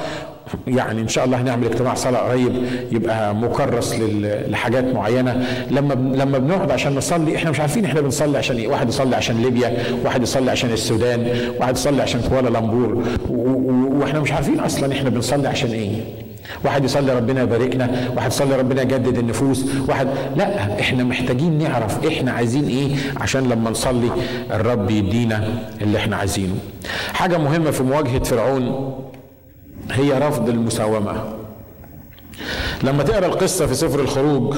يعني 0.67 1.01
إن 1.01 1.07
شاء 1.07 1.25
الله 1.25 1.41
هنعمل 1.41 1.65
اجتماع 1.67 1.93
صلاة 1.93 2.19
قريب 2.19 2.51
يبقى 2.91 3.35
مكرس 3.35 3.93
لحاجات 4.47 4.83
معينة. 4.95 5.45
لما 5.71 5.93
لما 5.93 6.37
بنقعد 6.37 6.71
عشان 6.71 6.95
نصلي 6.95 7.35
إحنا 7.35 7.49
مش 7.49 7.59
عارفين 7.59 7.85
إحنا 7.85 8.01
بنصلي 8.01 8.37
عشان 8.37 8.55
إيه. 8.57 8.67
واحد 8.67 8.89
يصلي 8.89 9.15
عشان 9.15 9.41
ليبيا 9.41 9.77
واحد 10.05 10.23
يصلي 10.23 10.51
عشان 10.51 10.71
السودان 10.71 11.27
واحد 11.59 11.75
يصلي 11.75 12.01
عشان 12.01 12.21
كوالالمبور 12.29 13.03
وإحنا 13.29 14.19
مش 14.19 14.31
عارفين 14.31 14.59
أصلا 14.59 14.93
إحنا 14.93 15.09
بنصلي 15.09 15.47
عشان 15.47 15.69
إيه. 15.71 15.91
واحد 16.65 16.83
يصلي 16.85 17.15
ربنا 17.15 17.41
يباركنا 17.41 18.11
واحد 18.15 18.31
يصلي 18.31 18.55
ربنا 18.55 18.81
يجدد 18.81 19.17
النفوس 19.17 19.65
واحد 19.87 20.07
لا 20.35 20.79
إحنا 20.79 21.03
محتاجين 21.03 21.57
نعرف 21.57 22.05
إحنا 22.05 22.31
عايزين 22.31 22.67
إيه 22.67 22.95
عشان 23.21 23.49
لما 23.49 23.69
نصلي 23.69 24.09
الرب 24.51 24.91
يدينا 24.91 25.47
اللي 25.81 25.97
إحنا 25.97 26.15
عايزينه. 26.15 26.55
حاجة 27.13 27.37
مهمة 27.37 27.71
في 27.71 27.83
مواجهة 27.83 28.23
فرعون 28.23 28.93
هي 29.91 30.13
رفض 30.13 30.49
المساومة. 30.49 31.23
لما 32.83 33.03
تقرأ 33.03 33.25
القصة 33.25 33.67
في 33.67 33.73
سفر 33.73 33.99
الخروج 33.99 34.55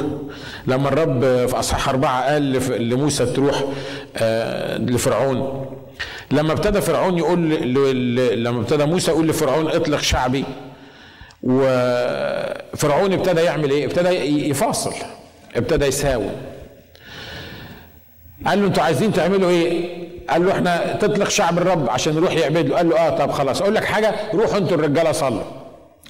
لما 0.68 0.88
الرب 0.90 1.22
في 1.22 1.60
أصحاح 1.60 1.90
أربعة 1.90 2.24
قال 2.34 2.52
لموسى 2.90 3.26
تروح 3.26 3.64
آه، 4.18 4.78
لفرعون 4.78 5.66
لما 6.32 6.52
ابتدى 6.54 6.82
فرعون 6.82 7.18
يقول 7.18 7.50
لما 8.44 8.60
ابتدى 8.60 8.86
موسى 8.86 9.12
يقول 9.12 9.28
لفرعون 9.28 9.68
اطلق 9.68 10.00
شعبي 10.00 10.46
وفرعون 11.44 13.14
ابتدى 13.14 13.42
يعمل 13.42 13.72
إيه؟ 13.72 13.86
ابتدى 13.86 14.10
يفاصل 14.50 14.94
ابتدى 15.56 15.86
يساوي. 15.86 16.30
قال 18.46 18.62
له 18.62 18.68
أنتوا 18.68 18.84
عايزين 18.84 19.14
تعملوا 19.14 19.50
إيه؟ 19.50 20.00
قال 20.30 20.46
له 20.46 20.52
إحنا 20.52 20.98
تطلق 21.02 21.30
شعب 21.30 21.58
الرب 21.58 21.90
عشان 21.90 22.16
يروح 22.18 22.32
يعبد 22.32 22.68
له. 22.70 22.78
قال 22.78 22.90
له 22.90 22.98
آه 23.08 23.10
طب 23.10 23.32
خلاص. 23.32 23.62
أقول 23.62 23.76
لك 23.76 23.86
حاجة 23.86 24.16
روحوا 24.34 24.58
أنتوا 24.58 24.78
الرجالة 24.78 25.12
صلوا. 25.12 25.44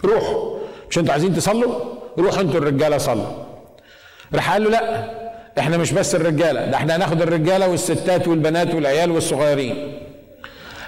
روحوا. 0.05 0.57
مش 0.89 0.97
أنتوا 0.97 1.11
عايزين 1.13 1.35
تصلوا؟ 1.35 1.75
روحوا 2.19 2.41
أنتوا 2.41 2.59
الرجالة 2.59 2.97
صلوا. 2.97 3.45
راح 4.35 4.51
قال 4.51 4.63
له 4.63 4.69
لا 4.69 5.09
إحنا 5.59 5.77
مش 5.77 5.91
بس 5.91 6.15
الرجالة 6.15 6.65
ده 6.65 6.77
إحنا 6.77 6.95
هناخد 6.95 7.21
الرجالة 7.21 7.69
والستات 7.69 8.27
والبنات 8.27 8.75
والعيال 8.75 9.11
والصغيرين. 9.11 9.99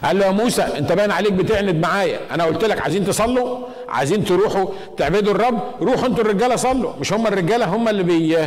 قال 0.04 0.20
له 0.20 0.26
يا 0.26 0.32
موسى 0.32 0.62
انت 0.62 0.92
باين 0.92 1.12
عليك 1.12 1.34
بتعند 1.34 1.76
معايا. 1.76 2.20
أنا 2.32 2.44
قلت 2.44 2.66
لك 2.66 2.82
عايزين 2.82 3.06
تصلوا 3.06 3.58
عايزين 3.90 4.26
تروحوا 4.26 4.66
تعبدوا 4.98 5.32
الرب 5.32 5.60
روحوا 5.82 6.08
أنتوا 6.08 6.24
الرجاله 6.24 6.56
صلوا. 6.56 6.92
مش 7.00 7.14
هم 7.14 7.28
الرجاله 7.28 7.66
هم 7.66 7.88
اللي 7.88 8.04
بي, 8.04 8.38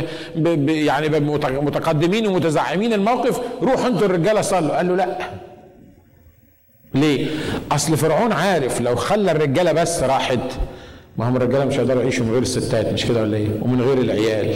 بي 0.55 0.85
يعني 0.85 1.19
متقدمين 1.19 2.27
ومتزعمين 2.27 2.93
الموقف 2.93 3.39
روحوا 3.61 3.87
أنتوا 3.87 4.05
الرجاله 4.05 4.41
صلوا. 4.41 4.77
قال 4.77 4.87
له 4.87 4.95
لا. 4.95 5.17
ليه؟ 6.93 7.27
اصل 7.71 7.97
فرعون 7.97 8.31
عارف 8.31 8.81
لو 8.81 8.95
خلى 8.95 9.31
الرجاله 9.31 9.71
بس 9.71 10.03
راحت 10.03 10.39
ما 11.17 11.29
هم 11.29 11.35
الرجاله 11.35 11.65
مش 11.65 11.75
هيقدروا 11.79 12.01
يعيشوا 12.01 12.25
من 12.25 12.31
غير 12.31 12.41
الستات 12.41 12.93
مش 12.93 13.05
كده 13.05 13.21
ولا 13.21 13.37
إيه؟ 13.37 13.49
ومن 13.61 13.81
غير 13.81 13.97
العيال. 13.97 14.55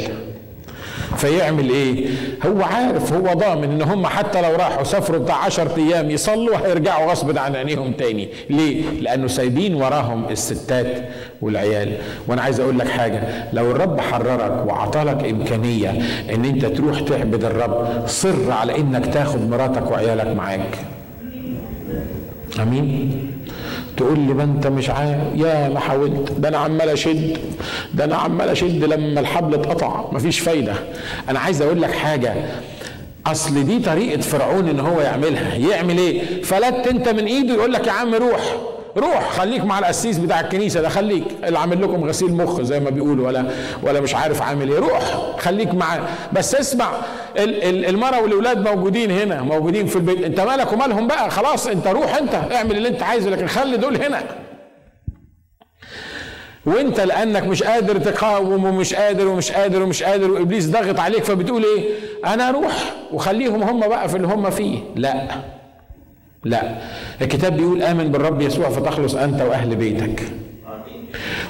فيعمل 1.18 1.70
إيه؟ 1.70 2.08
هو 2.46 2.62
عارف 2.62 3.14
هو 3.14 3.34
ضامن 3.34 3.64
إن 3.64 3.82
هم 3.82 4.08
حتى 4.08 4.42
لو 4.42 4.56
راحوا 4.56 4.84
سافروا 4.84 5.20
بتاع 5.20 5.36
عشرة 5.36 5.78
أيام 5.78 6.12
يصلوا 6.12 6.58
هيرجعوا 6.58 7.12
غصب 7.12 7.38
عن 7.38 7.56
عينيهم 7.56 7.92
تاني. 7.92 8.30
ليه؟ 8.50 8.84
لأنه 9.02 9.28
سايبين 9.28 9.76
وراهم 9.76 10.26
الستات 10.32 11.10
والعيال. 11.42 11.94
وأنا 12.28 12.42
عايز 12.42 12.60
أقول 12.60 12.80
لك 12.80 12.88
حاجة 12.88 13.24
لو 13.54 13.72
الرب 13.72 14.00
حررك 14.00 14.68
وعطالك 14.68 15.24
إمكانية 15.30 15.90
إن 16.34 16.46
أنت 16.46 16.66
تروح 16.66 17.00
تعبد 17.02 17.44
الرب 17.44 18.04
صر 18.08 18.52
على 18.52 18.78
إنك 18.78 19.06
تاخد 19.14 19.50
مراتك 19.50 19.92
وعيالك 19.92 20.28
معاك. 20.28 20.78
آمين؟ 22.62 23.32
تقول 23.98 24.20
لي 24.20 24.34
ما 24.34 24.44
انت 24.44 24.68
مش 24.68 24.90
عارف 24.90 25.20
يا 25.36 25.70
ما 25.70 25.80
حاولت 25.80 26.32
ده 26.32 26.48
أنا 26.50 26.58
عمال 26.58 26.90
اشد 26.90 27.38
ده 27.94 28.04
أنا 28.06 28.16
عمال 28.16 28.50
اشد 28.50 28.84
لما 28.84 29.20
الحبل 29.20 29.54
اتقطع 29.54 30.06
مفيش 30.12 30.40
فايدة. 30.40 30.74
أنا 31.30 31.40
عايز 31.40 31.62
أقول 31.62 31.82
لك 31.82 31.92
حاجة 31.92 32.34
اصل 33.28 33.64
دي 33.64 33.80
طريقة 33.80 34.22
فرعون 34.22 34.68
ان 34.70 34.80
هو 34.80 35.02
يعملها. 35.02 35.56
يعمل 35.56 35.98
إيه؟ 35.98 36.42
فلت 36.44 36.88
انت 36.88 37.10
من 37.10 37.26
ايده 37.26 37.54
يقول 37.54 37.74
لك 37.74 37.88
يا 37.88 37.92
عم 37.92 38.16
روح. 38.16 38.56
روح 38.98 39.30
خليك 39.32 39.64
مع 39.66 39.80
القسيس 39.80 40.18
بتاع 40.18 40.40
الكنيسة 40.40 40.82
ده 40.82 40.90
خليك. 40.90 41.24
اللي 41.44 41.60
عامل 41.60 41.82
لكم 41.82 42.04
غسيل 42.06 42.34
مخ 42.34 42.62
زي 42.62 42.80
ما 42.80 42.90
بيقولوا 42.90 43.28
ولا 43.28 43.46
ولا 43.84 44.00
مش 44.00 44.16
عارف 44.16 44.42
عامل 44.42 44.72
إيه. 44.72 44.80
روح 44.80 45.36
خليك 45.40 45.74
معاه 45.74 46.00
بس 46.34 46.56
اسمع 46.56 46.92
المرأة 47.38 48.22
والأولاد 48.22 48.68
موجودين 48.70 49.12
هنا 49.12 49.42
موجودين 49.42 49.86
في 49.88 49.96
البيت. 49.96 50.24
أنت 50.24 50.40
مالك 50.40 50.74
ومالهم 50.74 51.08
بقى؟ 51.08 51.30
خلاص 51.32 51.68
أنت 51.68 51.88
روح 51.88 52.16
أنت 52.16 52.36
اعمل 52.52 52.78
اللي 52.78 52.88
أنت 52.90 53.04
عايزه 53.04 53.30
لكن 53.30 53.48
خلي 53.48 53.78
دول 53.78 53.96
هنا. 54.04 54.22
وأنت 56.66 57.00
لأنك 57.00 57.44
مش 57.44 57.64
قادر 57.64 57.98
تقاوم 58.00 58.66
ومش 58.66 58.94
قادر 58.94 59.28
ومش 59.28 59.52
قادر 59.52 59.84
ومش 59.84 60.04
قادر 60.04 60.32
وإبليس 60.32 60.66
ضغط 60.70 61.00
عليك 61.00 61.24
فبتقول 61.24 61.64
إيه؟ 61.64 61.90
أنا 62.26 62.50
أروح 62.50 62.94
وخليهم 63.14 63.64
هم 63.64 63.80
بقى 63.80 64.10
في 64.10 64.16
اللي 64.18 64.28
هم 64.28 64.50
فيه. 64.50 64.80
لا. 64.96 65.28
لا. 66.44 66.62
الكتاب 67.22 67.58
بيقول 67.58 67.82
آمن 67.84 68.12
بالرب 68.12 68.42
يسوع 68.42 68.70
فتخلص 68.70 69.16
أنت 69.16 69.42
وأهل 69.42 69.76
بيتك. 69.76 70.24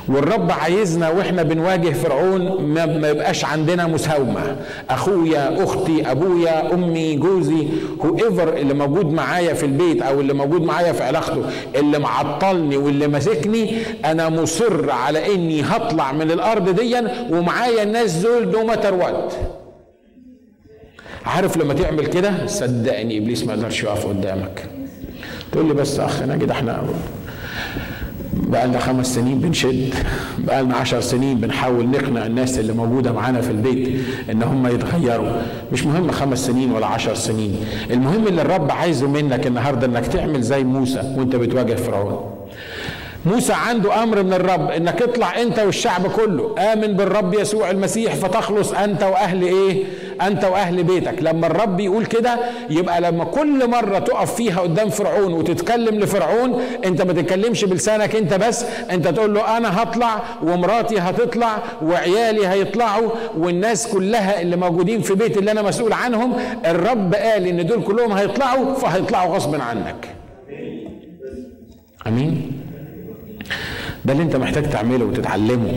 والرب 0.08 0.52
عايزنا 0.52 1.10
وإحنا 1.10 1.44
بنواجه 1.44 1.90
فرعون 1.90 2.62
ما 3.02 3.10
يبقاش 3.10 3.46
عندنا 3.46 3.88
مساومة. 3.88 4.56
أخويا 4.90 5.64
أختي 5.64 6.12
أبويا 6.12 6.74
أمي 6.74 7.16
جوزي 7.16 7.68
هو 8.06 8.18
ايفر 8.18 8.54
اللي 8.58 8.74
موجود 8.74 9.14
معايا 9.14 9.54
في 9.54 9.66
البيت 9.66 10.02
أو 10.02 10.20
اللي 10.22 10.34
موجود 10.34 10.62
معايا 10.62 10.92
في 10.94 11.04
علاقته 11.04 11.44
اللي 11.76 12.00
معطلني 12.00 12.78
واللي 12.78 13.08
ماسكني 13.08 13.78
أنا 14.06 14.30
مصر 14.30 14.92
على 14.92 15.36
إني 15.36 15.62
هطلع 15.62 16.12
من 16.12 16.32
الأرض 16.32 16.70
ديا 16.70 17.28
ومعايا 17.32 17.84
الناس 17.84 18.14
دول 18.16 18.48
نو 18.52 18.64
ماتر 18.66 18.94
وات 18.94 19.34
عارف 21.30 21.58
لما 21.58 21.74
تعمل 21.74 22.06
كده؟ 22.06 22.48
صدقني 22.48 23.18
إبليس 23.18 23.44
ما 23.44 23.54
يقدرش 23.54 23.84
يقف 23.84 24.06
قدامك. 24.06 24.64
تقول 25.52 25.68
لي 25.68 25.74
بس 25.74 26.00
أخ 26.00 26.22
أنا 26.22 26.38
كده 26.38 26.54
إحنا 26.54 26.84
بقى 28.34 28.68
لنا 28.68 28.80
خمس 28.80 29.16
سنين 29.16 29.40
بنشد 29.40 29.94
بقى 30.40 30.64
لنا 30.64 30.76
عشر 30.76 31.02
سنين 31.02 31.38
بنحاول 31.38 31.88
نقنع 31.90 32.26
الناس 32.26 32.60
اللي 32.60 32.74
موجودة 32.74 33.12
معانا 33.12 33.42
في 33.42 33.52
البيت 33.52 34.00
إن 34.32 34.44
هم 34.44 34.68
يتغيروا. 34.68 35.32
مش 35.74 35.86
مهم 35.86 36.12
خمس 36.12 36.46
سنين 36.46 36.72
ولا 36.72 36.86
عشر 36.88 37.14
سنين 37.16 37.56
المهم 37.92 38.28
اللي 38.28 38.42
الرب 38.42 38.72
عايزه 38.72 39.08
منك 39.08 39.48
النهاردة 39.48 39.88
إنك 39.88 40.08
تعمل 40.08 40.42
زي 40.42 40.64
موسى 40.64 41.14
وأنت 41.18 41.36
بتواجه 41.36 41.74
فرعون. 41.76 42.39
موسى 43.26 43.54
عنده 43.54 44.04
أمر 44.04 44.24
من 44.24 44.34
الرب 44.34 44.72
إنك 44.72 45.02
اطلع 45.02 45.42
أنت 45.42 45.60
والشعب 45.60 46.08
كله. 46.12 46.56
آمن 46.74 46.94
بالرب 46.94 47.34
يسوع 47.34 47.70
المسيح 47.72 48.16
فتخلص 48.16 48.72
أنت 48.72 49.04
وأهل 49.04 49.42
إيه؟ 49.44 49.84
أنت 50.22 50.44
وأهل 50.44 50.84
بيتك. 50.84 51.16
لما 51.24 51.48
الرب 51.48 51.80
يقول 51.80 52.06
كده 52.06 52.40
يبقى 52.70 53.02
لما 53.02 53.24
كل 53.24 53.70
مرة 53.70 54.00
تقف 54.00 54.36
فيها 54.36 54.62
قدام 54.62 54.90
فرعون 54.90 55.34
وتتكلم 55.34 56.00
لفرعون 56.00 56.62
أنت 56.86 57.02
ما 57.02 57.14
تتكلمش 57.14 57.66
بلسانك 57.66 58.16
أنت 58.16 58.34
بس 58.34 58.66
أنت 58.92 59.08
تقول 59.08 59.34
له 59.34 59.58
أنا 59.58 59.84
هطلع 59.84 60.22
ومراتي 60.44 61.00
هتطلع 61.00 61.58
وعيالي 61.82 62.48
هيطلعوا 62.48 63.10
والناس 63.38 63.88
كلها 63.88 64.42
اللي 64.42 64.56
موجودين 64.56 65.02
في 65.02 65.14
بيت 65.14 65.38
اللي 65.38 65.52
أنا 65.52 65.62
مسؤول 65.62 65.94
عنهم 65.94 66.34
الرب 66.66 67.16
قال 67.16 67.48
إن 67.48 67.66
دول 67.66 67.84
كلهم 67.84 68.12
هيطلعوا 68.12 68.74
فهيطلعوا 68.74 69.36
غصب 69.36 69.62
عنك. 69.62 70.08
آمين. 72.08 72.59
ده 74.10 74.14
اللي 74.14 74.24
انت 74.24 74.36
محتاج 74.36 74.70
تعمله 74.70 75.06
وتتعلمه. 75.06 75.72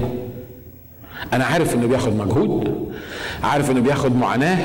أنا 1.33 1.45
عارف 1.45 1.75
انه 1.75 1.87
بياخد 1.87 2.17
مجهود 2.17 2.93
عارف 3.45 3.71
انه 3.71 3.81
بياخد 3.81 4.17
معاناة 4.17 4.59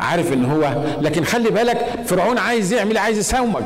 عارف 0.00 0.32
ان 0.32 0.44
هو 0.44 0.84
لكن 1.00 1.24
خلي 1.24 1.50
بالك 1.50 1.86
فرعون 2.04 2.38
عايز 2.38 2.72
يعمل 2.72 2.98
عايز 2.98 3.18
يساومك. 3.18 3.64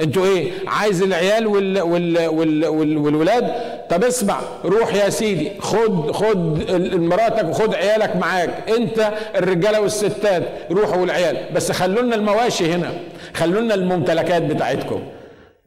أنتوا 0.00 0.26
إيه 0.26 0.52
عايز 0.66 1.02
العيال 1.02 1.46
وال 1.46 1.80
وال 1.80 2.26
وال 2.26 2.66
وال 2.66 2.96
والولاد؟ 2.96 3.54
طب 3.90 4.04
اسمع 4.04 4.40
روح 4.64 4.94
يا 4.94 5.08
سيدي 5.10 5.50
خد 5.60 6.10
خد 6.10 6.70
مراتك 6.94 7.44
وخد 7.48 7.74
عيالك 7.74 8.16
معاك. 8.16 8.50
انت 8.78 9.12
الرجالة 9.36 9.80
والستات 9.80 10.42
روحوا 10.70 10.96
والعيال. 10.96 11.36
بس 11.54 11.72
خلوا 11.72 12.02
لنا 12.02 12.14
المواشي 12.14 12.72
هنا 12.72 12.92
خلوا 13.34 13.60
لنا 13.60 13.74
الممتلكات 13.74 14.42
بتاعتكم. 14.42 15.00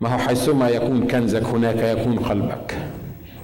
ما 0.02 0.14
هو 0.14 0.18
حيثما 0.18 0.70
يكون 0.70 1.08
كنزك 1.08 1.43
هناك 1.43 1.98
يكون 2.00 2.20
قلبك. 2.20 2.78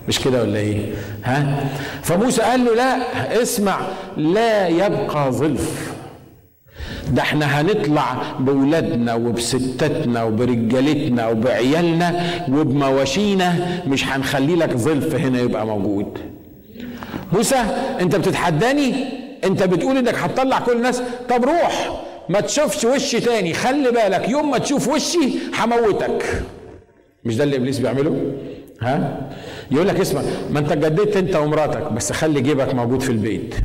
مش 0.08 0.20
كده 0.20 0.41
ولا 0.41 0.60
إيه؟ 0.60 0.93
ها؟ 1.24 1.66
فموسى 2.01 2.41
قال 2.41 2.66
له 2.66 2.76
لا 2.76 3.41
اسمع 3.41 3.80
لا 4.18 4.68
يبقى 4.68 5.32
ظلف. 5.32 5.93
ده 7.12 7.22
إحنا 7.22 7.62
هنطلع 7.62 8.16
بولادنا 8.39 9.14
وبستاتنا 9.14 10.24
وبرجالتنا 10.24 11.28
وبعيالنا 11.28 12.24
وبمواشينا 12.49 13.54
مش 13.88 14.08
هنخلي 14.08 14.56
لك 14.56 14.74
ظلف 14.78 15.16
هنا 15.16 15.39
يبقى 15.41 15.66
موجود. 15.68 16.18
موسى 17.34 17.64
أنت 18.01 18.16
بتتحداني؟ 18.16 18.95
أنت 19.43 19.64
بتقول 19.64 19.97
إنك 19.97 20.16
هتطلع 20.16 20.60
كل 20.60 20.72
الناس؟ 20.78 21.01
طب 21.30 21.45
روح. 21.45 22.04
ما 22.30 22.39
تشوفش 22.41 22.86
وشي 22.86 23.19
تاني. 23.19 23.53
خلي 23.53 23.91
بالك 23.91 24.30
يوم 24.30 24.51
ما 24.51 24.57
تشوف 24.57 24.88
وشي 24.88 25.30
هموتك 25.59 26.43
مش 27.26 27.36
ده 27.36 27.43
اللي 27.43 27.55
إبليس 27.55 27.80
بيعمله؟ 27.80 28.32
ها؟ 28.82 29.30
يقول 29.71 29.88
لك 29.88 29.99
اسمع 29.99 30.21
ما 30.51 30.59
أنت 30.59 30.74
جددت 30.74 31.17
أنت 31.17 31.36
ومراتك 31.36 31.91
بس 31.91 32.11
خلي 32.11 32.41
جيبك 32.41 32.74
موجود 32.74 33.01
في 33.01 33.09
البيت. 33.09 33.55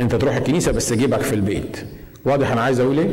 أنت 0.00 0.14
تروح 0.14 0.36
الكنيسة 0.36 0.72
بس 0.72 0.92
جيبك 0.92 1.20
في 1.20 1.34
البيت. 1.34 1.76
واضح 2.24 2.52
أنا 2.52 2.60
عايز 2.60 2.80
أقول 2.80 2.98
إيه؟ 2.98 3.08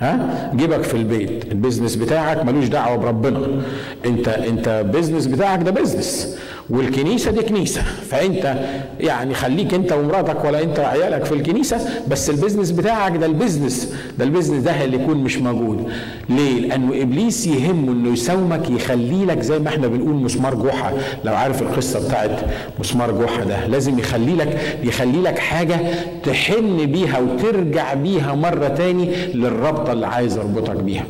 ها؟ 0.00 0.52
جيبك 0.56 0.82
في 0.82 0.94
البيت. 0.94 1.44
ال 1.52 1.57
business 1.57 1.96
بتاعك 1.96 2.44
ملوش 2.44 2.66
دعوة 2.68 2.96
بربنا. 2.96 3.62
أنت 4.06 4.28
أنت 4.28 4.68
business 4.68 5.26
بتاعك 5.26 5.62
ده 5.62 5.70
business. 5.70 6.38
والكنيسة 6.70 7.30
دي 7.30 7.42
كنيسة. 7.42 7.82
فأنت 8.10 8.54
يعني 9.00 9.34
خليك 9.34 9.74
أنت 9.74 9.92
ومراتك 9.92 10.44
ولا 10.44 10.62
أنت 10.62 10.78
وعيالك 10.78 11.24
في 11.24 11.32
الكنيسة 11.32 11.88
بس 12.08 12.30
ال 12.30 12.34
business 12.34 12.70
بتاعك 12.70 13.16
ده 13.16 13.26
ال 13.26 13.33
business. 13.33 13.94
ده 14.18 14.24
ال 14.24 14.28
business 14.28 14.62
ده 14.62 14.84
اللي 14.84 15.02
يكون 15.02 15.16
مش 15.16 15.38
موجود. 15.38 15.90
ليه؟ 16.28 16.60
لأنه 16.60 17.02
إبليس 17.02 17.46
يهمه 17.46 17.92
إنه 17.92 18.12
يساومك 18.12 18.70
يخلي 18.70 19.24
لك 19.24 19.40
زي 19.40 19.58
ما 19.58 19.68
إحنا 19.68 19.86
بنقول 19.86 20.14
مسمار 20.14 20.54
جحا. 20.54 20.92
لو 21.24 21.34
عارف 21.34 21.62
القصة 21.62 22.06
بتاعت 22.08 22.40
مسمار 22.80 23.22
جحا 23.24 23.44
ده. 23.44 23.66
لازم 23.66 23.98
يخلي 23.98 24.34
لك 24.34 24.78
يخلي 24.84 25.22
لك 25.22 25.38
حاجة 25.38 25.80
تحن 26.24 26.86
بيها 26.86 27.18
وترجع 27.18 27.94
بيها 27.94 28.34
مرة 28.34 28.68
تاني 28.68 29.26
للرابطة 29.34 29.92
اللي 29.92 30.06
عايز 30.06 30.38
اربطك 30.38 30.76
بيها. 30.76 31.04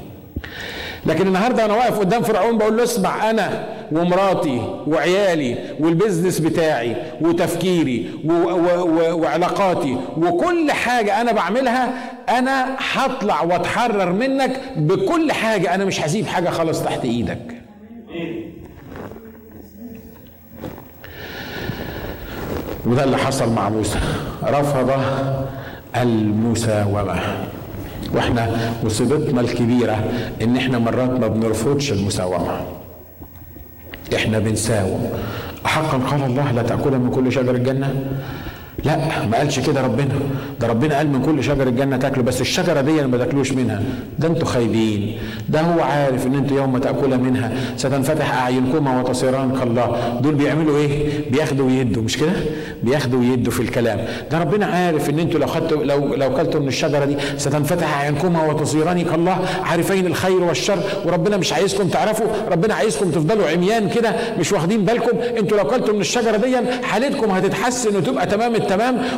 لكن 1.07 1.26
النهارده 1.26 1.64
أنا 1.64 1.74
واقف 1.74 1.98
قدام 1.98 2.22
فرعون 2.22 2.59
بقول 2.59 2.76
له 2.76 2.82
اسمع 2.82 3.30
أنا 3.30 3.68
ومراتي 3.92 4.62
وعيالي 4.86 5.57
والبزنس 5.80 6.38
بتاعي 6.38 6.96
وتفكيري 7.20 8.11
و 8.24 8.32
و 8.32 8.82
و 8.84 9.20
وعلاقاتي 9.20 9.96
وكل 10.16 10.72
حاجة 10.72 11.20
أنا 11.20 11.32
بعملها 11.32 11.90
أنا 12.28 12.76
هطلع 12.92 13.42
وأتحرر 13.42 14.12
منك 14.12 14.61
بكل 14.76 15.32
حاجة. 15.32 15.74
أنا 15.74 15.84
مش 15.84 16.00
هسيب 16.00 16.26
حاجة 16.26 16.50
خالص 16.50 16.82
تحت 16.82 17.05
إيدك. 17.05 17.38
وده 22.86 23.05
اللي 23.05 23.16
حصل 23.16 23.53
مع 23.53 23.68
موسى. 23.68 23.98
رفض 24.44 24.90
المساومة. 25.96 27.20
وإحنا 28.14 28.50
مصيبتنا 28.84 29.40
الكبيرة 29.40 30.04
ان 30.42 30.56
إحنا 30.56 30.78
مرات 30.78 31.10
ما 31.20 31.26
بنرفضش 31.26 31.92
المساومة. 31.92 32.60
إحنا 34.14 34.38
بنساوم. 34.38 35.10
حقا 35.64 35.98
قال 35.98 36.22
الله 36.24 36.52
لا 36.52 36.62
تاكل 36.62 36.90
من 36.98 37.10
كل 37.10 37.32
شجر 37.32 37.54
الجنة؟ 37.54 37.94
لا 38.85 38.97
ما 39.30 39.37
قالش 39.39 39.61
كده 39.61 39.80
ربنا. 39.80 40.09
ده 40.61 40.66
ربنا 40.66 40.97
قال 40.97 41.09
من 41.09 41.22
كل 41.22 41.45
شجر 41.45 41.66
الجنة 41.66 41.97
تاكلوا 41.97 42.24
بس 42.24 42.41
الشجرة 42.41 42.80
دي 42.80 42.93
ما 43.07 43.18
تاكلوش 43.18 43.53
منها. 43.53 43.83
ده 44.18 44.28
أنتوا 44.28 44.47
خايبين. 44.47 45.18
ده 45.49 45.61
هو 45.61 45.80
عارف 45.80 46.26
إن 46.26 46.35
أنتوا 46.35 46.57
يوم 46.57 46.78
تاكل 46.78 47.18
منها 47.18 47.53
ستنفتح 47.76 48.35
أعينكما 48.43 49.01
وتصيران 49.01 49.59
كالله. 49.61 50.18
دول 50.20 50.35
بيعملوا 50.35 50.78
إيه؟ 50.78 51.09
بياخدوا 51.30 51.66
ويدوا 51.66 52.03
مش 52.03 52.16
كده؟ 52.16 52.33
بياخدوا 52.83 53.20
ويدوا 53.20 53.53
في 53.53 53.61
الكلام. 53.61 53.99
ده 54.30 54.39
ربنا 54.39 54.66
عارف 54.66 55.11
إن 55.11 55.18
أنتوا 55.18 55.41
لو 55.41 55.47
خدتوا 55.47 55.85
لو 55.85 56.14
لو 56.14 56.35
كلتوا 56.35 56.61
من 56.61 56.68
الشجرة 56.68 57.05
دي 57.05 57.16
ستنفتح 57.37 57.99
أعينكما 57.99 58.47
وتصيران 58.47 59.03
كالله. 59.05 59.39
عارفين 59.64 60.07
الخير 60.07 60.43
والشر 60.43 60.78
وربنا 61.07 61.37
مش 61.37 61.53
عايزكم 61.53 61.89
تعرفوا. 61.89 62.26
ربنا 62.51 62.74
عايزكم 62.74 63.11
تفضلوا 63.11 63.49
عميان 63.49 63.89
كده 63.89 64.12
مش 64.39 64.53
واخدين 64.53 64.85
بالكم. 64.85 65.18
أنتوا 65.39 65.59
لو 65.59 65.64
كلتوا 65.64 65.95
من 65.95 66.01
الشجرة 66.01 66.37
دي 66.37 66.57
حالتكم 66.83 67.30
هتتحسن 67.30 67.97
وتبقى 67.97 68.26
تمام 68.26 68.55
التمام. 68.55 68.71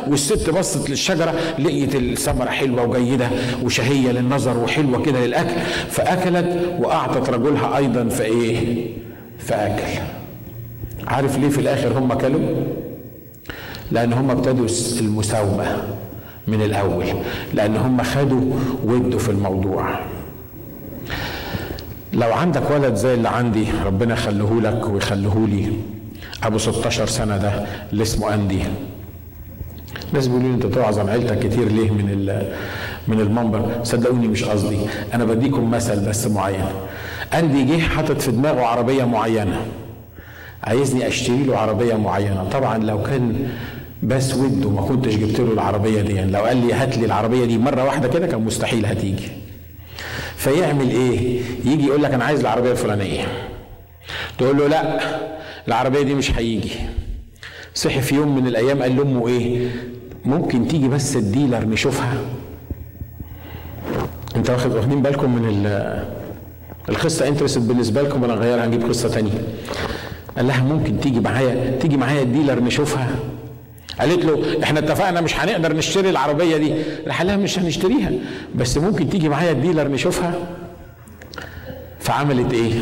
والست 0.07 0.49
بصت 0.49 0.89
للشجرة 0.89 1.33
لقيت 1.59 1.95
الثمرة 1.95 2.49
حلوة 2.49 2.83
وجيدة 2.83 3.29
وشهية 3.63 4.11
للنظر 4.11 4.57
وحلوة 4.57 5.01
كده 5.03 5.25
للأكل 5.25 5.55
فأكلت 5.89 6.77
وأعطت 6.79 7.29
رجلها 7.29 7.77
أيضا 7.77 8.09
فايه 8.09 8.87
فاكل 9.39 10.01
عارف 11.07 11.37
ليه 11.37 11.49
في 11.49 11.57
الآخر 11.61 11.97
هم 11.99 12.13
كلوا؟ 12.13 12.55
لأن 13.91 14.13
هم 14.13 14.31
ابتدوا 14.31 14.67
المساومة 14.99 15.83
من 16.47 16.61
الأول 16.61 17.05
لأن 17.53 17.77
هم 17.77 18.03
خدوا 18.03 18.53
ودوا 18.83 19.19
في 19.19 19.29
الموضوع. 19.29 19.99
لو 22.13 22.33
عندك 22.33 22.71
ولد 22.71 22.95
زي 22.95 23.13
اللي 23.13 23.29
عندي 23.29 23.65
ربنا 23.85 24.13
يخليه 24.13 24.61
لك 24.61 24.89
ويخليه 24.89 25.45
لي. 25.47 25.67
أبو 26.43 26.57
16 26.57 27.05
سنة 27.05 27.37
ده 27.37 27.65
اللي 27.91 28.03
اسمه 28.03 28.33
أندي. 28.33 28.59
ناس 30.13 30.27
بيقولوا 30.27 30.49
لي 30.49 30.55
انت 30.55 30.65
توعظ 30.65 30.99
عن 30.99 31.09
عيلتك 31.09 31.39
كتير 31.39 31.67
ليه 31.71 31.91
من 31.91 32.41
من 33.07 33.19
المنبر؟ 33.19 33.79
صدقوني 33.83 34.27
مش 34.27 34.43
قصدي. 34.43 34.77
أنا 35.13 35.25
بديكم 35.25 35.71
مثل 35.71 36.09
بس 36.09 36.27
معين. 36.27 36.65
اندي 37.33 37.63
جه 37.63 37.81
حاطط 37.81 38.21
في 38.21 38.31
دماغه 38.31 38.61
عربية 38.61 39.03
معينة. 39.03 39.65
عايزني 40.63 41.07
اشتري 41.07 41.43
له 41.43 41.57
عربية 41.57 41.95
معينة. 41.95 42.49
طبعا 42.49 42.77
لو 42.77 43.03
كان 43.03 43.47
بس 44.03 44.33
وده 44.33 44.69
ما 44.69 44.81
كنتش 44.81 45.15
جبت 45.15 45.39
له 45.39 45.53
العربية 45.53 46.01
دي 46.01 46.13
يعني 46.13 46.31
لو 46.31 46.39
قال 46.41 46.57
لي 46.67 46.73
هات 46.73 46.97
لي 46.97 47.05
العربية 47.05 47.45
دي 47.45 47.57
مرة 47.57 47.83
واحدة 47.83 48.07
كده 48.07 48.27
كان 48.27 48.41
مستحيل 48.41 48.85
هتيجي. 48.85 49.27
فيعمل 50.35 50.89
إيه؟ 50.89 51.41
يجي 51.65 51.85
يقول 51.87 52.03
لك 52.03 52.13
أنا 52.13 52.23
عايز 52.25 52.39
العربية 52.39 52.71
الفلانية. 52.71 53.25
تقول 54.37 54.57
له 54.57 54.67
لا 54.67 54.99
العربية 55.67 56.01
دي 56.01 56.13
مش 56.13 56.31
هيجي. 56.37 56.71
صحي 57.73 58.01
في 58.01 58.15
يوم 58.15 58.35
من 58.35 58.47
الأيام 58.47 58.81
قال 58.81 58.95
لأمه 58.95 59.27
إيه؟ 59.27 59.67
ممكن 60.25 60.67
تيجي 60.67 60.87
بس 60.87 61.15
ال 61.15 61.22
dealer 61.22 61.65
نشوفها. 61.65 62.17
انت 64.35 64.49
واخد 64.49 64.71
واخدين 64.71 65.01
بالكم 65.01 65.35
من 65.35 65.69
القصة 66.89 67.27
interest 67.27 67.57
بالنسبة 67.57 68.01
لكم 68.01 68.23
ولا 68.23 68.35
نغيرها 68.35 68.65
نجيب 68.65 68.83
قصة 68.83 69.09
تانية. 69.09 69.41
قال 70.37 70.47
لها 70.47 70.63
ممكن 70.63 70.99
تيجي 70.99 71.19
معايا 71.19 71.77
تيجي 71.79 71.97
معايا 71.97 72.21
ال 72.21 72.26
dealer 72.26 72.59
نشوفها. 72.59 73.09
قالت 73.99 74.25
له 74.25 74.63
إحنا 74.63 74.79
اتفقنا 74.79 75.21
مش 75.21 75.39
هنقدر 75.39 75.75
نشتري 75.75 76.09
العربية 76.09 76.57
دي. 76.57 76.73
راح 77.07 77.21
لها 77.21 77.37
مش 77.37 77.59
هنشتريها 77.59 78.11
بس 78.55 78.77
ممكن 78.77 79.09
تيجي 79.09 79.29
معايا 79.29 79.51
ال 79.51 79.56
dealer 79.56 79.87
نشوفها. 79.87 80.33
فعملت 81.99 82.53
إيه؟ 82.53 82.73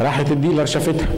راحت 0.00 0.30
ال 0.32 0.37
dealer 0.37 0.66
شافتها. 0.66 1.08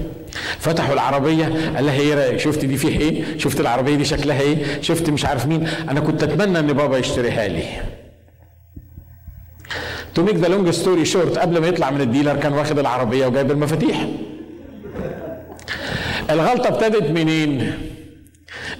فتحوا 0.58 0.94
العربية 0.94 1.44
قال 1.76 1.86
لها 1.86 2.00
إيه 2.00 2.14
رأيك؟ 2.14 2.36
شفت 2.38 2.64
دي 2.64 2.76
فيه 2.76 2.98
إيه؟ 3.00 3.38
شفت 3.38 3.60
العربية 3.60 3.94
دي 3.94 4.04
شكلها 4.04 4.40
إيه؟ 4.40 4.82
شفت 4.82 5.10
مش 5.10 5.24
عارف 5.24 5.46
مين؟ 5.46 5.68
أنا 5.88 6.00
كنت 6.00 6.22
أتمنى 6.22 6.58
إن 6.58 6.72
بابا 6.72 6.98
يشتريها 6.98 7.48
لي. 7.48 7.62
to 10.14 10.22
make 10.22 10.36
the 10.36 10.48
long 10.48 10.70
story 10.70 11.04
short 11.04 11.38
قبل 11.38 11.60
ما 11.60 11.66
يطلع 11.66 11.90
من 11.90 12.00
ال 12.00 12.05
dealer 12.05 12.36
كان 12.36 12.52
واخد 12.52 12.78
العربية 12.78 13.26
وجايب 13.26 13.50
المفاتيح. 13.50 14.06
الغلطة 16.30 16.68
ابتدت 16.68 17.10
منين؟ 17.10 17.72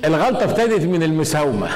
الغلطة 0.05 0.45
ابتدت 0.45 0.85
من 0.85 1.03
المساومة. 1.03 1.69